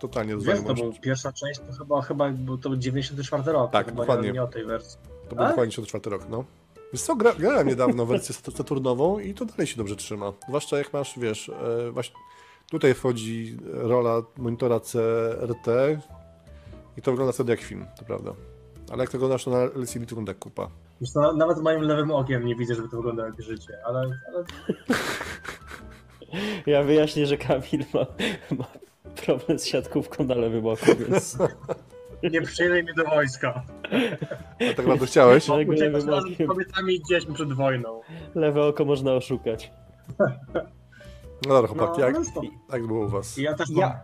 totalnie 0.00 0.36
Wiesz, 0.36 0.60
to 0.66 0.74
był 0.74 0.92
pierwsza 0.92 1.32
część, 1.32 1.60
to 1.60 1.72
chyba, 1.78 2.02
chyba 2.02 2.30
był 2.30 2.58
to 2.58 2.68
był 2.68 2.78
94 2.78 3.52
rok. 3.52 3.70
Tak, 3.72 3.86
chyba 3.86 3.98
dokładnie. 3.98 4.32
Nie, 4.32 4.42
o 4.42 4.46
tej 4.46 4.64
wersji. 4.64 4.98
To 5.28 5.36
był 5.36 5.44
A? 5.44 5.48
dokładnie 5.48 5.70
94 5.72 6.16
rok, 6.16 6.26
no. 6.30 6.44
Wiesz 6.92 7.02
co, 7.02 7.16
gra, 7.16 7.32
grałem 7.32 7.68
niedawno 7.68 8.06
wersję 8.06 8.34
sat- 8.34 8.56
Saturnową 8.56 9.18
i 9.18 9.34
to 9.34 9.44
dalej 9.44 9.66
się 9.66 9.76
dobrze 9.76 9.96
trzyma. 9.96 10.32
Zwłaszcza 10.48 10.78
jak 10.78 10.92
masz, 10.92 11.18
wiesz, 11.18 11.48
e, 11.48 11.90
właśnie 11.90 12.16
tutaj 12.70 12.94
wchodzi 12.94 13.56
rola 13.72 14.22
monitora 14.38 14.80
CRT 14.80 15.66
i 16.96 17.02
to 17.02 17.10
wygląda 17.10 17.32
wtedy 17.32 17.50
jak 17.50 17.60
film, 17.60 17.86
to 17.98 18.04
prawda. 18.04 18.32
Ale 18.92 19.02
jak 19.02 19.10
to 19.10 19.16
oglądasz 19.18 19.44
to 19.44 19.50
na 19.50 19.58
LCD, 19.58 20.06
to 20.06 20.08
wygląda 20.10 20.34
kupa. 20.34 20.68
Już 21.00 21.12
to, 21.12 21.32
nawet 21.32 21.58
moim 21.58 21.80
lewym 21.80 22.10
okiem 22.10 22.46
nie 22.46 22.56
widzę, 22.56 22.74
żeby 22.74 22.88
to 22.88 22.96
wyglądało 22.96 23.28
jak 23.28 23.42
życie, 23.42 23.78
ale, 23.84 23.98
ale 24.00 24.44
Ja 26.66 26.82
wyjaśnię, 26.82 27.26
że 27.26 27.36
Kamil 27.36 27.84
ma, 27.94 28.06
ma 28.58 28.64
problem 29.26 29.58
z 29.58 29.64
siatkówką 29.66 30.24
na 30.24 30.34
lewym 30.34 30.66
oku, 30.66 30.86
więc 31.08 31.38
nie 32.22 32.42
przyjmij 32.42 32.82
mnie 32.82 32.94
do 32.94 33.04
wojska. 33.04 33.62
A 34.54 34.74
tak 34.74 34.78
naprawdę 34.78 35.06
chciałeś? 35.06 35.48
Uciekać 35.48 36.04
razem 36.04 36.34
z 36.34 36.46
kobietami 36.48 36.94
i 36.94 37.02
dziećmi 37.02 37.34
przed 37.34 37.52
wojną. 37.52 38.00
lewe 38.34 38.64
oko 38.64 38.84
można 38.84 39.12
oszukać. 39.12 39.72
No 41.48 41.54
dobra, 41.54 41.68
chłopaki, 41.68 42.00
jak, 42.00 42.14
ale 42.16 42.24
stop. 42.24 42.44
jak 42.72 42.86
było 42.86 43.06
u 43.06 43.08
was? 43.08 43.36
Ja 43.36 43.54
też 43.54 43.68
Ja, 43.76 44.00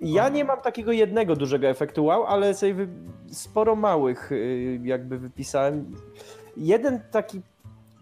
ja 0.00 0.28
nie 0.28 0.44
mam 0.44 0.60
takiego 0.60 0.92
jednego 0.92 1.36
dużego 1.36 1.66
efektu 1.66 2.04
wow, 2.04 2.24
ale 2.24 2.54
sobie 2.54 2.86
sporo 3.32 3.76
małych 3.76 4.32
y, 4.32 4.80
jakby 4.84 5.18
wypisałem. 5.18 5.96
Jeden 6.56 7.00
taki, 7.10 7.40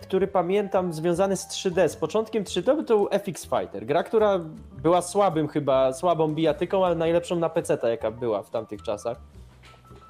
który 0.00 0.26
pamiętam 0.26 0.92
związany 0.92 1.36
z 1.36 1.46
3D, 1.46 1.88
z 1.88 1.96
początkiem 1.96 2.44
3D, 2.44 2.64
to 2.64 2.96
był 2.96 3.08
FX 3.10 3.42
Fighter. 3.42 3.86
Gra, 3.86 4.02
która 4.02 4.40
była 4.82 5.02
słabym 5.02 5.48
chyba, 5.48 5.92
słabą 5.92 6.34
bijatyką, 6.34 6.86
ale 6.86 6.94
najlepszą 6.94 7.36
na 7.36 7.48
PC, 7.48 7.78
jaka 7.82 8.10
była 8.10 8.42
w 8.42 8.50
tamtych 8.50 8.82
czasach. 8.82 9.20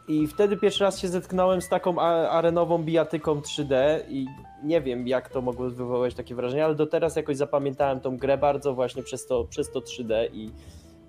I 0.09 0.27
wtedy 0.27 0.57
pierwszy 0.57 0.85
raz 0.85 0.99
się 0.99 1.09
zetknąłem 1.09 1.63
z 1.63 1.69
taką 1.69 2.01
arenową 2.31 2.79
bijatyką 2.79 3.41
3D 3.41 3.75
i 4.09 4.27
nie 4.65 4.81
wiem 4.81 5.09
jak 5.09 5.29
to 5.29 5.43
mogło 5.43 5.71
wywołać 5.71 6.15
takie 6.15 6.35
wrażenie, 6.35 6.65
ale 6.65 6.75
do 6.75 6.87
teraz 6.87 7.17
jakoś 7.17 7.37
zapamiętałem 7.37 8.01
tą 8.01 8.17
grę 8.17 8.39
bardzo 8.39 8.75
właśnie 8.75 9.03
przez 9.03 9.27
to, 9.27 9.45
przez 9.45 9.71
to 9.71 9.81
3D 9.81 10.29
i, 10.33 10.51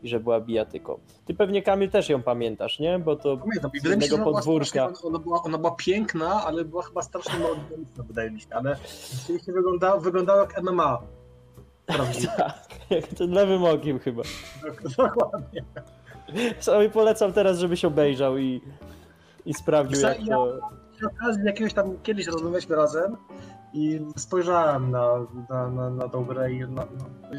i 0.03 0.07
że 0.09 0.19
była 0.19 0.39
bijatyką. 0.41 0.99
Ty 1.25 1.33
pewnie 1.33 1.61
Kamil 1.61 1.89
też 1.89 2.09
ją 2.09 2.23
pamiętasz, 2.23 2.79
nie? 2.79 2.99
Bo 2.99 3.15
to 3.15 3.37
Pamiętam, 3.37 3.71
z 3.83 3.95
mi 3.97 4.03
się, 4.03 4.17
była, 4.17 4.23
podwórka. 4.31 4.89
ona, 5.03 5.19
była, 5.19 5.43
ona 5.43 5.57
była 5.57 5.71
piękna, 5.75 6.43
ale 6.45 6.65
była 6.65 6.83
chyba 6.83 7.01
strasznie 7.01 7.39
mało 7.39 7.55
wydaje 7.97 8.31
mi 8.31 8.41
się, 8.41 8.47
ale 8.51 8.75
rzeczywiście 9.19 9.51
wyglądała, 9.53 9.99
wyglądała 9.99 10.39
jak 10.41 10.61
MMA. 10.63 11.01
Tak, 12.37 12.55
jak 12.89 13.07
ten 13.07 13.31
lewym 13.31 13.63
okiem 13.63 13.99
chyba. 13.99 14.23
Dokładnie. 14.97 15.63
Sobie 16.59 16.89
polecam 16.89 17.33
teraz, 17.33 17.57
żebyś 17.59 17.85
obejrzał 17.85 18.37
i, 18.37 18.61
i 19.45 19.53
sprawdził 19.53 20.01
jak 20.01 20.25
Ja- 20.25 20.35
to... 20.35 20.59
Przy 20.97 21.05
okazji 21.07 21.43
jakiegoś 21.45 21.73
tam 21.73 21.93
kiedyś 22.03 22.27
rozmawialiśmy 22.27 22.75
razem 22.75 23.17
i 23.73 23.99
spojrzałem 24.17 24.91
na, 24.91 25.25
na, 25.49 25.69
na, 25.69 25.89
na 25.89 26.10
tą 26.10 26.25
grę 26.25 26.51
i 26.53 26.60
na, 26.60 26.67
no, 26.67 26.86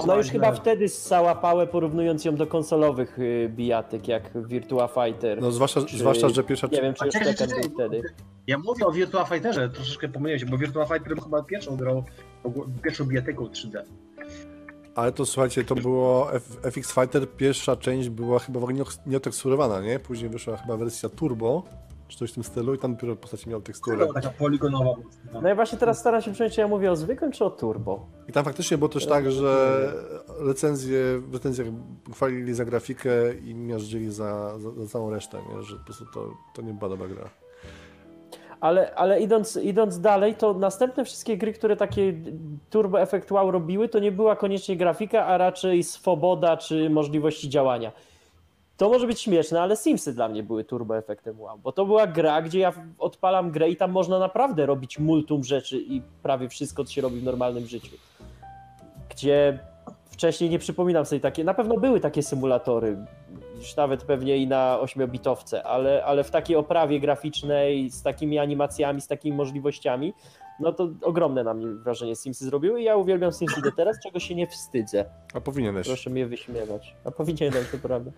No 0.07 0.17
już 0.17 0.27
chyba 0.29 0.53
wtedy 0.53 0.89
ssała 0.89 1.35
pałę 1.35 1.67
porównując 1.67 2.25
ją 2.25 2.37
do 2.37 2.47
konsolowych 2.47 3.19
y, 3.19 3.51
bijatyk 3.57 4.09
jak 4.09 4.47
Virtua 4.47 4.89
Fighter. 4.89 5.41
No 5.41 5.53
zwłaszcza, 5.53 5.83
Czy- 5.83 5.99
zwłaszcza 5.99 6.29
że 6.29 6.45
pierwsza... 6.45 6.67
Nie 6.73 6.83
wiem 6.83 6.95
czy 6.95 7.05
już 7.05 7.15
Tekken 7.15 7.49
był 7.49 7.71
wtedy. 7.75 8.03
Ja 8.47 8.59
mówię 8.59 8.87
o 8.87 8.93
Virtua 8.93 9.25
Fighterze, 9.25 9.69
troszeczkę 9.69 10.09
pomyliłem 10.09 10.41
się, 10.41 10.47
bo 10.47 10.59
Virtua 10.59 10.85
Fighter 10.85 11.15
był 11.15 11.25
chyba 11.25 11.43
pierwszą 11.43 11.77
grą, 11.77 12.05
pierwszą 12.83 13.05
bijatyką 13.05 13.45
3D. 13.45 13.83
Ale 14.95 15.13
to 15.13 15.27
słuchajcie, 15.27 15.65
to 15.65 15.75
było 15.75 16.33
F, 16.33 16.59
FX 16.63 16.95
Fighter, 16.95 17.29
pierwsza 17.29 17.77
część 17.77 18.09
była 18.09 18.39
chyba 18.39 18.61
w 18.61 18.63
ogóle 18.63 18.79
nie- 18.79 19.11
nieoteksturowana, 19.11 19.81
nie? 19.81 19.99
Później 19.99 20.31
wyszła 20.31 20.57
chyba 20.57 20.77
wersja 20.77 21.09
Turbo, 21.09 21.63
czy 22.13 22.19
coś 22.19 22.31
w 22.31 22.35
tym 22.35 22.45
stylu 22.45 22.75
i 22.75 22.79
tam 22.79 22.95
dopiero 22.95 23.17
postacie 23.17 23.51
miały 23.51 23.63
teksturę. 23.63 23.97
Była 23.97 24.13
taka 24.13 24.31
poligonowa 24.31 24.85
mocno. 24.85 25.41
No 25.43 25.49
ja 25.49 25.55
właśnie 25.55 25.79
teraz 25.79 25.99
staram 25.99 26.23
się 26.23 26.31
przypomnieć, 26.31 26.55
czy 26.55 26.61
ja 26.61 26.69
mówię 26.69 26.93
o 26.93 26.97
zwykłym 26.97 27.33
czy 27.33 27.45
o 27.45 27.51
turbo. 27.51 28.07
I 28.29 28.33
tam 28.33 28.45
faktycznie 28.45 28.79
było 28.79 28.89
też 28.89 29.07
tak, 29.07 29.31
że 29.31 29.93
recenzje, 30.41 30.99
w 31.19 31.35
recenzjach 31.35 31.69
chwalili 32.13 32.55
za 32.55 32.65
grafikę 32.65 33.35
i 33.35 33.55
miażdżyli 33.55 34.13
za, 34.13 34.59
za, 34.59 34.71
za 34.71 34.87
całą 34.87 35.11
resztę, 35.11 35.39
nie? 35.49 35.63
że 35.63 35.77
po 35.77 35.85
prostu 35.85 36.05
to, 36.15 36.31
to 36.55 36.63
nie 36.63 36.73
była 36.73 36.89
dobra 36.89 37.09
gra. 37.09 37.31
Ale, 38.61 38.95
ale 38.95 39.21
idąc, 39.21 39.57
idąc 39.57 40.01
dalej, 40.01 40.35
to 40.35 40.55
następne 40.55 41.05
wszystkie 41.05 41.37
gry, 41.37 41.53
które 41.53 41.77
takie 41.77 42.15
turbo 42.71 43.01
efekt 43.01 43.33
wow 43.33 43.51
robiły, 43.51 43.89
to 43.89 43.99
nie 43.99 44.13
była 44.13 44.37
koniecznie 44.37 44.77
grafika, 44.77 45.27
a 45.27 45.39
raczej 45.39 45.83
swoboda 45.83 46.57
czy 46.57 46.91
możliwości 46.91 47.49
działania. 47.49 47.93
To 48.83 48.89
może 48.89 49.07
być 49.07 49.21
śmieszne, 49.21 49.63
ale 49.63 49.77
Simsy 49.77 50.15
dla 50.15 50.29
mnie 50.29 50.43
były 50.43 50.65
turbo 50.65 50.97
efektem 50.97 51.41
wow, 51.41 51.59
bo 51.59 51.73
to 51.73 51.87
była 51.87 52.07
gra, 52.07 52.43
gdzie 52.43 52.59
ja 52.59 52.73
odpalam 52.99 53.51
grę 53.51 53.71
i 53.71 53.77
tam 53.77 53.91
można 53.91 54.19
naprawdę 54.19 54.67
robić 54.67 54.99
multum 54.99 55.45
rzeczy 55.45 55.79
i 55.79 56.03
prawie 56.23 56.49
wszystko, 56.49 56.85
co 56.85 56.93
się 56.93 57.03
robi 57.03 57.21
w 57.21 57.25
normalnym 57.25 57.67
życiu. 57.67 57.97
Gdzie 59.11 59.59
wcześniej 60.11 60.51
nie 60.51 60.59
przypominam 60.59 61.07
sobie 61.07 61.21
takie, 61.21 61.45
na 61.45 61.55
pewno 61.55 61.77
były 61.77 62.01
takie 62.01 62.23
symulatory, 62.23 62.97
już 63.57 63.77
nawet 63.77 64.05
pewnie 64.05 64.37
i 64.37 64.47
na 64.47 64.79
8-bitowce, 64.83 65.61
ale, 65.65 66.05
ale 66.05 66.25
w 66.25 66.31
takiej 66.31 66.57
oprawie 66.57 67.01
graficznej, 67.01 67.91
z 67.91 68.03
takimi 68.03 68.39
animacjami, 68.39 69.01
z 69.01 69.07
takimi 69.07 69.37
możliwościami, 69.37 70.15
no 70.61 70.73
to 70.73 70.89
ogromne 71.03 71.45
na 71.45 71.55
mnie 71.55 71.67
wrażenie 71.67 72.17
Simsy 72.17 72.45
zrobiły 72.45 72.81
i 72.81 72.85
ja 72.85 72.97
uwielbiam 72.97 73.33
Simsy 73.33 73.63
do 73.63 73.73
teraz, 73.73 73.97
czego 74.03 74.21
się 74.21 74.35
nie 74.35 74.47
wstydzę. 74.47 75.05
A 75.35 75.41
powinieneś. 75.41 75.87
Proszę 75.87 76.11
mnie 76.11 76.27
wyśmiewać. 76.27 76.97
A 77.05 77.11
powinienem, 77.11 77.65
to 77.73 77.79
prawda. 77.79 78.11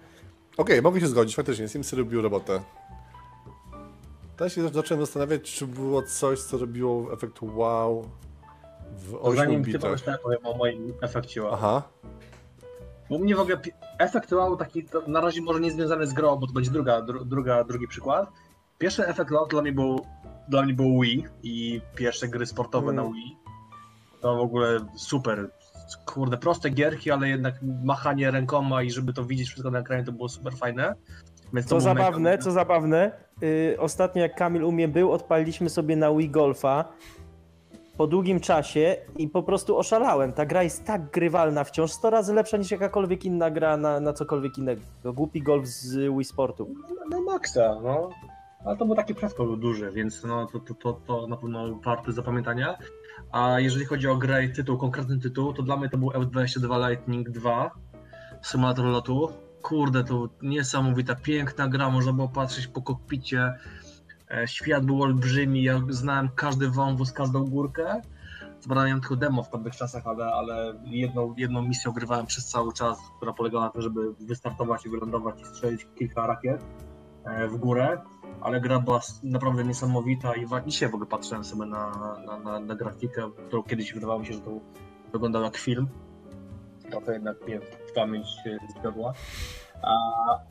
Okej, 0.56 0.82
mogę 0.82 1.00
się 1.00 1.06
zgodzić, 1.06 1.36
faktycznie, 1.36 1.68
Simsy 1.68 1.96
robił 1.96 2.22
robotę. 2.22 2.60
Teraz 4.36 4.52
się 4.52 4.68
zacząłem 4.68 5.04
zastanawiać, 5.06 5.42
czy 5.42 5.66
było 5.66 6.02
coś, 6.02 6.40
co 6.42 6.58
robiło 6.58 7.12
efekt 7.12 7.38
wow 7.42 8.08
w 8.96 9.14
8 9.14 9.36
Zanim 9.36 9.60
ty 9.64 9.66
bitach. 9.66 9.82
powiesz, 9.82 10.02
to 10.02 10.10
ja 10.10 10.18
powiem 10.18 10.38
o 10.46 10.56
moim 10.56 10.94
efekcie 11.02 11.42
wow. 11.42 11.54
Aha, 11.54 11.82
Bo 13.10 13.18
mnie 13.18 13.36
w 13.36 13.40
ogóle 13.40 13.58
efekt 13.98 14.32
wow 14.32 14.56
taki 14.56 14.84
na 15.06 15.20
razie 15.20 15.42
może 15.42 15.60
nie 15.60 15.70
związany 15.70 16.06
z 16.06 16.12
grą, 16.12 16.36
bo 16.36 16.46
to 16.46 16.52
będzie 16.52 16.70
druga, 16.70 17.02
dru, 17.02 17.24
druga, 17.24 17.64
drugi 17.64 17.88
przykład. 17.88 18.30
Pierwszy 18.78 19.06
efekt 19.06 19.30
wow 19.30 19.46
dla 19.48 19.62
mnie 19.62 19.72
był, 19.72 20.00
dla 20.48 20.62
mnie 20.62 20.74
był 20.74 21.00
Wii 21.00 21.24
i 21.42 21.80
pierwsze 21.94 22.28
gry 22.28 22.46
sportowe 22.46 22.90
Mm. 22.92 22.96
na 23.06 23.12
Wii. 23.12 23.36
To 24.20 24.36
w 24.36 24.40
ogóle 24.40 24.80
super. 24.96 25.50
Kurde, 26.06 26.36
proste 26.36 26.70
gierki, 26.70 27.10
ale 27.10 27.28
jednak 27.28 27.54
machanie 27.84 28.30
rękoma 28.30 28.82
i 28.82 28.90
żeby 28.90 29.12
to 29.12 29.24
widzieć 29.24 29.48
wszystko 29.48 29.70
na 29.70 29.78
ekranie 29.78 30.04
to 30.04 30.12
było 30.12 30.28
super 30.28 30.56
fajne. 30.56 30.94
Więc 31.52 31.66
to 31.66 31.80
Co 31.80 31.86
był 31.86 31.94
mega- 31.94 32.04
zabawne, 32.04 32.38
co 32.38 32.50
zabawne, 32.50 33.12
yy, 33.40 33.76
ostatnio 33.78 34.22
jak 34.22 34.34
Kamil 34.34 34.64
u 34.64 34.72
mnie 34.72 34.88
był, 34.88 35.12
odpaliliśmy 35.12 35.70
sobie 35.70 35.96
na 35.96 36.14
Wii 36.14 36.30
Golfa 36.30 36.84
po 37.96 38.06
długim 38.06 38.40
czasie 38.40 38.96
i 39.16 39.28
po 39.28 39.42
prostu 39.42 39.78
oszalałem. 39.78 40.32
Ta 40.32 40.46
gra 40.46 40.62
jest 40.62 40.84
tak 40.84 41.10
grywalna 41.10 41.64
wciąż, 41.64 41.92
100 41.92 42.10
razy 42.10 42.34
lepsza 42.34 42.56
niż 42.56 42.70
jakakolwiek 42.70 43.24
inna 43.24 43.50
gra 43.50 43.76
na, 43.76 44.00
na 44.00 44.12
cokolwiek 44.12 44.58
innego. 44.58 44.80
Głupi 45.04 45.42
golf 45.42 45.66
z 45.66 45.96
Wii 45.96 46.24
Sportu. 46.24 46.74
No 47.10 47.20
maksa, 47.22 47.80
no. 47.82 48.10
Ale 48.64 48.76
to 48.76 48.86
był 48.86 48.94
taki 48.94 49.14
przeskok 49.14 49.58
duży, 49.58 49.90
więc 49.90 50.24
no, 50.24 50.46
to, 50.46 50.60
to, 50.60 50.74
to, 50.74 50.92
to 51.06 51.26
na 51.26 51.36
pewno 51.36 51.74
warte 51.74 52.12
zapamiętania. 52.12 52.78
A 53.34 53.60
jeżeli 53.60 53.84
chodzi 53.84 54.08
o 54.08 54.16
grę 54.16 54.44
i 54.44 54.52
tytuł, 54.52 54.78
konkretny 54.78 55.18
tytuł, 55.18 55.52
to 55.52 55.62
dla 55.62 55.76
mnie 55.76 55.88
to 55.88 55.98
był 55.98 56.08
F22 56.10 56.88
Lightning 56.88 57.30
2, 57.30 57.70
symulator 58.42 58.84
lotu. 58.84 59.28
Kurde, 59.62 60.04
to 60.04 60.28
niesamowita, 60.42 61.14
piękna 61.14 61.68
gra, 61.68 61.90
można 61.90 62.12
było 62.12 62.28
patrzeć 62.28 62.66
po 62.66 62.82
kokpicie. 62.82 63.54
E, 64.30 64.48
Świat 64.48 64.84
był 64.84 65.02
olbrzymi, 65.02 65.62
ja 65.62 65.80
znałem 65.88 66.28
każdy 66.34 66.68
wąwóz, 66.68 67.12
każdą 67.12 67.44
górkę. 67.44 68.02
Miałem 68.70 69.00
tylko 69.00 69.16
demo 69.16 69.42
w 69.42 69.50
tamtych 69.50 69.76
czasach, 69.76 70.06
ale, 70.06 70.24
ale 70.24 70.74
jedną, 70.84 71.34
jedną 71.36 71.62
misję 71.62 71.90
ogrywałem 71.90 72.26
przez 72.26 72.46
cały 72.46 72.72
czas, 72.72 72.98
która 73.16 73.32
polegała 73.32 73.64
na 73.64 73.70
tym, 73.70 73.82
żeby 73.82 74.14
wystartować 74.20 74.86
i 74.86 74.88
wylądować 74.88 75.40
i 75.40 75.44
strzelić 75.44 75.86
kilka 75.98 76.26
rakiet 76.26 76.64
e, 77.24 77.48
w 77.48 77.56
górę, 77.56 77.98
ale 78.40 78.60
gra 78.60 78.80
była 78.80 79.00
naprawdę 79.22 79.64
niesamowita 79.64 80.34
i 80.34 80.46
dzisiaj 80.66 80.90
w 80.90 80.94
ogóle 80.94 81.10
patrzyłem 81.10 81.44
sobie 81.44 81.66
na, 81.66 82.16
na, 82.26 82.38
na, 82.38 82.60
na 82.60 82.74
grafikę, 82.74 83.30
którą 83.46 83.62
kiedyś 83.62 83.92
wydawało 83.92 84.20
mi 84.20 84.26
się, 84.26 84.32
że 84.32 84.40
to 84.40 84.60
wyglądał 85.12 85.42
jak 85.42 85.56
film. 85.56 85.88
Trochę 86.90 87.12
jednak 87.12 87.46
mnie 87.46 87.60
pamięć 87.94 88.26
zgadła. 88.80 89.12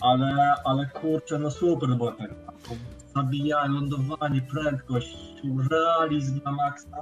Ale, 0.02 0.56
ale 0.66 0.86
kurczę, 0.86 1.40
no 1.40 1.52
super 1.52 1.90
było 1.90 2.12
tak. 2.12 2.32
Zabijanie, 3.16 3.74
lądowanie, 3.74 4.42
prędkość, 4.42 5.18
realizm 5.72 6.40
na 6.46 6.52
maksa. 6.52 6.98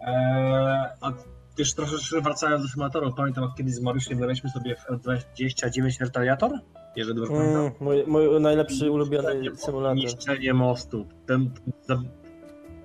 Eee, 0.00 0.86
a 1.00 1.12
też 1.56 1.74
troszeczkę 1.74 2.20
wracając 2.20 2.62
do 2.62 2.68
symulatorów, 2.68 3.14
pamiętam 3.16 3.44
jak 3.44 3.54
kiedyś 3.54 3.74
z 3.74 3.80
Mariuszem 3.80 4.18
graliśmy 4.18 4.50
sobie 4.50 4.76
w 4.76 4.86
F29 4.86 6.00
Retaliator, 6.00 6.50
jeżeli 6.96 7.16
dobrze 7.16 7.32
pamiętam. 7.32 7.60
Mm, 7.60 7.72
mój, 7.80 8.04
mój 8.06 8.40
najlepszy 8.40 8.90
ulubiony 8.90 9.56
symulator. 9.56 9.98
Zniszczenie 9.98 10.54
mostu. 10.54 11.06
Ten, 11.26 11.50
za, 11.88 12.02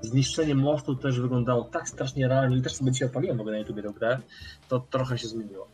zniszczenie 0.01 0.55
mostu 0.55 0.95
też 0.95 1.19
wyglądało 1.19 1.63
tak 1.63 1.89
strasznie 1.89 2.27
realnie 2.27 2.57
i 2.57 2.61
też 2.61 2.75
sobie 2.75 2.91
dzisiaj 2.91 3.05
odpaliłem 3.07 3.37
w 3.37 3.41
ogóle 3.41 3.53
na 3.53 3.59
YouTube 3.59 3.81
tę 3.81 3.93
grę, 3.99 4.19
to 4.67 4.79
trochę 4.89 5.17
się 5.17 5.27
zmieniło. 5.27 5.67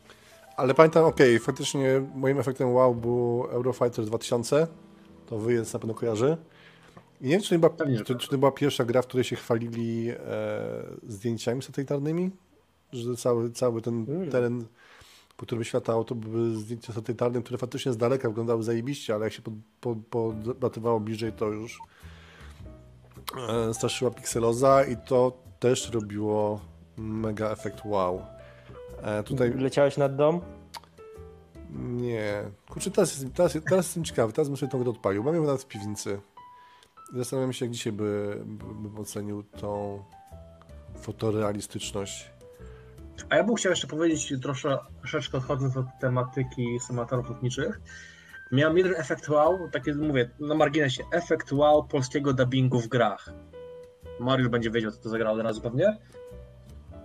ale 0.57 0.73
pamiętam, 0.73 1.05
okej, 1.05 1.39
faktycznie 1.39 2.01
moim 2.15 2.39
efektem 2.39 2.73
wow 2.73 2.95
był 2.95 3.45
Eurofighter 3.51 4.05
2000, 4.05 4.67
to 5.29 5.37
wyjazd 5.37 5.73
na 5.73 5.79
pewno 5.79 5.93
kojarzy. 5.93 6.37
I 7.21 7.25
nie 7.25 7.31
wiem, 7.31 7.41
czy 7.41 7.59
to, 7.59 7.69
była, 7.69 8.03
czy, 8.05 8.15
czy 8.15 8.29
to 8.29 8.37
była 8.37 8.51
pierwsza 8.51 8.85
gra, 8.85 9.01
w 9.01 9.07
której 9.07 9.23
się 9.23 9.35
chwalili 9.35 10.09
e, 10.09 10.15
zdjęciami 11.07 11.63
satelitarnymi, 11.63 12.31
że 12.93 13.15
cały, 13.15 13.51
cały 13.51 13.81
ten 13.81 14.05
Mm. 14.09 14.29
teren, 14.31 14.65
po 15.37 15.45
którym 15.45 15.63
świata 15.63 16.03
to 16.03 16.15
były 16.15 16.55
zdjęcia 16.55 16.93
satelitarne, 16.93 17.41
które 17.41 17.57
faktycznie 17.57 17.93
z 17.93 17.97
daleka 17.97 18.27
wyglądały 18.29 18.63
zajebiście, 18.63 19.15
ale 19.15 19.25
jak 19.25 19.33
się 19.33 19.41
pod, 19.41 19.53
pod, 19.79 19.97
podlatywało 19.97 20.99
bliżej, 20.99 21.33
to 21.33 21.45
już 21.45 21.79
e, 23.49 23.73
straszyła 23.73 24.11
pikseloza 24.11 24.83
i 24.83 24.97
to 24.97 25.37
też 25.59 25.89
robiło 25.89 26.59
mega 26.97 27.49
efekt 27.51 27.85
wow. 27.85 28.21
E, 29.01 29.23
tutaj 29.23 29.53
Leciałeś 29.53 29.97
nad 29.97 30.15
dom? 30.15 30.41
nie. 31.79 32.43
Kurczę, 32.69 32.91
teraz, 32.91 33.21
jest- 33.21 33.33
teraz, 33.33 33.53
teraz 33.53 33.85
jestem 33.85 34.03
ciekawy, 34.03 34.33
teraz 34.33 34.59
sobie 34.59 34.71
tą 34.71 34.79
grę 34.79 34.89
odpalił. 34.89 35.23
Mam 35.23 35.35
ją 35.35 35.43
nawet 35.43 35.61
w 35.61 35.67
piwnicy. 35.67 36.19
Zastanawiam 37.15 37.53
się, 37.53 37.65
jak 37.65 37.73
dzisiaj 37.73 37.93
by, 37.93 38.41
by, 38.45 38.89
bym 38.89 38.99
ocenił 38.99 39.43
tą 39.43 40.03
fotorealistyczność. 41.01 42.31
A 43.29 43.35
ja 43.35 43.43
bym 43.43 43.55
chciał 43.55 43.69
jeszcze 43.69 43.87
powiedzieć 43.87 44.33
trosze, 44.41 44.77
troszeczkę 44.99 45.37
odchodząc 45.37 45.77
od 45.77 45.85
tematyki 45.99 46.79
symulatorów 46.79 47.29
lotniczych. 47.29 47.81
Miałem 48.51 48.77
jeden 48.77 48.95
efekt 48.95 49.29
wow, 49.29 49.69
takie 49.71 49.93
mówię, 49.93 50.29
na 50.39 50.55
marginesie, 50.55 51.03
efekt 51.11 51.51
wow 51.51 51.83
polskiego 51.87 52.33
dubbingu 52.33 52.79
w 52.79 52.87
grach. 52.87 53.29
Mariusz 54.19 54.49
będzie 54.49 54.71
wiedział, 54.71 54.91
co 54.91 55.01
to 55.01 55.09
zagrał 55.09 55.33
od 55.33 55.41
razu 55.41 55.61
pewnie. 55.61 55.97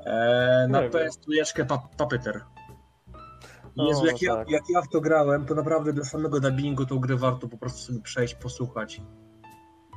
Eee, 0.06 0.68
na 0.68 0.80
Nie 0.80 0.90
wiem. 0.90 1.08
PS2 1.08 1.66
pa 1.66 1.78
Puppeteer. 1.78 2.44
O, 3.76 3.88
Jezu, 3.88 4.06
jak, 4.06 4.22
ja, 4.22 4.36
tak. 4.36 4.50
jak 4.50 4.62
ja 4.70 4.82
w 4.82 4.88
to 4.88 5.00
grałem, 5.00 5.46
to 5.46 5.54
naprawdę 5.54 5.92
dla 5.92 6.04
samego 6.04 6.40
dubbingu 6.40 6.86
tą 6.86 6.98
grę 6.98 7.16
warto 7.16 7.48
po 7.48 7.58
prostu 7.58 7.78
sobie 7.78 8.00
przejść, 8.00 8.34
posłuchać. 8.34 9.02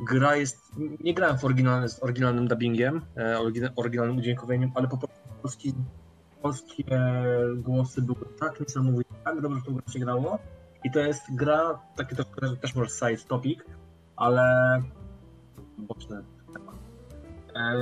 Gra 0.07 0.35
jest. 0.35 0.57
Nie 0.99 1.13
grałem 1.13 1.37
w 1.37 1.45
oryginalnym, 1.45 1.89
z 1.89 2.03
oryginalnym 2.03 2.47
dubbingiem, 2.47 3.01
e, 3.17 3.37
orygina- 3.39 3.69
oryginalnym 3.75 4.17
udźwiękowieniem, 4.17 4.71
ale 4.75 4.87
po 4.87 4.97
prostu 4.97 5.19
polski, 5.41 5.73
polskie 6.43 6.83
głosy 7.55 8.01
były 8.01 8.25
tak 8.39 8.59
niesamowite, 8.59 9.15
tak 9.23 9.41
dobrze 9.41 9.61
w 9.61 9.65
tą 9.65 9.73
grę 9.73 9.83
się 9.93 9.99
grało. 9.99 10.39
I 10.83 10.91
to 10.91 10.99
jest 10.99 11.21
gra, 11.35 11.79
taki 11.95 12.15
też, 12.15 12.25
też 12.61 12.75
może 12.75 12.89
side 12.89 13.27
topic, 13.27 13.59
ale 14.15 14.43
boczny 15.77 16.23
temat. 16.53 16.75
E, 17.55 17.73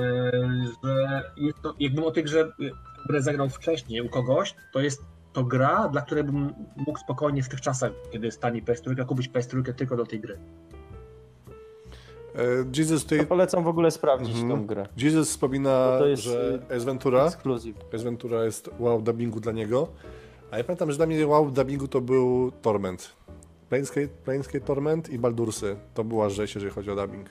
że 0.84 1.24
jest 1.38 1.62
to, 1.62 1.74
jakbym 1.80 2.03
o 2.03 2.12
tej 2.12 2.24
grze, 2.24 2.51
grę 3.07 3.22
zagrał 3.22 3.49
wcześniej 3.49 4.01
u 4.01 4.09
kogoś, 4.09 4.55
to 4.74 4.80
jest 4.80 5.05
to 5.34 5.43
gra, 5.43 5.89
dla 5.89 6.01
której 6.01 6.24
bym 6.24 6.53
mógł 6.76 6.99
spokojnie 6.99 7.43
w 7.43 7.49
tych 7.49 7.62
czasach, 7.62 7.91
kiedy 8.12 8.26
jest 8.26 8.41
tani 8.41 8.64
PS3, 8.64 9.05
kupić 9.05 9.30
PS3 9.30 9.74
tylko 9.74 9.95
do 9.95 10.05
tej 10.05 10.20
gry. 10.20 10.39
E, 12.36 12.39
Jesus, 12.77 13.03
To 13.05 13.09
tutaj, 13.09 13.25
polecam 13.27 13.63
w 13.63 13.67
ogóle 13.67 13.91
sprawdzić 13.91 14.36
Mhm. 14.36 14.49
tą 14.49 14.65
grę. 14.67 14.88
Jesus 14.97 15.29
wspomina, 15.29 15.89
Bo 15.91 15.99
to 15.99 16.07
jest, 16.07 16.23
że 16.23 16.59
y, 16.71 16.75
Ace 16.75 16.86
Ventura, 16.86 17.25
Ekskluzyw. 17.25 17.75
Ace 17.93 18.03
Ventura 18.03 18.45
jest 18.45 18.69
wow 18.79 19.01
dubbingu 19.01 19.39
dla 19.39 19.51
niego. 19.51 19.88
A 20.51 20.57
ja 20.57 20.63
pamiętam, 20.63 20.91
że 20.91 20.97
dla 20.97 21.05
mnie 21.05 21.27
wow 21.27 21.51
dubbingu 21.51 21.88
to 21.88 22.01
był 22.01 22.51
Torment. 22.61 23.13
Planescape, 23.69 24.07
Planescape 24.07 24.59
Torment 24.61 25.09
i 25.09 25.19
Baldursy. 25.19 25.75
To 25.93 26.03
była 26.03 26.29
rzeź, 26.29 26.55
jeżeli 26.55 26.73
chodzi 26.73 26.91
o 26.91 26.95
dubbing. 26.95 27.25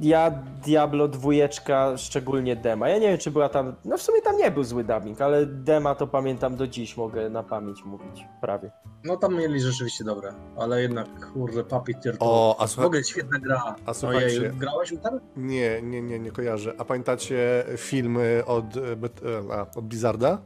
Ja 0.00 0.30
Diablo 0.64 1.08
dwójeczka, 1.08 1.96
szczególnie 1.96 2.56
Dema. 2.56 2.88
Ja 2.88 2.98
nie 2.98 3.08
wiem, 3.08 3.18
czy 3.18 3.30
była 3.30 3.48
tam. 3.48 3.74
No 3.84 3.96
w 3.98 4.02
sumie 4.02 4.22
tam 4.22 4.36
nie 4.36 4.50
był 4.50 4.64
zły 4.64 4.84
dubbing, 4.84 5.20
ale 5.20 5.46
Dema 5.46 5.94
to 5.94 6.06
pamiętam 6.06 6.56
do 6.56 6.66
dziś, 6.66 6.96
mogę 6.96 7.30
na 7.30 7.42
pamięć 7.42 7.84
mówić. 7.84 8.24
Prawie. 8.40 8.70
No 9.04 9.16
tam 9.16 9.34
mieli 9.36 9.60
rzeczywiście 9.60 10.04
dobre, 10.04 10.34
ale 10.56 10.82
jednak, 10.82 11.32
kurde, 11.32 11.64
Puppeteer 11.64 12.18
to 12.18 12.24
O, 12.26 12.56
a 12.58 12.66
w 12.66 12.70
słuchaj, 12.70 12.86
ogóle 12.86 13.04
świetna 13.04 13.38
gra. 13.38 13.76
A 13.86 13.94
słuchajcie- 13.94 14.40
Ojej, 14.40 14.50
grałeś 14.52 14.94
tam? 15.02 15.20
Nie, 15.36 15.82
nie, 15.82 16.02
nie, 16.02 16.18
nie 16.18 16.30
kojarzę. 16.30 16.74
A 16.78 16.84
pamiętacie 16.84 17.64
filmy 17.76 18.42
od, 18.46 18.76
e, 18.76 18.80
e, 18.80 19.52
a, 19.54 19.66
od 19.78 19.84
Blizzarda? 19.84 20.38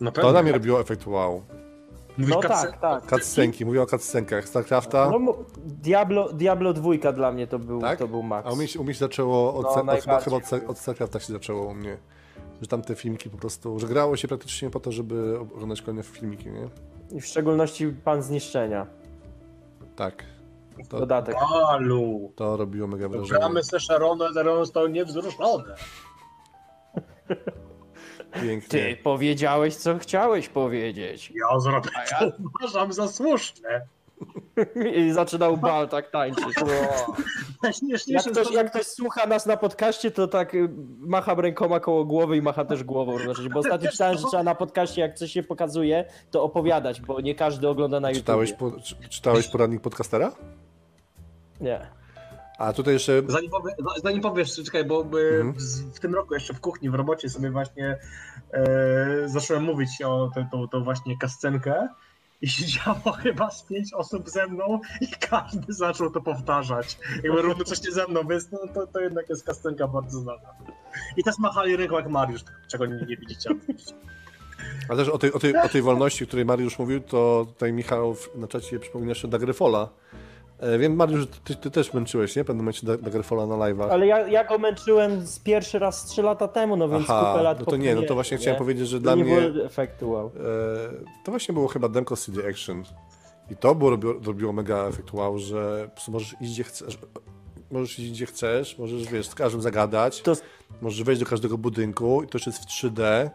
Na 0.00 0.10
To 0.10 0.32
na 0.32 0.42
mnie 0.42 0.52
robiło 0.52 0.80
efekt 0.80 1.06
wow. 1.06 1.42
Mówisz 2.18 2.34
No 2.34 2.40
tak, 2.40 2.80
tak. 2.80 3.06
Cutscenki, 3.10 3.64
mówię 3.66 3.82
o 3.82 3.86
cutscenkach. 3.86 4.48
StarCrafta, 4.48 5.10
No, 5.10 5.34
Diablo, 5.64 6.32
Diablo 6.32 6.72
2 6.72 7.12
dla 7.12 7.32
mnie 7.32 7.46
to 7.46 7.58
był, 7.58 7.80
tak? 7.80 7.98
to 7.98 8.08
był 8.08 8.22
max. 8.22 8.48
A 8.48 8.52
u 8.52 8.56
mnie, 8.56 8.68
się- 8.68 8.80
u 8.80 8.84
mnie 8.84 8.94
się 8.94 9.00
zaczęło, 9.00 9.54
od, 9.54 9.62
No, 9.62 9.82
no, 9.84 9.92
chyba, 10.00 10.16
od, 10.18 10.52
od 10.68 10.78
StarCrafta 10.78 11.20
się 11.20 11.32
zaczęło 11.32 11.66
u 11.66 11.74
mnie. 11.74 11.96
Że 12.60 12.68
tam 12.68 12.82
te 12.82 12.94
filmiki 12.94 13.30
po 13.30 13.38
prostu, 13.38 13.78
że 13.78 13.86
grało 13.86 14.16
się 14.16 14.28
praktycznie 14.28 14.70
po 14.70 14.80
to, 14.80 14.92
żeby 14.92 15.38
oglądać 15.40 15.82
kolejne 15.82 16.02
filmiki, 16.02 16.50
nie? 16.50 16.68
I 17.16 17.20
w 17.20 17.26
szczególności 17.26 17.86
Pan 18.04 18.22
Zniszczenia. 18.22 18.86
Tak. 19.96 20.24
To, 20.88 20.98
Dodatek. 20.98 21.34
Alu. 21.68 22.32
to 22.36 22.56
robiło 22.56 22.88
mega 22.88 23.08
wrażenie. 23.08 23.38
Gramy 23.40 23.62
ze 23.62 23.80
Sharonem, 23.80 24.34
teraz 24.34 24.58
został 24.58 24.86
niewzruszony. 24.88 25.64
Pięknie. 28.32 28.68
Ty 28.68 28.96
powiedziałeś, 29.02 29.76
co 29.76 29.98
chciałeś 29.98 30.48
powiedzieć. 30.48 31.32
Ja 31.34 31.60
zrobię 31.60 31.90
ja- 32.10 32.18
to 32.18 32.32
uważam 32.60 32.92
za 32.92 33.08
słuszne. 33.08 33.80
I 34.96 35.12
zaczynał 35.12 35.56
bal 35.56 35.88
tak 35.88 36.10
tańczyć. 36.10 36.44
Jak 36.56 37.06
Najśmieszniejsze 37.62 38.30
ktoś, 38.30 38.50
jak 38.50 38.70
ktoś 38.70 38.86
słucha 38.86 39.26
nas 39.26 39.46
na 39.46 39.56
podcaście, 39.56 40.10
to 40.10 40.28
tak 40.28 40.54
y, 40.54 40.68
macham 40.98 41.40
rękoma 41.40 41.80
koło 41.80 42.04
głowy 42.04 42.36
i 42.36 42.42
macha 42.42 42.64
też 42.64 42.84
głową. 42.84 43.16
Bo 43.52 43.60
ostatnio 43.60 43.90
czytałem, 43.90 44.18
że 44.18 44.24
trzeba 44.28 44.42
na 44.42 44.54
podcaście, 44.54 45.00
jak 45.00 45.14
coś 45.14 45.32
się 45.32 45.42
pokazuje, 45.42 46.04
to 46.30 46.42
opowiadać, 46.42 47.00
bo 47.00 47.20
nie 47.20 47.34
każdy 47.34 47.68
ogląda 47.68 48.00
na 48.00 48.08
YouTube. 48.08 48.22
Czytałeś, 48.22 48.52
po, 48.52 48.70
czy, 48.80 49.08
czytałeś 49.08 49.48
poradnik 49.48 49.80
podcastera? 49.80 50.32
Nie. 51.60 52.01
A 52.58 52.72
tutaj 52.72 52.94
jeszcze 52.94 53.22
Zanim, 53.26 53.50
powie, 53.50 53.74
zanim 54.02 54.20
powiesz, 54.20 54.56
czekaj, 54.64 54.84
bo 54.84 55.04
by 55.04 55.40
Mhm. 55.40 55.54
w 55.94 56.00
tym 56.00 56.14
roku 56.14 56.34
jeszcze 56.34 56.54
w 56.54 56.60
kuchni, 56.60 56.90
w 56.90 56.94
robocie 56.94 57.28
sobie 57.28 57.50
właśnie 57.50 57.98
e, 58.52 59.28
zacząłem 59.28 59.62
mówić 59.64 60.02
o 60.02 60.30
tę 60.34 60.48
tą, 60.52 60.68
tą 60.68 60.84
właśnie 60.84 61.18
kascenkę 61.18 61.88
i 62.42 62.48
siedziało 62.48 63.12
chyba 63.22 63.50
z 63.50 63.62
pięć 63.62 63.92
osób 63.94 64.28
ze 64.28 64.46
mną 64.46 64.80
i 65.00 65.08
każdy 65.08 65.72
zaczął 65.72 66.10
to 66.10 66.20
powtarzać. 66.20 66.98
Jakby 67.24 67.42
równocześnie 67.42 67.92
ze 67.92 68.06
mną, 68.06 68.20
więc 68.30 68.50
no, 68.52 68.58
to, 68.74 68.86
to 68.86 69.00
jednak 69.00 69.28
jest 69.28 69.44
kascenka 69.46 69.88
bardzo 69.88 70.20
znana. 70.20 70.54
I 71.16 71.24
też 71.24 71.38
machali 71.38 71.76
ręką 71.76 71.96
jak 71.96 72.08
Mariusz, 72.08 72.44
czego 72.68 72.86
nie, 72.86 73.06
nie 73.08 73.16
widzicie. 73.16 73.50
A 74.88 74.96
też 74.96 75.08
o 75.08 75.18
tej, 75.18 75.32
o, 75.32 75.38
tej, 75.38 75.56
o 75.56 75.68
tej 75.68 75.82
wolności, 75.82 76.24
o 76.24 76.26
której 76.26 76.44
Mariusz 76.44 76.78
mówił, 76.78 77.00
to 77.00 77.46
tutaj 77.48 77.72
Michał 77.72 78.16
na 78.34 78.48
czacie 78.48 78.78
przypomina 78.78 79.10
jeszcze 79.10 79.28
Daggerfalla. 79.28 79.88
E, 80.62 80.78
Wiem, 80.78 80.96
Mariusz, 80.96 81.26
ty, 81.44 81.54
ty 81.54 81.70
też 81.70 81.92
męczyłeś, 81.94 82.36
nie? 82.36 82.44
W 82.44 82.46
pewnym 82.46 82.64
momencie 82.64 82.86
Da- 82.86 82.96
Daggerfalla 82.96 83.46
na 83.46 83.54
live'ach. 83.54 83.88
Ale 83.90 84.06
ja, 84.06 84.28
ja 84.28 84.44
go 84.44 84.58
męczyłem 84.58 85.26
z 85.26 85.38
pierwszy 85.38 85.78
raz 85.78 86.04
3 86.04 86.22
lata 86.22 86.48
temu, 86.48 86.76
no 86.76 86.88
więc 86.88 87.04
Aha, 87.10 87.30
kupę 87.32 87.42
lat 87.42 87.60
no 87.60 87.66
to 87.66 87.76
nie, 87.76 87.94
no 87.94 88.02
to 88.02 88.14
właśnie 88.14 88.34
nie? 88.36 88.40
chciałem 88.40 88.58
powiedzieć, 88.58 88.88
że 88.88 88.96
To 88.96 89.02
dla 89.02 89.14
nie 89.14 89.24
mnie 89.24 89.40
było 89.40 89.64
efektu 89.66 90.10
wow. 90.10 90.26
e, 90.26 90.30
to 91.24 91.32
właśnie 91.32 91.52
było 91.52 91.68
chyba 91.68 91.88
Demko 91.88 92.16
CD 92.16 92.48
Action. 92.48 92.82
I 93.50 93.56
to 93.56 93.74
było, 93.74 93.90
robiło, 93.90 94.14
robiło 94.24 94.52
mega 94.52 94.76
efekt 94.88 95.12
wow, 95.12 95.38
że 95.38 95.90
możesz 96.08 96.34
iść 96.40 96.52
gdzie 96.52 96.64
chcesz, 96.64 96.98
możesz 97.70 97.98
iść 97.98 98.10
gdzie 98.10 98.26
chcesz, 98.26 98.78
możesz, 98.78 99.04
wiesz, 99.08 99.28
z 99.28 99.34
każdym 99.34 99.62
zagadać, 99.62 100.22
To, 100.22 100.32
możesz 100.80 101.02
wejść 101.02 101.20
do 101.20 101.26
każdego 101.26 101.58
budynku 101.58 102.22
i 102.22 102.26
to 102.28 102.38
jeszcze 102.38 102.50
jest 102.50 102.62
w 102.62 102.66
3D, 102.66 103.30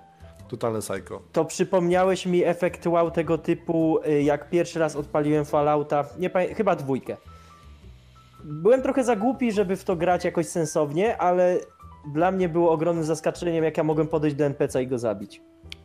totalne 0.48 0.80
psycho. 0.80 1.22
to 1.32 1.46
przypomniałeś 1.46 2.26
mi 2.26 2.44
efekt 2.44 2.88
wow 2.88 3.12
tego 3.12 3.38
typu, 3.38 4.00
y, 4.08 4.24
jak 4.24 4.50
pierwszy 4.50 4.80
raz 4.80 4.96
odpaliłem 4.96 5.46
Fallouta, 5.46 6.06
nie 6.20 6.30
pamię- 6.30 6.56
chyba 6.56 6.76
dwójkę. 6.76 7.18
Byłem 8.44 8.82
trochę 8.82 9.04
za 9.04 9.16
głupi, 9.16 9.52
żeby 9.52 9.76
w 9.76 9.84
to 9.84 9.96
grać 9.96 10.26
jakoś 10.26 10.48
sensownie, 10.48 11.18
ale 11.18 11.58
dla 12.14 12.32
mnie 12.32 12.50
było 12.50 12.72
ogromnym 12.72 13.04
zaskoczeniem, 13.06 13.64
jak 13.64 13.78
ja 13.78 13.84
mogłem 13.84 14.08
podejść 14.08 14.36
do 14.36 14.46
NPC 14.46 14.84
i 14.84 14.88
go 14.88 15.00
zabić. 15.00 15.42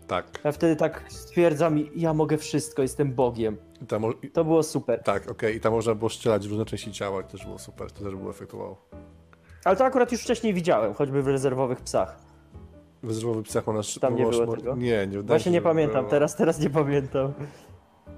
Tak. 0.07 0.27
Ja 0.45 0.53
wtedy 0.53 0.77
tak 0.77 1.05
stwierdzam, 1.09 1.79
ja 1.97 2.15
mogę 2.15 2.39
wszystko, 2.39 2.83
jestem 2.83 3.13
Bogiem. 3.15 3.57
Tam, 3.89 4.03
To 4.33 4.45
było 4.45 4.63
super. 4.63 5.03
tak, 5.03 5.31
okej, 5.31 5.57
i 5.57 5.61
tam 5.61 5.73
można 5.73 5.95
było 5.95 6.11
strzelać 6.11 6.47
w 6.47 6.51
różne 6.51 6.65
części 6.65 6.93
ciała, 6.93 7.21
i 7.21 7.25
to 7.25 7.31
też 7.31 7.45
było 7.47 7.59
super, 7.59 7.93
to 7.93 8.05
też 8.05 8.15
był 8.15 8.31
efekt 8.31 8.55
wow. 8.55 8.77
Ale 9.65 9.77
to 9.77 9.85
akurat 9.85 10.13
już 10.13 10.21
wcześniej 10.23 10.55
widziałem, 10.55 10.95
choćby 10.95 11.23
w 11.23 11.29
rezerwowych 11.29 11.81
psach. 11.81 12.17
W 13.03 13.09
rezerwowych 13.09 13.45
psach 13.45 13.67
można... 13.67 14.01
Tam 14.01 14.17
nie 14.17 14.27
było 14.27 14.57
tego? 14.57 14.77
Nie, 14.77 15.07
nie 15.07 15.23
Właśnie 15.23 15.45
się, 15.45 15.51
nie 15.51 15.63
pamiętam, 15.63 16.01
było. 16.01 16.11
teraz, 16.11 16.37
teraz 16.37 16.59
nie 16.61 16.71
pamiętam. 16.71 17.33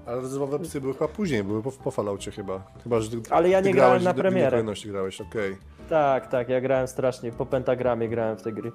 Ale 0.05 0.21
rezerwowe 0.21 0.59
psy 0.59 0.81
były 0.81 0.93
chyba 0.93 1.07
później, 1.07 1.43
były 1.43 1.63
po, 1.63 1.71
po 1.71 1.91
Falloutie 1.91 2.31
chyba. 2.31 2.63
Chyba, 2.83 2.99
że 3.01 3.09
ty, 3.09 3.17
Ale 3.29 3.49
ja 3.49 3.61
ty 3.61 3.67
nie 3.67 3.73
grałem 3.73 3.89
grałeś 3.91 4.03
na 4.03 4.13
w 4.13 4.15
premierę. 4.15 4.49
kolejności 4.49 4.89
grałeś, 4.89 5.21
okej. 5.21 5.57
Tak, 5.89 6.27
tak, 6.27 6.49
ja 6.49 6.61
grałem 6.61 6.87
strasznie, 6.87 7.31
po 7.31 7.45
pentagramie 7.45 8.09
grałem 8.09 8.37
w 8.37 8.41
te 8.41 8.51
gry. 8.51 8.71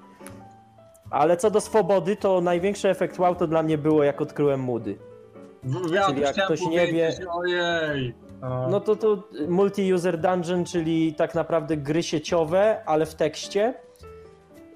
Ale 1.11 1.37
co 1.37 1.51
do 1.51 1.61
swobody, 1.61 2.17
to 2.17 2.41
największy 2.41 2.89
efekt 2.89 3.19
wow 3.19 3.35
to 3.35 3.47
dla 3.47 3.63
mnie 3.63 3.79
było 3.79 4.05
jak 4.05 4.21
odkryłem 4.21 4.61
moody. 4.61 4.97
Ja 5.93 6.07
Czyli 6.07 6.21
jak 6.21 6.35
ktoś 6.45 6.61
nie 6.67 6.87
wie- 6.93 7.11
Ojej. 7.33 8.15
A, 8.41 8.67
No 8.71 8.81
to 8.81 8.97
to 8.97 9.23
multi-user 9.49 10.17
dungeon, 10.19 10.65
czyli 10.65 11.15
tak 11.15 11.35
naprawdę 11.35 11.77
gry 11.77 12.03
sieciowe, 12.03 12.83
ale 12.87 13.07
w 13.07 13.15
tekście. 13.15 13.75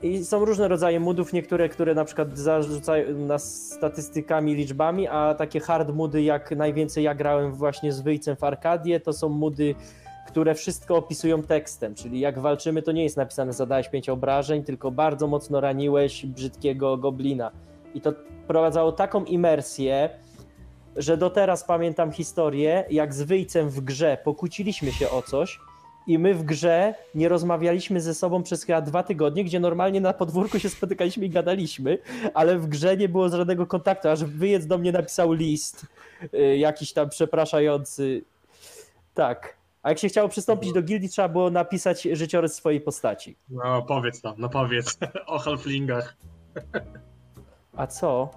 I 0.04 0.24
są 0.24 0.44
różne 0.44 0.68
rodzaje 0.68 1.00
moodów, 1.00 1.32
niektóre, 1.32 1.68
które 1.68 1.94
na 1.94 2.04
przykład 2.04 2.38
zarzucają 2.38 3.18
nas 3.18 3.72
statystykami, 3.72 4.54
liczbami, 4.54 5.08
a 5.08 5.34
takie 5.34 5.60
hard 5.60 5.94
moody, 5.94 6.22
jak 6.22 6.50
najwięcej 6.50 7.04
ja 7.04 7.14
grałem 7.14 7.52
właśnie 7.52 7.92
z 7.92 8.00
wyjcem 8.00 8.36
w 8.36 8.44
Arkadię, 8.44 9.00
to 9.00 9.12
są 9.12 9.28
moody, 9.28 9.74
które 10.26 10.54
wszystko 10.54 10.96
opisują 10.96 11.42
tekstem, 11.42 11.94
czyli 11.94 12.20
jak 12.20 12.38
walczymy, 12.38 12.82
to 12.82 12.92
nie 12.92 13.02
jest 13.02 13.16
napisane 13.16 13.52
zadałeś 13.52 13.88
pięć 13.88 14.08
obrażeń, 14.08 14.64
tylko 14.64 14.90
bardzo 14.90 15.26
mocno 15.26 15.60
raniłeś 15.60 16.26
brzydkiego 16.26 16.96
goblina. 16.96 17.50
I 17.94 18.00
to 18.00 18.12
prowadzało 18.46 18.92
taką 18.92 19.24
imersję, 19.24 20.10
że 20.96 21.16
do 21.16 21.30
teraz 21.30 21.64
pamiętam 21.64 22.12
historię, 22.12 22.84
jak 22.90 23.14
z 23.14 23.22
wyjcem 23.22 23.70
w 23.70 23.80
grze 23.80 24.18
pokłóciliśmy 24.24 24.92
się 24.92 25.10
o 25.10 25.22
coś 25.22 25.58
i 26.06 26.18
my 26.18 26.34
w 26.34 26.42
grze 26.42 26.94
nie 27.14 27.28
rozmawialiśmy 27.28 28.00
ze 28.00 28.14
sobą 28.14 28.42
przez 28.42 28.64
chyba 28.64 28.80
dwa 28.80 29.02
tygodnie, 29.02 29.44
gdzie 29.44 29.60
normalnie 29.60 30.00
na 30.00 30.12
podwórku 30.12 30.58
się 30.58 30.68
spotykaliśmy 30.68 31.26
i 31.26 31.30
gadaliśmy, 31.30 31.98
ale 32.34 32.58
w 32.58 32.66
grze 32.66 32.96
nie 32.96 33.08
było 33.08 33.28
żadnego 33.28 33.66
kontaktu, 33.66 34.08
aż 34.08 34.24
wyjec 34.24 34.66
do 34.66 34.78
mnie 34.78 34.92
napisał 34.92 35.32
list 35.32 35.86
y, 36.34 36.56
jakiś 36.56 36.92
tam 36.92 37.08
przepraszający. 37.08 38.24
Tak. 39.14 39.56
A 39.82 39.88
jak 39.88 39.98
się 39.98 40.08
chciało 40.08 40.28
przystąpić 40.28 40.72
do 40.72 40.82
gildii, 40.82 41.08
trzeba 41.08 41.28
było 41.28 41.50
napisać 41.50 42.02
życiorys 42.02 42.54
swojej 42.54 42.80
postaci. 42.80 43.36
No 43.48 43.82
powiedz 43.82 44.20
tam, 44.20 44.34
no 44.38 44.48
powiedz 44.48 44.98
o 45.26 45.38
halflingach. 45.38 46.16
A 47.76 47.86
co? 47.86 48.30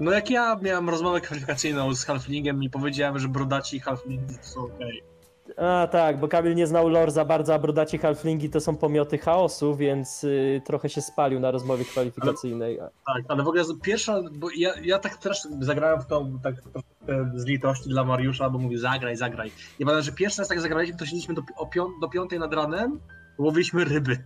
No 0.00 0.10
jak 0.10 0.30
ja 0.30 0.56
miałem 0.62 0.90
rozmowę 0.90 1.20
kwalifikacyjną 1.20 1.94
z 1.94 2.04
halflingiem 2.04 2.62
i 2.62 2.70
powiedziałem, 2.70 3.18
że 3.18 3.28
brodaci 3.28 3.76
i 3.76 3.80
halflingi 3.80 4.38
to 4.38 4.44
są 4.44 4.64
okej. 4.64 5.13
A 5.56 5.88
tak, 5.92 6.20
bo 6.20 6.28
Kamil 6.28 6.54
nie 6.54 6.66
znał 6.66 6.88
lore 6.88 7.10
za 7.10 7.24
bardzo, 7.24 7.54
a 7.54 7.58
brodaci 7.58 7.98
halflingi 7.98 8.50
to 8.50 8.60
są 8.60 8.76
pomioty 8.76 9.18
chaosu, 9.18 9.76
więc 9.76 10.24
y, 10.24 10.62
trochę 10.64 10.88
się 10.88 11.00
spalił 11.00 11.40
na 11.40 11.50
rozmowie 11.50 11.84
kwalifikacyjnej. 11.84 12.78
Tak, 12.78 13.24
ale 13.28 13.42
w 13.42 13.48
ogóle 13.48 13.64
pierwsza, 13.82 14.20
bo 14.32 14.48
ja, 14.56 14.72
ja 14.82 14.98
tak 14.98 15.16
też 15.16 15.38
zagrałem 15.60 16.00
w 16.00 16.06
tą 16.06 16.38
tak 16.42 16.54
trochę 16.62 17.30
z 17.34 17.44
litości 17.44 17.88
dla 17.88 18.04
Mariusza, 18.04 18.50
bo 18.50 18.58
mówił 18.58 18.78
zagraj, 18.78 19.16
zagraj. 19.16 19.50
I 19.78 19.84
pamiętam, 19.84 20.02
że 20.02 20.12
pierwszy 20.12 20.40
raz 20.40 20.48
tak 20.48 20.60
zagraliśmy, 20.60 20.98
to 20.98 21.04
siedzieliśmy 21.04 21.34
do, 21.34 21.42
o 21.56 21.66
pią, 21.66 21.86
do 22.00 22.08
piątej 22.08 22.38
nad 22.38 22.54
ranem, 22.54 23.00
łowiliśmy 23.38 23.84
ryby. 23.84 24.24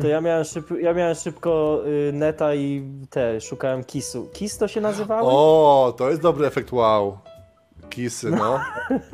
To 0.00 0.08
ja 0.08 0.20
miałem, 0.20 0.44
szyb, 0.44 0.70
ja 0.80 0.94
miałem 0.94 1.14
szybko 1.14 1.82
y, 1.86 2.12
neta 2.12 2.54
i 2.54 2.90
te, 3.10 3.40
szukałem 3.40 3.84
kisu. 3.84 4.28
Kis 4.32 4.58
to 4.58 4.68
się 4.68 4.80
nazywało? 4.80 5.30
O, 5.30 5.92
to 5.92 6.10
jest 6.10 6.22
dobry 6.22 6.46
efekt 6.46 6.72
wow. 6.72 7.18
Kisy, 7.90 8.30
no. 8.30 8.60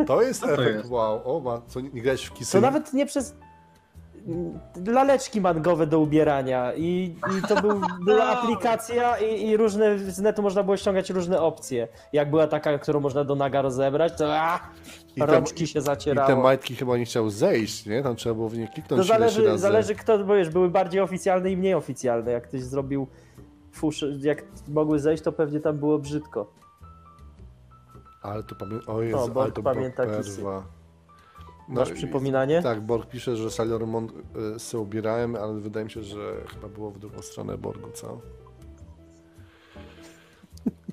To 0.06 0.22
jest 0.22 0.40
to 0.40 0.52
efekt 0.52 0.76
jest? 0.76 0.90
wow. 0.90 1.36
O, 1.36 1.40
ma, 1.40 1.60
co, 1.66 1.80
nie, 1.80 1.90
grałeś 1.90 2.24
w 2.24 2.32
kisy? 2.32 2.52
To 2.52 2.60
nawet 2.60 2.92
nie 2.92 3.06
przez 3.06 3.34
laleczki 4.86 5.40
mangowe 5.40 5.86
do 5.86 6.00
ubierania 6.00 6.72
i, 6.74 7.16
i 7.38 7.48
to 7.48 7.62
był, 7.62 7.80
była 8.04 8.24
aplikacja 8.24 9.18
i, 9.18 9.48
i 9.48 9.56
różne, 9.56 9.98
z 9.98 10.18
netu 10.20 10.42
można 10.42 10.62
było 10.62 10.76
ściągać 10.76 11.10
różne 11.10 11.40
opcje. 11.40 11.88
Jak 12.12 12.30
była 12.30 12.46
taka, 12.46 12.78
którą 12.78 13.00
można 13.00 13.24
do 13.24 13.34
naga 13.34 13.62
rozebrać, 13.62 14.12
to 14.18 14.34
a, 14.36 14.60
I 15.16 15.20
te- 15.20 15.26
rączki 15.26 15.66
się 15.66 15.78
I 15.78 15.82
zacierało. 15.82 16.28
te 16.28 16.36
majtki 16.36 16.76
chyba 16.76 16.96
nie 16.98 17.04
chciał 17.04 17.30
zejść, 17.30 17.86
nie? 17.86 18.02
Tam 18.02 18.16
trzeba 18.16 18.34
było 18.34 18.48
w 18.48 18.58
nie 18.58 18.66
To 18.66 18.72
kliknąć 18.72 18.98
ileś 18.98 19.08
zależy, 19.08 19.44
razy. 19.46 19.58
zależy 19.58 19.94
kto, 19.94 20.18
bo 20.18 20.34
wiesz, 20.34 20.50
były 20.50 20.70
bardziej 20.70 21.00
oficjalne 21.00 21.50
i 21.50 21.56
mniej 21.56 21.74
oficjalne. 21.74 22.30
Jak 22.32 22.48
ktoś 22.48 22.62
zrobił 22.62 23.06
fusz, 23.72 24.04
jak 24.20 24.42
mogły 24.68 24.98
zejść, 24.98 25.22
to 25.22 25.32
pewnie 25.32 25.60
tam 25.60 25.78
było 25.78 25.98
brzydko. 25.98 26.61
Ale 28.22 28.42
to 28.42 28.54
pamiętam. 28.54 28.94
O 28.96 29.02
Jezu, 29.02 29.18
O, 29.18 29.28
Borg 29.28 29.38
ale 29.44 29.52
to 29.52 29.62
pamięta 29.62 30.06
była 30.06 30.18
kisy. 30.18 30.36
perła. 30.36 30.64
Masz 31.68 31.92
przypominanie? 31.92 32.62
Tak, 32.62 32.80
Borg 32.80 33.10
pisze, 33.10 33.36
że 33.36 33.50
Sailor 33.50 33.86
Moon 33.86 34.08
y, 34.56 34.58
sobie 34.58 34.82
ubierałem, 34.82 35.36
ale 35.36 35.60
wydaje 35.60 35.84
mi 35.84 35.90
się, 35.90 36.02
że 36.02 36.34
chyba 36.54 36.68
było 36.68 36.90
w 36.90 36.98
drugą 36.98 37.22
stronę 37.22 37.58
Borgu, 37.58 37.90
co? 37.94 38.20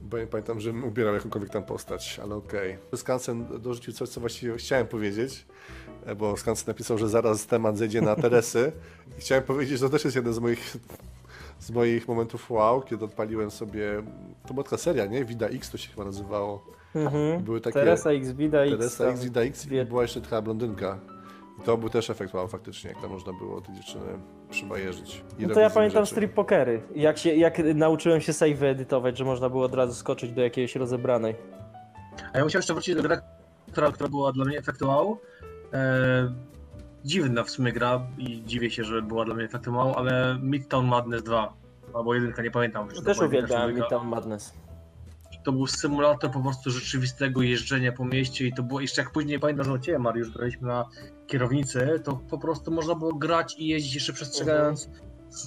Bo 0.02 0.18
nie 0.18 0.28
pamiętam, 0.28 0.60
żebym 0.60 0.84
ubierał 0.84 1.14
jakąkolwiek 1.14 1.50
tam 1.50 1.64
postać, 1.64 2.20
ale 2.24 2.36
okej. 2.36 2.78
Skansen 2.96 3.62
dorzucił 3.62 3.94
coś, 3.94 4.10
co 4.10 4.20
właściwie 4.20 4.58
chciałem 4.58 4.88
powiedzieć, 4.88 5.46
e, 6.06 6.16
bo 6.16 6.38
Skansen 6.38 6.68
napisał, 6.68 6.98
że 6.98 7.10
zaraz 7.10 7.46
temat 7.48 7.78
zejdzie 7.78 8.02
na 8.02 8.16
Teresy. 8.16 8.72
I 9.18 9.22
chciałem 9.22 9.44
powiedzieć, 9.44 9.80
że 9.80 9.86
to 9.86 9.90
też 9.92 10.04
jest 10.04 10.16
jeden 10.16 10.34
z 10.34 10.40
moich, 10.40 10.78
z 11.60 11.72
moich 11.72 12.08
momentów 12.08 12.52
wow, 12.52 12.82
kiedy 12.82 13.06
odpaliłem 13.06 13.52
sobie, 13.52 14.04
to 14.48 14.54
była 14.54 14.64
taka 14.64 14.78
seria, 14.78 15.06
nie? 15.06 15.26
Vida 15.26 15.48
X 15.48 15.70
to 15.72 15.78
się 15.78 15.90
chyba 15.90 16.06
nazywało. 16.06 16.79
Mhm. 16.96 17.44
Były 17.44 17.62
takie 17.62 17.74
Teresa 17.74 18.12
X, 18.12 18.32
Vida 18.32 18.60
X. 18.62 18.78
Teresa. 18.78 19.06
X, 19.06 19.24
Vida 19.24 19.42
X 19.42 19.72
i 19.72 19.86
była 19.86 20.02
jeszcze 20.02 20.22
taka 20.22 20.42
blondynka. 20.42 20.98
I 21.60 21.62
to 21.62 21.78
był 21.78 21.90
też 21.90 22.10
efekt 22.10 22.34
wow 22.34 22.48
faktycznie, 22.48 22.90
jak 22.90 23.02
tam 23.02 23.12
można 23.12 23.34
było 23.34 23.62
te 23.62 23.74
dziewczyny 23.74 24.20
przybajerzyć. 24.50 25.24
i 25.40 25.48
No 25.48 25.54
to 25.54 25.60
ja 25.60 25.70
pamiętam 25.70 26.06
rzeczy. 26.06 26.16
strip 26.16 26.34
pokery. 26.34 26.82
Jak, 26.96 27.18
się, 27.18 27.36
jak 27.36 27.58
nauczyłem 27.76 28.22
się 28.22 28.34
save 28.34 28.64
edytować, 28.64 29.18
że 29.18 29.26
można 29.26 29.50
było 29.50 29.66
od 29.66 29.74
razu 29.76 29.94
skoczyć 29.94 30.32
do 30.32 30.42
jakiejś 30.42 30.76
rozebranej. 30.76 31.36
A 32.34 32.38
ja 32.38 32.44
musiałem 32.44 32.60
jeszcze 32.60 32.74
wrócić 32.74 32.96
do 32.96 33.02
gry, 33.02 33.18
która, 33.72 33.92
która 33.92 34.10
była 34.10 34.32
dla 34.32 34.46
mnie 34.46 34.58
efektem 34.58 34.88
wow. 34.88 35.18
E, 35.74 36.34
dziwna 37.06 37.44
w 37.44 37.50
sumie 37.50 37.74
gra 37.74 38.02
i 38.18 38.44
dziwię 38.46 38.72
się, 38.72 38.84
że 38.84 39.02
była 39.02 39.26
dla 39.26 39.36
mnie 39.36 39.46
efektem 39.46 39.76
wow, 39.76 39.94
ale 39.96 40.38
Midtown 40.42 40.88
Madness 40.88 41.24
2 41.24 41.54
albo 41.94 42.14
jedynka, 42.16 42.42
nie 42.42 42.52
pamiętam. 42.52 42.90
już 42.90 43.04
Też 43.04 43.18
się 43.18 43.30
Midtown 43.74 44.08
Madness. 44.08 44.54
To 45.50 45.54
był 45.54 45.68
symulator 45.68 46.32
po 46.32 46.40
prostu 46.40 46.72
rzeczywistego 46.72 47.42
jeżdżenia 47.42 47.92
po 47.92 48.06
mieście 48.06 48.48
i 48.48 48.54
to 48.54 48.64
było, 48.64 48.82
jeszcze 48.82 49.02
jak 49.02 49.12
później 49.12 49.40
pamiętam, 49.40 49.66
że 49.66 49.74
u 49.74 49.80
Ciebie 49.80 50.00
Mariusz 50.00 50.30
graliśmy 50.30 50.68
na 50.68 50.90
kierownicy, 51.28 52.02
to 52.04 52.20
po 52.30 52.38
prostu 52.38 52.72
można 52.72 52.96
było 52.96 53.14
grać 53.14 53.56
i 53.60 53.68
jeździć 53.68 53.94
jeszcze 53.94 54.14
przestrzegając 54.14 54.90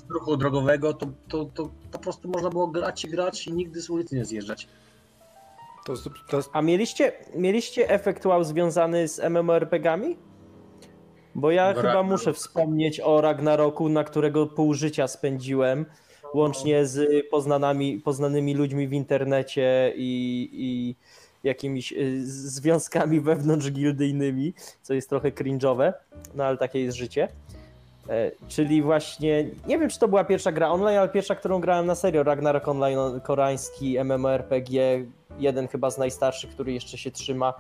ruchu 0.09 0.37
drogowego, 0.37 0.95
to, 0.95 1.07
to, 1.29 1.45
to 1.45 1.71
po 1.93 1.99
prostu 1.99 2.29
można 2.29 2.51
było 2.51 2.67
grać 2.67 3.05
i 3.05 3.09
grać 3.09 3.47
i 3.47 3.53
nigdy 3.53 3.83
z 3.83 3.91
ulicy 3.91 4.17
nie 4.17 4.25
zjeżdżać. 4.25 4.69
To, 5.85 5.95
to 6.29 6.41
A 6.53 6.63
mieliście, 6.63 7.13
mieliście 7.37 7.91
efekt 7.91 8.27
wow 8.27 8.45
związany 8.45 9.09
z 9.09 9.21
MMORPG-ami? 9.21 10.17
Bo 11.35 11.51
ja 11.51 11.67
Ragnarok. 11.67 11.91
chyba 11.91 12.03
muszę 12.03 12.33
wspomnieć 12.33 13.01
o 13.01 13.21
Ragnaroku, 13.21 13.89
na 13.89 14.05
którego 14.05 14.47
pół 14.47 14.75
życia 14.75 15.09
spędziłem, 15.09 15.87
łącznie 16.35 16.87
z 16.87 17.27
poznanymi, 17.31 17.99
poznanymi 17.99 18.55
ludźmi 18.55 18.89
w 18.89 18.93
internecie 18.93 19.93
i, 19.97 20.49
i 20.53 20.95
jakimiś 21.45 21.93
y, 21.93 22.27
związkami 22.27 23.21
wewnątrzgildyjnymi, 23.31 24.55
co 24.83 24.95
jest 24.95 25.09
trochę 25.09 25.31
cringe'owe, 25.31 25.93
no 26.35 26.45
ale 26.45 26.57
takie 26.57 26.81
jest 26.81 26.97
życie. 26.97 27.29
E, 28.09 28.31
Czyli 28.49 28.83
właśnie, 28.83 29.47
nie 29.67 29.79
wiem 29.79 29.91
czy 29.91 29.99
to 29.99 30.09
była 30.09 30.25
pierwsza 30.25 30.53
gra 30.53 30.71
online, 30.71 30.99
ale 30.99 31.09
pierwsza, 31.09 31.35
którą 31.35 31.61
grałem 31.61 31.87
na 31.87 31.95
serio, 31.95 32.23
Ragnarok 32.23 32.69
Online, 32.69 33.21
koreański 33.23 33.99
MMORPG, 34.05 34.71
jeden 35.39 35.69
chyba 35.69 35.91
z 35.91 35.99
najstarszych, 35.99 36.51
który 36.51 36.73
jeszcze 36.73 36.99
się 36.99 37.11
trzyma 37.11 37.55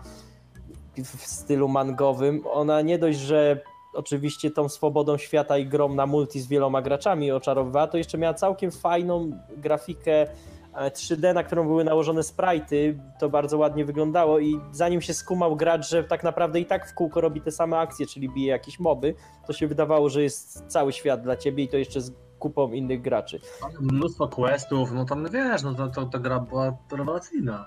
w 0.96 1.26
stylu 1.26 1.68
mangowym. 1.68 2.42
Ona 2.52 2.80
nie 2.80 2.98
dość, 2.98 3.18
że 3.18 3.60
oczywiście 3.92 4.50
tą 4.50 4.68
swobodą 4.68 5.18
świata 5.18 5.58
i 5.58 5.66
grom 5.66 5.96
na 5.96 6.06
multi 6.06 6.40
z 6.40 6.46
wieloma 6.46 6.82
graczami 6.82 7.32
oczarowywała, 7.32 7.86
to 7.86 7.98
jeszcze 7.98 8.18
miała 8.18 8.34
całkiem 8.34 8.70
fajną 8.70 9.30
grafikę 9.56 10.26
e, 10.74 10.90
3D, 10.90 11.34
na 11.34 11.42
którą 11.42 11.66
były 11.66 11.84
nałożone 11.84 12.20
sprite'y, 12.20 12.98
to 13.20 13.28
bardzo 13.28 13.58
ładnie 13.58 13.84
wyglądało 13.84 14.38
i 14.38 14.60
zanim 14.72 15.00
się 15.00 15.14
skumał 15.14 15.56
gracz, 15.56 15.88
że 15.88 16.04
tak 16.04 16.24
naprawdę 16.24 16.60
i 16.60 16.66
tak 16.66 16.88
w 16.90 16.94
kółko 16.94 17.20
robi 17.20 17.40
te 17.40 17.50
same 17.50 17.78
akcje, 17.78 18.06
czyli 18.06 18.28
bije 18.28 18.48
jakieś 18.48 18.78
moby, 18.80 19.14
to 19.46 19.52
się 19.52 19.66
wydawało, 19.66 20.08
że 20.08 20.22
jest 20.22 20.64
cały 20.66 20.92
świat 20.92 21.22
dla 21.22 21.36
ciebie 21.36 21.64
i 21.64 21.68
to 21.68 21.76
jeszcze 21.76 22.00
z 22.00 22.12
kupą 22.38 22.72
innych 22.72 23.02
graczy. 23.02 23.40
Mnóstwo 23.80 24.28
questów, 24.28 24.92
no 24.92 25.04
tam 25.04 25.28
wiesz, 25.30 25.62
no 25.62 25.74
to, 25.74 25.88
to, 25.88 26.06
ta 26.06 26.18
gra 26.18 26.40
była 26.40 26.76
rewelacyjna. 26.92 27.64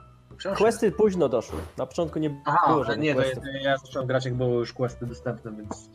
Questy 0.57 0.91
późno 0.91 1.29
doszły, 1.29 1.57
na 1.77 1.85
początku 1.85 2.19
nie 2.19 2.41
Aha, 2.45 2.67
było 2.67 2.83
żadnych 2.83 3.03
nie, 3.03 3.15
to, 3.15 3.21
questów 3.21 3.43
ja- 3.53 3.69
ja 3.71 3.77
zacząłem 3.77 4.07
grać 4.07 4.25
jak 4.25 4.33
były 4.33 4.53
już 4.55 4.73
questy 4.73 5.05
dostępne, 5.05 5.51
więc... 5.51 5.89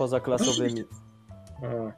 pozaklasowymi. 0.00 0.84
E, 1.62 1.92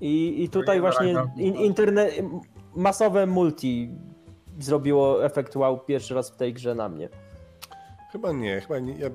I, 0.00 0.44
i 0.44 0.48
tutaj 0.48 0.76
nie, 0.76 0.80
właśnie 0.80 1.14
Ragnar- 1.14 1.38
in, 1.38 1.54
internet, 1.54 2.14
masowe 2.76 3.26
multi 3.26 3.90
zrobiło 4.58 5.24
efekt 5.24 5.56
wow 5.56 5.78
pierwszy 5.80 6.14
raz 6.14 6.30
w 6.30 6.36
tej 6.36 6.52
grze 6.54 6.74
na 6.74 6.88
mnie. 6.88 7.08
chyba 8.12 8.32
nie, 8.32 8.60
chyba 8.60 8.78
nie. 8.78 8.92
Ja, 8.98 9.10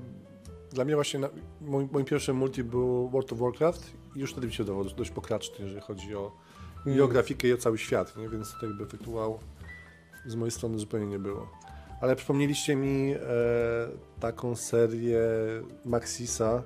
dla 0.72 0.86
mnie 0.86 0.96
właśnie 0.96 1.20
na, 1.20 1.30
mój, 1.62 1.88
moim 1.92 2.06
pierwszym 2.06 2.38
multi 2.38 2.64
był 2.64 3.10
World 3.10 3.34
of 3.34 3.40
Warcraft 3.40 3.94
i 4.16 4.20
już 4.20 4.32
wtedy 4.32 4.48
mi 4.48 4.54
się 4.54 4.64
dało 4.64 4.84
dość, 4.84 4.96
dość 4.96 5.12
pokraczny, 5.12 5.66
jeżeli 5.66 5.82
chodzi 5.82 6.16
o, 6.16 6.32
i 6.86 6.90
o 6.90 6.94
Hmm. 6.94 7.10
grafikę 7.10 7.48
i 7.48 7.54
o 7.54 7.58
cały 7.58 7.78
świat, 7.78 8.18
nie? 8.18 8.30
więc 8.30 8.54
to 8.60 8.66
jakby 8.66 8.84
efektu 8.84 9.14
wow 9.14 9.40
z 10.26 10.36
mojej 10.36 10.52
strony 10.52 10.80
zupełnie 10.80 11.08
nie 11.08 11.20
było. 11.20 11.48
Ale 12.02 12.16
przypomnieliście 12.16 12.76
mi 12.76 13.14
e, 13.14 13.18
taką 14.20 14.56
serię 14.56 15.20
Maxisa, 15.86 16.64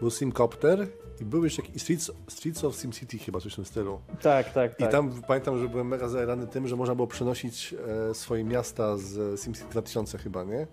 był 0.00 0.10
Simcopter 0.10 0.88
i 1.20 1.24
był 1.24 1.44
jeszcze 1.44 1.62
jakiś 1.62 1.82
Streets, 1.82 2.10
Streets 2.28 2.64
of 2.64 2.76
SimCity 2.76 3.18
chyba, 3.18 3.40
coś 3.40 3.52
w 3.52 3.56
tym 3.56 3.64
stylu. 3.64 4.00
Tak, 4.22 4.52
tak, 4.52 4.72
I 4.72 4.82
tak. 4.82 4.92
tam 4.92 5.22
pamiętam, 5.28 5.58
że 5.58 5.68
byłem 5.68 5.88
mega 5.88 6.08
zajarany 6.08 6.46
tym, 6.46 6.68
że 6.68 6.76
można 6.76 6.94
było 6.94 7.06
przenosić 7.08 7.74
e, 8.10 8.14
swoje 8.14 8.44
miasta 8.44 8.96
z 8.96 9.40
SimCity 9.40 9.70
2000 9.70 10.18
chyba, 10.18 10.44
nie? 10.44 10.66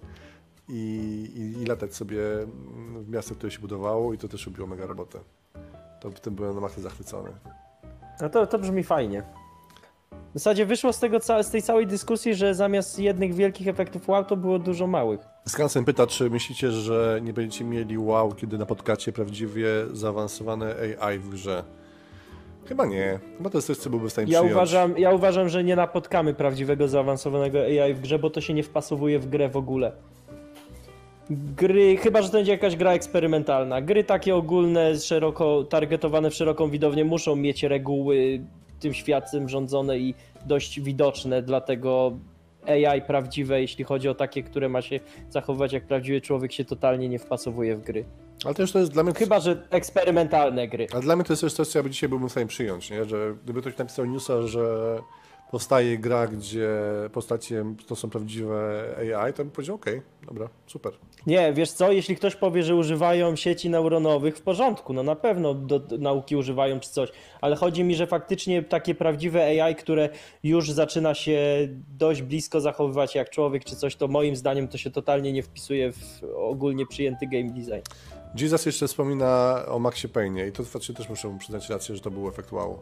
I, 0.70 0.74
i, 1.36 1.62
I 1.62 1.66
latać 1.66 1.96
sobie 1.96 2.22
w 3.00 3.10
miastach, 3.10 3.38
które 3.38 3.52
się 3.52 3.60
budowało 3.60 4.14
i 4.14 4.18
to 4.18 4.28
też 4.28 4.46
robiło 4.46 4.68
mega 4.68 4.86
robotę. 4.86 5.20
To 6.02 6.12
w 6.12 6.20
tym 6.20 6.36
byłem 6.36 6.56
na 6.56 6.62
maksa 6.62 6.82
zachwycony. 6.82 7.30
No 8.22 8.30
to, 8.30 8.48
to 8.48 8.60
brzmi 8.60 8.84
fajnie. 8.84 9.24
W 10.12 10.34
zasadzie 10.34 10.66
wyszło 10.66 10.94
z, 10.94 11.00
tego, 11.00 11.20
z 11.44 11.50
tej 11.52 11.62
całej 11.62 11.88
dyskusji, 11.88 12.36
że 12.36 12.56
zamiast 12.56 13.00
jednych 13.00 13.34
wielkich 13.34 13.68
efektów 13.68 14.10
wow, 14.10 14.26
to 14.26 14.38
było 14.38 14.60
dużo 14.60 14.88
małych. 14.88 15.20
Skansen 15.50 15.86
pyta, 15.86 16.08
czy 16.08 16.30
myślicie, 16.30 16.72
że 16.72 17.20
nie 17.24 17.34
będziecie 17.34 17.66
mieli 17.66 17.98
wow, 17.98 18.32
kiedy 18.36 18.58
napotkacie 18.58 19.12
prawdziwie 19.12 19.68
zaawansowane 19.94 20.76
AI 21.02 21.20
w 21.20 21.30
grze? 21.30 21.64
Chyba 22.66 22.86
nie. 22.86 23.20
Chyba 23.38 23.50
to 23.50 23.58
jest 23.58 23.68
coś, 23.68 23.78
co 23.78 23.90
byłby 23.90 24.10
w 24.10 24.12
stanie 24.12 24.32
Ja 24.32 24.40
przyjąć. 24.40 24.56
uważam, 24.56 24.98
ja 24.98 25.12
uważam, 25.12 25.50
że 25.50 25.64
nie 25.64 25.76
napotkamy 25.76 26.34
prawdziwego 26.34 26.88
zaawansowanego 26.88 27.60
AI 27.60 27.94
w 27.94 28.02
grze, 28.02 28.20
bo 28.20 28.30
to 28.30 28.42
się 28.42 28.54
nie 28.54 28.64
wpasowuje 28.64 29.20
w 29.20 29.30
grę 29.30 29.50
w 29.50 29.58
ogóle. 29.58 29.92
Gry, 31.58 31.98
chyba 31.98 32.22
że 32.22 32.30
to 32.30 32.38
będzie 32.38 32.52
jakaś 32.52 32.76
gra 32.76 32.92
eksperymentalna. 32.92 33.82
Gry 33.82 34.04
takie 34.04 34.36
ogólne, 34.36 35.00
szeroko 35.00 35.64
targetowane 35.64 36.30
w 36.30 36.34
szeroką 36.34 36.70
widownię 36.70 37.06
muszą 37.06 37.36
mieć 37.36 37.64
reguły 37.64 38.42
tym 38.80 38.94
światem 38.94 39.50
rządzone 39.50 40.00
i 40.00 40.14
dość 40.46 40.82
widoczne, 40.82 41.42
dlatego 41.42 42.12
AI 42.70 43.02
prawdziwe, 43.02 43.62
jeśli 43.62 43.84
chodzi 43.84 44.10
o 44.10 44.16
takie, 44.16 44.44
które 44.44 44.70
ma 44.70 44.82
się 44.82 45.00
zachowywać 45.30 45.74
jak 45.74 45.88
prawdziwy 45.88 46.22
człowiek, 46.22 46.52
się 46.52 46.66
totalnie 46.66 47.10
nie 47.10 47.20
wpasowuje 47.20 47.78
w 47.78 47.82
gry. 47.82 48.06
Ale 48.46 48.54
też 48.54 48.72
to 48.72 48.80
jest 48.80 48.92
dla 48.92 49.04
mnie... 49.04 49.14
Chyba, 49.14 49.40
że 49.40 49.68
eksperymentalne 49.70 50.68
gry. 50.68 50.88
A 50.94 51.00
dla 51.00 51.16
mnie 51.16 51.26
to 51.26 51.34
jest 51.34 51.42
też 51.42 51.54
coś, 51.54 51.68
co 51.68 51.80
ja 51.80 51.84
by 51.84 51.90
dzisiaj 51.90 52.10
byłbym 52.10 52.30
w 52.30 52.32
stanie 52.32 52.48
przyjąć, 52.48 52.90
nie? 52.90 53.06
że 53.06 53.36
gdyby 53.44 53.62
ktoś 53.62 53.78
napisał 53.78 54.06
newsa, 54.06 54.42
że 54.42 54.98
powstaje 55.52 55.98
gra, 55.98 56.28
gdzie 56.28 56.70
postacie 57.14 57.66
to 57.88 57.96
są 57.96 58.10
prawdziwe 58.10 58.84
AI, 58.98 59.34
to 59.34 59.44
bym 59.44 59.52
powiedział, 59.52 59.76
okej, 59.76 60.02
dobra, 60.28 60.50
super. 60.68 60.94
Nie, 61.28 61.54
wiesz 61.54 61.72
co, 61.72 61.92
jeśli 61.92 62.16
ktoś 62.16 62.36
powie, 62.36 62.64
że 62.64 62.76
używają 62.76 63.36
sieci 63.36 63.70
neuronowych, 63.70 64.38
w 64.38 64.42
porządku, 64.42 64.94
no 64.94 65.04
na 65.04 65.16
pewno 65.16 65.54
do, 65.54 65.80
do 65.80 65.98
nauki 65.98 66.36
używają 66.36 66.80
czy 66.80 66.90
coś, 66.90 67.12
ale 67.42 67.56
chodzi 67.56 67.84
mi, 67.84 67.96
że 67.96 68.08
faktycznie 68.08 68.64
takie 68.64 68.96
prawdziwe 68.96 69.64
AI, 69.64 69.76
które 69.76 70.10
już 70.44 70.72
zaczyna 70.72 71.14
się 71.14 71.68
dość 71.98 72.22
blisko 72.22 72.62
zachowywać 72.62 73.16
jak 73.16 73.30
człowiek 73.30 73.66
czy 73.66 73.76
coś, 73.76 73.96
to 73.96 74.08
moim 74.08 74.36
zdaniem 74.36 74.68
to 74.68 74.78
się 74.78 74.92
totalnie 74.92 75.34
nie 75.34 75.44
wpisuje 75.44 75.92
w 75.92 76.24
ogólnie 76.36 76.86
przyjęty 76.86 77.28
game 77.28 77.50
design. 77.50 77.82
Jesus 78.36 78.66
jeszcze 78.66 78.88
wspomina 78.88 79.64
o 79.68 79.80
Maxie 79.80 80.10
Payne 80.10 80.48
i 80.48 80.52
to 80.52 80.64
znaczy 80.64 80.94
też 80.94 81.10
muszę 81.10 81.28
mu 81.28 81.38
przyznać 81.38 81.70
rację, 81.70 81.96
że 81.96 82.02
to 82.02 82.12
był 82.12 82.28
efekt 82.28 82.52
wow. 82.52 82.80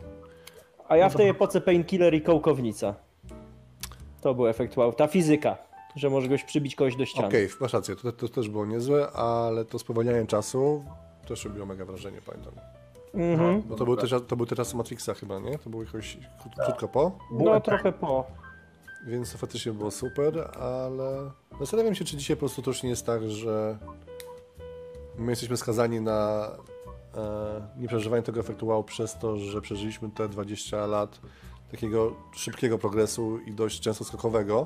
A 0.88 0.98
ja 0.98 1.10
w 1.10 1.16
tej 1.16 1.30
epoce 1.30 1.62
Painkiller 1.62 2.14
i 2.14 2.22
Kołkownica. 2.22 2.96
To 4.22 4.34
był 4.34 4.48
efekt 4.48 4.78
wow. 4.78 4.94
Ta 4.94 5.08
fizyka, 5.08 5.58
że 5.96 6.10
może 6.10 6.28
goś 6.28 6.44
przybić 6.44 6.76
kogoś 6.76 6.96
do 6.96 7.06
ściany. 7.06 7.28
Okej, 7.28 7.50
masz 7.62 7.74
rację, 7.74 7.96
to, 7.96 8.12
to 8.12 8.28
też 8.28 8.50
było 8.50 8.66
niezłe, 8.66 9.12
ale 9.12 9.66
to 9.66 9.80
spowolnianie 9.80 10.28
czasu 10.28 10.84
też 11.28 11.46
robiło 11.46 11.66
mega 11.66 11.86
wrażenie, 11.86 12.18
pamiętam. 12.26 12.54
Mhm. 13.14 13.62
Bo 13.62 13.76
to 13.76 13.86
był 13.86 13.96
też, 13.96 14.16
to 14.28 14.36
był 14.36 14.46
te 14.46 14.56
czasy 14.56 14.76
Matrixa 14.78 15.14
chyba, 15.14 15.40
nie? 15.40 15.58
To 15.60 15.70
było 15.70 15.84
jakoś 15.84 16.18
krót, 16.42 16.54
krótko 16.66 16.88
po, 16.88 17.12
No 17.32 17.60
trochę 17.62 17.92
po. 17.92 18.26
więc 19.08 19.32
to 19.32 19.38
faktycznie 19.38 19.72
było 19.72 19.92
super, 19.92 20.50
ale 20.62 21.32
zastanawiam 21.60 21.96
się, 21.96 22.06
czy 22.06 22.18
dzisiaj 22.18 22.36
po 22.36 22.40
prostu 22.40 22.62
to 22.62 22.72
już 22.72 22.84
nie 22.84 22.90
jest 22.90 23.06
tak, 23.06 23.30
że 23.30 23.78
my 25.18 25.32
jesteśmy 25.32 25.58
skazani 25.58 26.02
na 26.02 26.50
e, 27.18 27.68
nieprzeżywanie 27.78 28.24
tego 28.24 28.40
efektu 28.40 28.68
wow 28.68 28.84
przez 28.84 29.20
to, 29.20 29.38
że 29.38 29.62
przeżyliśmy 29.62 30.10
te 30.10 30.30
20 30.30 30.86
lat 30.86 31.22
takiego 31.72 32.16
szybkiego 32.36 32.78
progresu 32.78 33.40
i 33.40 33.52
dość 33.52 33.80
często 33.80 34.04
skokowego 34.04 34.66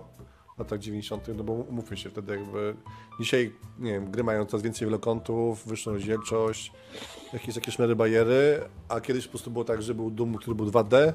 w 0.56 0.60
latach 0.60 0.80
90., 0.80 1.28
no 1.36 1.44
bo 1.44 1.54
umówmy 1.54 1.98
się 1.98 2.10
wtedy 2.10 2.38
jakby 2.38 2.76
dzisiaj, 3.20 3.54
nie 3.80 3.92
wiem, 3.92 4.12
gry 4.12 4.24
mają 4.24 4.46
coraz 4.46 4.64
więcej 4.64 4.88
wielokątów, 4.88 5.68
wyższą 5.68 5.92
rozdzielczość, 5.92 6.72
jakieś 7.34 7.56
takie 7.56 7.72
szmery 7.72 7.96
bariery, 7.96 8.62
a 8.90 9.02
kiedyś 9.02 9.26
po 9.26 9.30
prostu 9.30 9.52
było 9.52 9.66
tak, 9.66 9.82
że 9.82 9.94
był 9.94 10.12
Doom, 10.12 10.36
który 10.36 10.56
był 10.56 10.66
2D, 10.66 11.14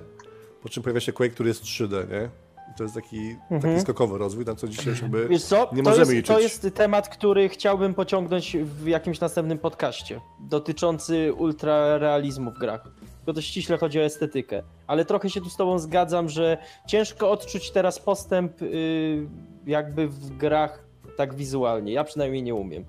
po 0.62 0.68
czym 0.68 0.82
pojawia 0.82 1.00
się 1.00 1.12
Quake, 1.12 1.34
który 1.34 1.48
jest 1.48 1.62
3D, 1.62 2.10
nie? 2.10 2.30
To 2.76 2.82
jest 2.82 2.94
taki, 2.94 3.36
taki 3.62 3.80
skokowy 3.80 4.18
rozwój, 4.18 4.44
tam 4.44 4.56
co 4.56 4.68
dzisiaj 4.68 4.86
już 4.86 5.02
jakby 5.02 5.28
Wiesz 5.28 5.44
co, 5.44 5.70
nie 5.72 5.82
to, 5.82 5.90
możemy 5.90 5.98
jest, 5.98 6.10
liczyć. 6.10 6.26
to 6.36 6.40
jest 6.40 6.68
temat, 6.74 7.08
który 7.08 7.48
chciałbym 7.48 7.94
pociągnąć 7.94 8.56
w 8.56 8.86
jakimś 8.86 9.20
następnym 9.20 9.58
podcaście, 9.58 10.20
dotyczący 10.40 11.32
ultrarealizmu 11.32 12.50
w 12.50 12.58
grach. 12.58 12.82
tylko 13.16 13.32
to 13.32 13.40
ściśle 13.40 13.78
chodzi 13.78 14.00
o 14.00 14.02
estetykę. 14.02 14.62
Ale 14.86 15.04
trochę 15.04 15.30
się 15.30 15.40
tu 15.40 15.50
z 15.50 15.56
tobą 15.56 15.78
zgadzam, 15.78 16.28
że 16.28 16.58
ciężko 16.86 17.30
odczuć 17.30 17.70
teraz 17.70 17.98
postęp 17.98 18.62
y, 18.62 19.28
jakby 19.66 20.08
w 20.08 20.36
grach 20.36 20.84
tak 21.16 21.34
wizualnie. 21.34 21.92
Ja 21.92 22.04
przynajmniej 22.04 22.42
nie 22.42 22.54
umiem. 22.54 22.84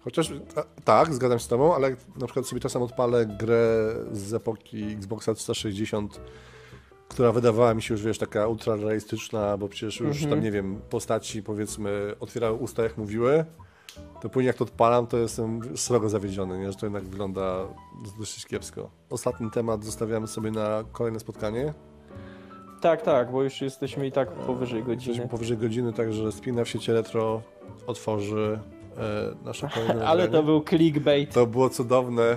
Chociaż 0.00 0.32
a, 0.56 0.62
tak, 0.84 1.14
zgadzam 1.14 1.38
się 1.38 1.44
z 1.44 1.48
tobą, 1.48 1.74
ale 1.74 1.90
na 2.16 2.26
przykład 2.26 2.46
sobie 2.46 2.60
czasem 2.60 2.82
odpalę 2.82 3.26
grę 3.26 3.94
z 4.12 4.34
epoki 4.34 4.92
Xboxa 4.92 5.34
360, 5.34 6.20
która 7.10 7.32
wydawała 7.32 7.74
mi 7.74 7.82
się 7.82 7.94
już, 7.94 8.02
wiesz, 8.02 8.18
taka 8.18 8.46
ultra 8.46 8.76
realistyczna, 8.76 9.56
bo 9.56 9.68
przecież 9.68 10.00
już 10.00 10.10
Mhm. 10.16 10.30
tam, 10.30 10.40
nie 10.44 10.50
wiem, 10.50 10.80
postaci 10.90 11.42
powiedzmy 11.42 12.14
otwierały 12.20 12.56
usta 12.58 12.82
jak 12.82 12.98
mówiły, 12.98 13.44
to 14.20 14.28
później 14.28 14.46
jak 14.46 14.56
to 14.56 14.64
odpalam, 14.64 15.06
to 15.06 15.16
jestem 15.18 15.76
srogo 15.76 16.08
zawiedziony, 16.08 16.58
nie? 16.58 16.72
że 16.72 16.78
to 16.78 16.86
jednak 16.86 17.04
wygląda 17.04 17.56
dosyć 18.18 18.46
kiepsko. 18.46 18.90
Ostatni 19.10 19.50
temat 19.50 19.84
zostawiamy 19.84 20.26
sobie 20.26 20.50
na 20.50 20.84
kolejne 20.92 21.20
spotkanie. 21.20 21.74
Tak, 22.80 23.02
tak, 23.02 23.32
bo 23.32 23.42
już 23.42 23.60
jesteśmy 23.60 24.06
i 24.06 24.12
tak 24.12 24.30
powyżej 24.32 24.78
Jesteśmy 24.78 24.96
godziny. 25.12 25.28
powyżej 25.28 25.56
godziny, 25.58 25.92
także 25.92 26.32
spina 26.32 26.64
w 26.64 26.68
sieci 26.68 26.92
retro 26.92 27.42
otworzy 27.86 28.58
e, 28.96 29.44
nasze 29.44 29.68
kolejne 29.74 30.06
Ale 30.06 30.28
to 30.28 30.42
był 30.42 30.64
clickbait. 30.64 31.34
To 31.34 31.46
było 31.46 31.70
cudowne. 31.70 32.36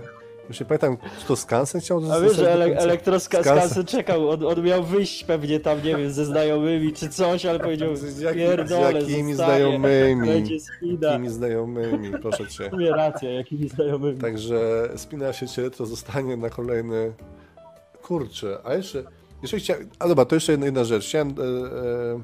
Już 0.50 0.60
nie 0.60 0.66
pamiętam, 0.66 0.98
czy 1.20 1.26
to 1.28 1.36
Skansen 1.36 1.82
chciał 1.82 2.02
A 2.12 2.20
wiesz, 2.20 2.36
że 2.36 2.52
ele 2.54 2.68
końca? 2.68 2.84
elektroskasy 2.84 3.86
czekał, 3.86 4.30
on, 4.30 4.46
on 4.46 4.64
miał 4.64 4.84
wyjść 4.84 5.24
pewnie 5.24 5.60
tam, 5.60 5.78
nie 5.84 5.96
wiem, 5.96 6.12
ze 6.12 6.26
znajomymi 6.26 6.94
czy 6.94 7.10
coś, 7.10 7.46
ale 7.46 7.60
powiedział, 7.68 7.96
Z, 7.96 8.20
jak, 8.20 8.36
z 8.68 8.72
jakimi 8.72 9.34
znajomymi? 9.44 10.28
będzie 10.28 10.60
spina. 10.60 11.08
Jakimi 11.08 11.30
znajomymi, 11.30 12.12
proszę 12.22 12.48
cię. 12.48 12.70
Sumie 12.72 12.90
racja, 12.92 13.32
jakimi 13.32 13.70
znajomymi. 13.70 14.20
Także 14.20 14.90
spina 14.96 15.34
się 15.34 15.48
cię, 15.48 15.72
to 15.72 15.86
zostanie 15.86 16.38
na 16.38 16.50
kolejny. 16.50 17.14
Kurczę, 18.02 18.58
a 18.64 18.74
jeszcze. 18.74 19.04
Jeszcze 19.42 19.58
chciałem. 19.58 19.90
A 20.00 20.08
dobra, 20.08 20.26
to 20.26 20.36
jeszcze 20.36 20.52
jedna, 20.52 20.66
jedna 20.66 20.84
rzecz. 20.84 21.06
Chciałem 21.08 21.30
e, 21.30 21.34
e, 21.42 22.20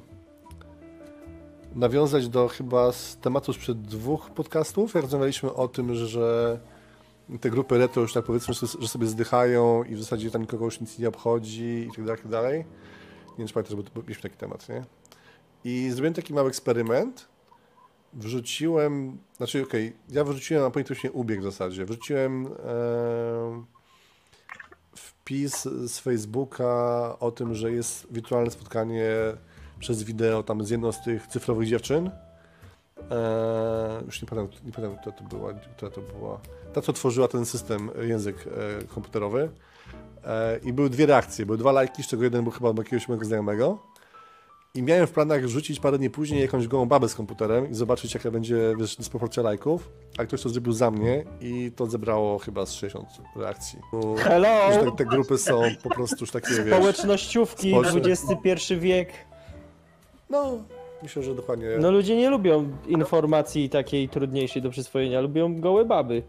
nawiązać 1.75 2.27
do 2.29 2.47
chyba 2.47 2.91
z 2.91 3.17
tematu 3.17 3.53
sprzed 3.53 3.81
dwóch 3.81 4.29
podcastów, 4.29 4.93
jak 4.93 5.03
rozmawialiśmy 5.03 5.53
o 5.53 5.67
tym, 5.67 5.95
że 5.95 6.59
te 7.37 7.49
grupy 7.49 7.77
retro 7.77 8.01
już 8.01 8.13
tak 8.13 8.25
powiedzmy, 8.25 8.53
że, 8.53 8.87
sobie 8.87 9.07
zdychają 9.07 9.83
i 9.83 9.95
w 9.95 9.99
zasadzie 9.99 10.31
tam 10.31 10.41
nikogo 10.41 10.65
już 10.65 10.81
nic 10.81 10.99
nie 10.99 11.07
obchodzi 11.09 11.87
i 11.87 11.95
tak 11.95 12.05
dalej, 12.05 12.17
tak 12.17 12.31
dalej. 12.31 12.59
Nie 13.29 13.37
wiem, 13.37 13.47
czy 13.47 13.53
pamiętasz, 13.53 13.75
bo, 13.75 14.01
mieliśmy 14.01 14.23
taki 14.23 14.37
temat, 14.37 14.69
nie? 14.69 14.83
I 15.63 15.89
zrobiłem 15.89 16.13
taki 16.13 16.33
mały 16.33 16.49
eksperyment. 16.49 17.27
Wrzuciłem, 18.13 19.17
znaczy 19.37 19.63
okej, 19.63 19.95
ja 20.09 20.23
wrzuciłem, 20.23 20.63
a 20.63 20.69
później 20.69 20.99
się 20.99 21.11
ubiegł 21.11 21.41
w 21.41 21.45
zasadzie. 21.45 21.85
Wrzuciłem 21.85 22.47
e, 22.47 23.63
wpis 24.95 25.63
z 25.63 25.99
Facebooka 25.99 27.15
o 27.19 27.31
tym, 27.31 27.55
że 27.55 27.71
jest 27.71 28.07
wirtualne 28.11 28.51
spotkanie 28.51 29.11
przez 29.79 30.03
wideo 30.03 30.43
tam 30.43 30.63
z 30.63 30.69
jedną 30.69 30.91
z 30.91 31.03
tych 31.03 31.27
cyfrowych 31.27 31.67
dziewczyn. 31.67 32.11
E, 33.11 34.01
już 34.05 34.21
nie 34.21 34.27
pamiętam, 34.27 34.59
nie 34.65 34.71
pamiętam 34.71 34.99
która 34.99 35.15
to 35.15 35.23
była, 35.23 35.53
która 35.53 35.91
to 35.91 36.01
była. 36.01 36.39
Ta, 36.73 36.81
co 36.81 36.93
tworzyła 36.93 37.27
ten 37.27 37.45
system, 37.45 37.91
e, 38.01 38.05
język 38.05 38.35
e, 38.47 38.83
komputerowy. 38.83 39.49
E, 40.25 40.59
I 40.63 40.73
były 40.73 40.89
dwie 40.89 41.05
reakcje, 41.05 41.45
były 41.45 41.57
dwa 41.57 41.71
lajki, 41.71 42.03
z 42.03 42.07
czego 42.07 42.23
jeden 42.23 42.43
był 42.43 42.51
chyba 42.51 42.69
od 42.69 42.77
jakiegoś 42.77 43.07
mojego 43.07 43.25
znajomego. 43.25 43.79
I 44.75 44.83
miałem 44.83 45.07
w 45.07 45.11
planach 45.11 45.47
rzucić 45.47 45.79
parę 45.79 45.97
dni 45.97 46.09
później 46.09 46.41
jakąś 46.41 46.67
gołą 46.67 46.85
babę 46.85 47.09
z 47.09 47.15
komputerem 47.15 47.69
i 47.71 47.73
zobaczyć, 47.73 48.13
jaka 48.13 48.31
będzie 48.31 48.75
wiesz, 48.79 48.95
dysproporcja 48.95 49.43
lajków. 49.43 49.89
A 50.17 50.25
ktoś 50.25 50.41
to 50.41 50.49
zrobił 50.49 50.73
za 50.73 50.91
mnie 50.91 51.23
i 51.41 51.71
to 51.75 51.85
zebrało 51.85 52.39
chyba 52.39 52.65
z 52.65 52.73
60 52.73 53.07
reakcji. 53.35 53.79
Hello! 54.17 54.69
te, 54.69 54.91
te 54.97 55.05
grupy 55.05 55.37
są 55.37 55.61
po 55.83 55.89
prostu 55.89 56.17
już 56.19 56.31
takie, 56.31 56.47
wiesz... 56.47 56.75
Społecznościówki, 56.75 57.71
Społeczne- 57.71 58.11
XXI 58.11 58.75
wiek. 58.77 59.09
No, 60.29 60.57
myślę, 61.03 61.23
że 61.23 61.35
dokładnie... 61.35 61.67
No 61.79 61.91
ludzie 61.91 62.15
nie 62.15 62.29
lubią 62.29 62.69
informacji 62.87 63.69
takiej 63.69 64.09
trudniejszej 64.09 64.61
do 64.61 64.69
przyswojenia, 64.69 65.21
lubią 65.21 65.61
gołe 65.61 65.85
baby. 65.85 66.23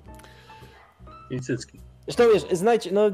I 1.31 1.41
cycki. 1.41 1.81
Zresztą 2.05 2.25
wiesz, 2.35 2.43
znajdź, 2.59 2.89
no 2.93 3.11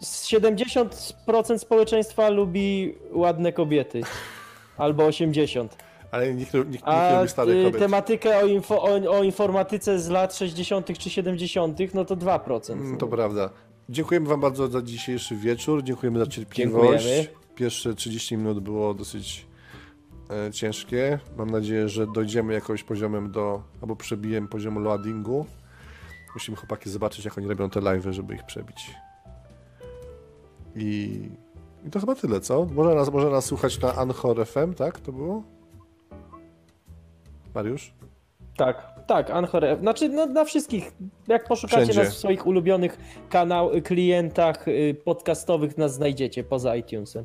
z 0.00 0.26
70% 0.28 1.58
społeczeństwa 1.58 2.28
lubi 2.30 2.94
ładne 3.12 3.52
kobiety. 3.52 4.00
Albo 4.76 5.04
80. 5.04 5.76
Ale 6.10 6.34
nikt, 6.34 6.54
nikt, 6.54 6.70
nikt 6.70 6.86
nie 6.86 6.92
A 6.92 7.16
lubi 7.18 7.30
starych 7.30 7.56
y, 7.56 7.64
kobiet. 7.64 7.78
tematykę 7.80 8.38
o, 8.38 8.46
info, 8.46 8.82
o, 8.82 9.18
o 9.18 9.22
informatyce 9.22 9.98
z 10.00 10.08
lat 10.08 10.36
60. 10.36 10.98
czy 10.98 11.10
70. 11.10 11.78
no 11.94 12.04
to 12.04 12.16
2%. 12.16 12.72
Mm, 12.72 12.96
To 12.96 13.06
prawda. 13.06 13.50
Dziękujemy 13.88 14.28
Wam 14.28 14.40
bardzo 14.40 14.68
za 14.68 14.82
dzisiejszy 14.82 15.36
wieczór. 15.36 15.82
Dziękujemy 15.82 16.18
za 16.18 16.26
cierpliwość. 16.26 17.04
Dziękujemy. 17.04 17.28
Pierwsze 17.54 17.94
30 17.94 18.36
minut 18.36 18.60
było 18.60 18.94
dosyć 18.94 19.46
e, 20.48 20.52
ciężkie. 20.52 21.18
Mam 21.36 21.50
nadzieję, 21.50 21.88
że 21.88 22.06
dojdziemy 22.06 22.54
jakoś 22.54 22.82
poziomem 22.82 23.30
do, 23.30 23.62
albo 23.82 23.96
przebijemy 23.96 24.48
poziomu 24.48 24.80
loadingu. 24.80 25.46
Musimy 26.36 26.56
chłopaki 26.56 26.90
zobaczyć, 26.90 27.24
jak 27.24 27.38
oni 27.38 27.46
robią 27.46 27.70
te 27.70 27.80
live'y, 27.80 28.12
żeby 28.12 28.34
ich 28.34 28.42
przebić. 28.44 28.94
I, 30.74 31.20
I 31.86 31.90
to 31.90 32.00
chyba 32.00 32.14
tyle, 32.14 32.40
co? 32.40 32.64
Można 32.64 32.94
nas, 32.94 33.12
można 33.12 33.30
nas 33.30 33.44
słuchać 33.44 33.80
na 33.80 33.94
Anchor 33.94 34.46
FM, 34.46 34.74
tak? 34.74 35.00
To 35.00 35.12
było? 35.12 35.42
Mariusz? 37.54 37.94
Tak, 38.56 39.00
tak, 39.06 39.30
Anchor. 39.30 39.64
Znaczy, 39.80 40.08
no 40.08 40.26
na 40.26 40.44
wszystkich. 40.44 40.92
Jak 41.28 41.48
poszukacie 41.48 41.82
Wszędzie. 41.82 42.04
nas 42.04 42.14
w 42.14 42.18
swoich 42.18 42.46
ulubionych 42.46 42.98
kanał, 43.28 43.70
klientach 43.84 44.68
y, 44.68 44.96
podcastowych, 45.04 45.78
nas 45.78 45.94
znajdziecie 45.94 46.44
poza 46.44 46.76
iTunesem. 46.76 47.24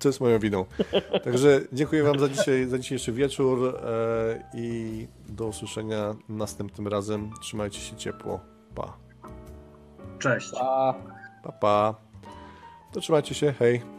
Co 0.00 0.08
jest 0.08 0.20
moją 0.20 0.38
winą. 0.38 0.64
Także 1.24 1.60
dziękuję 1.72 2.02
Wam 2.02 2.18
za, 2.18 2.28
dzisiaj, 2.28 2.66
za 2.66 2.78
dzisiejszy 2.78 3.12
wieczór 3.12 3.76
e, 3.76 4.50
i 4.54 5.08
do 5.28 5.46
usłyszenia 5.46 6.14
następnym 6.28 6.88
razem. 6.88 7.30
Trzymajcie 7.40 7.80
się 7.80 7.96
ciepło. 7.96 8.40
Pa. 8.74 8.96
Cześć. 10.18 10.50
A... 10.60 10.94
Pa, 11.42 11.52
pa. 11.52 11.94
To 12.92 13.00
trzymajcie 13.00 13.34
się. 13.34 13.52
Hej. 13.52 13.97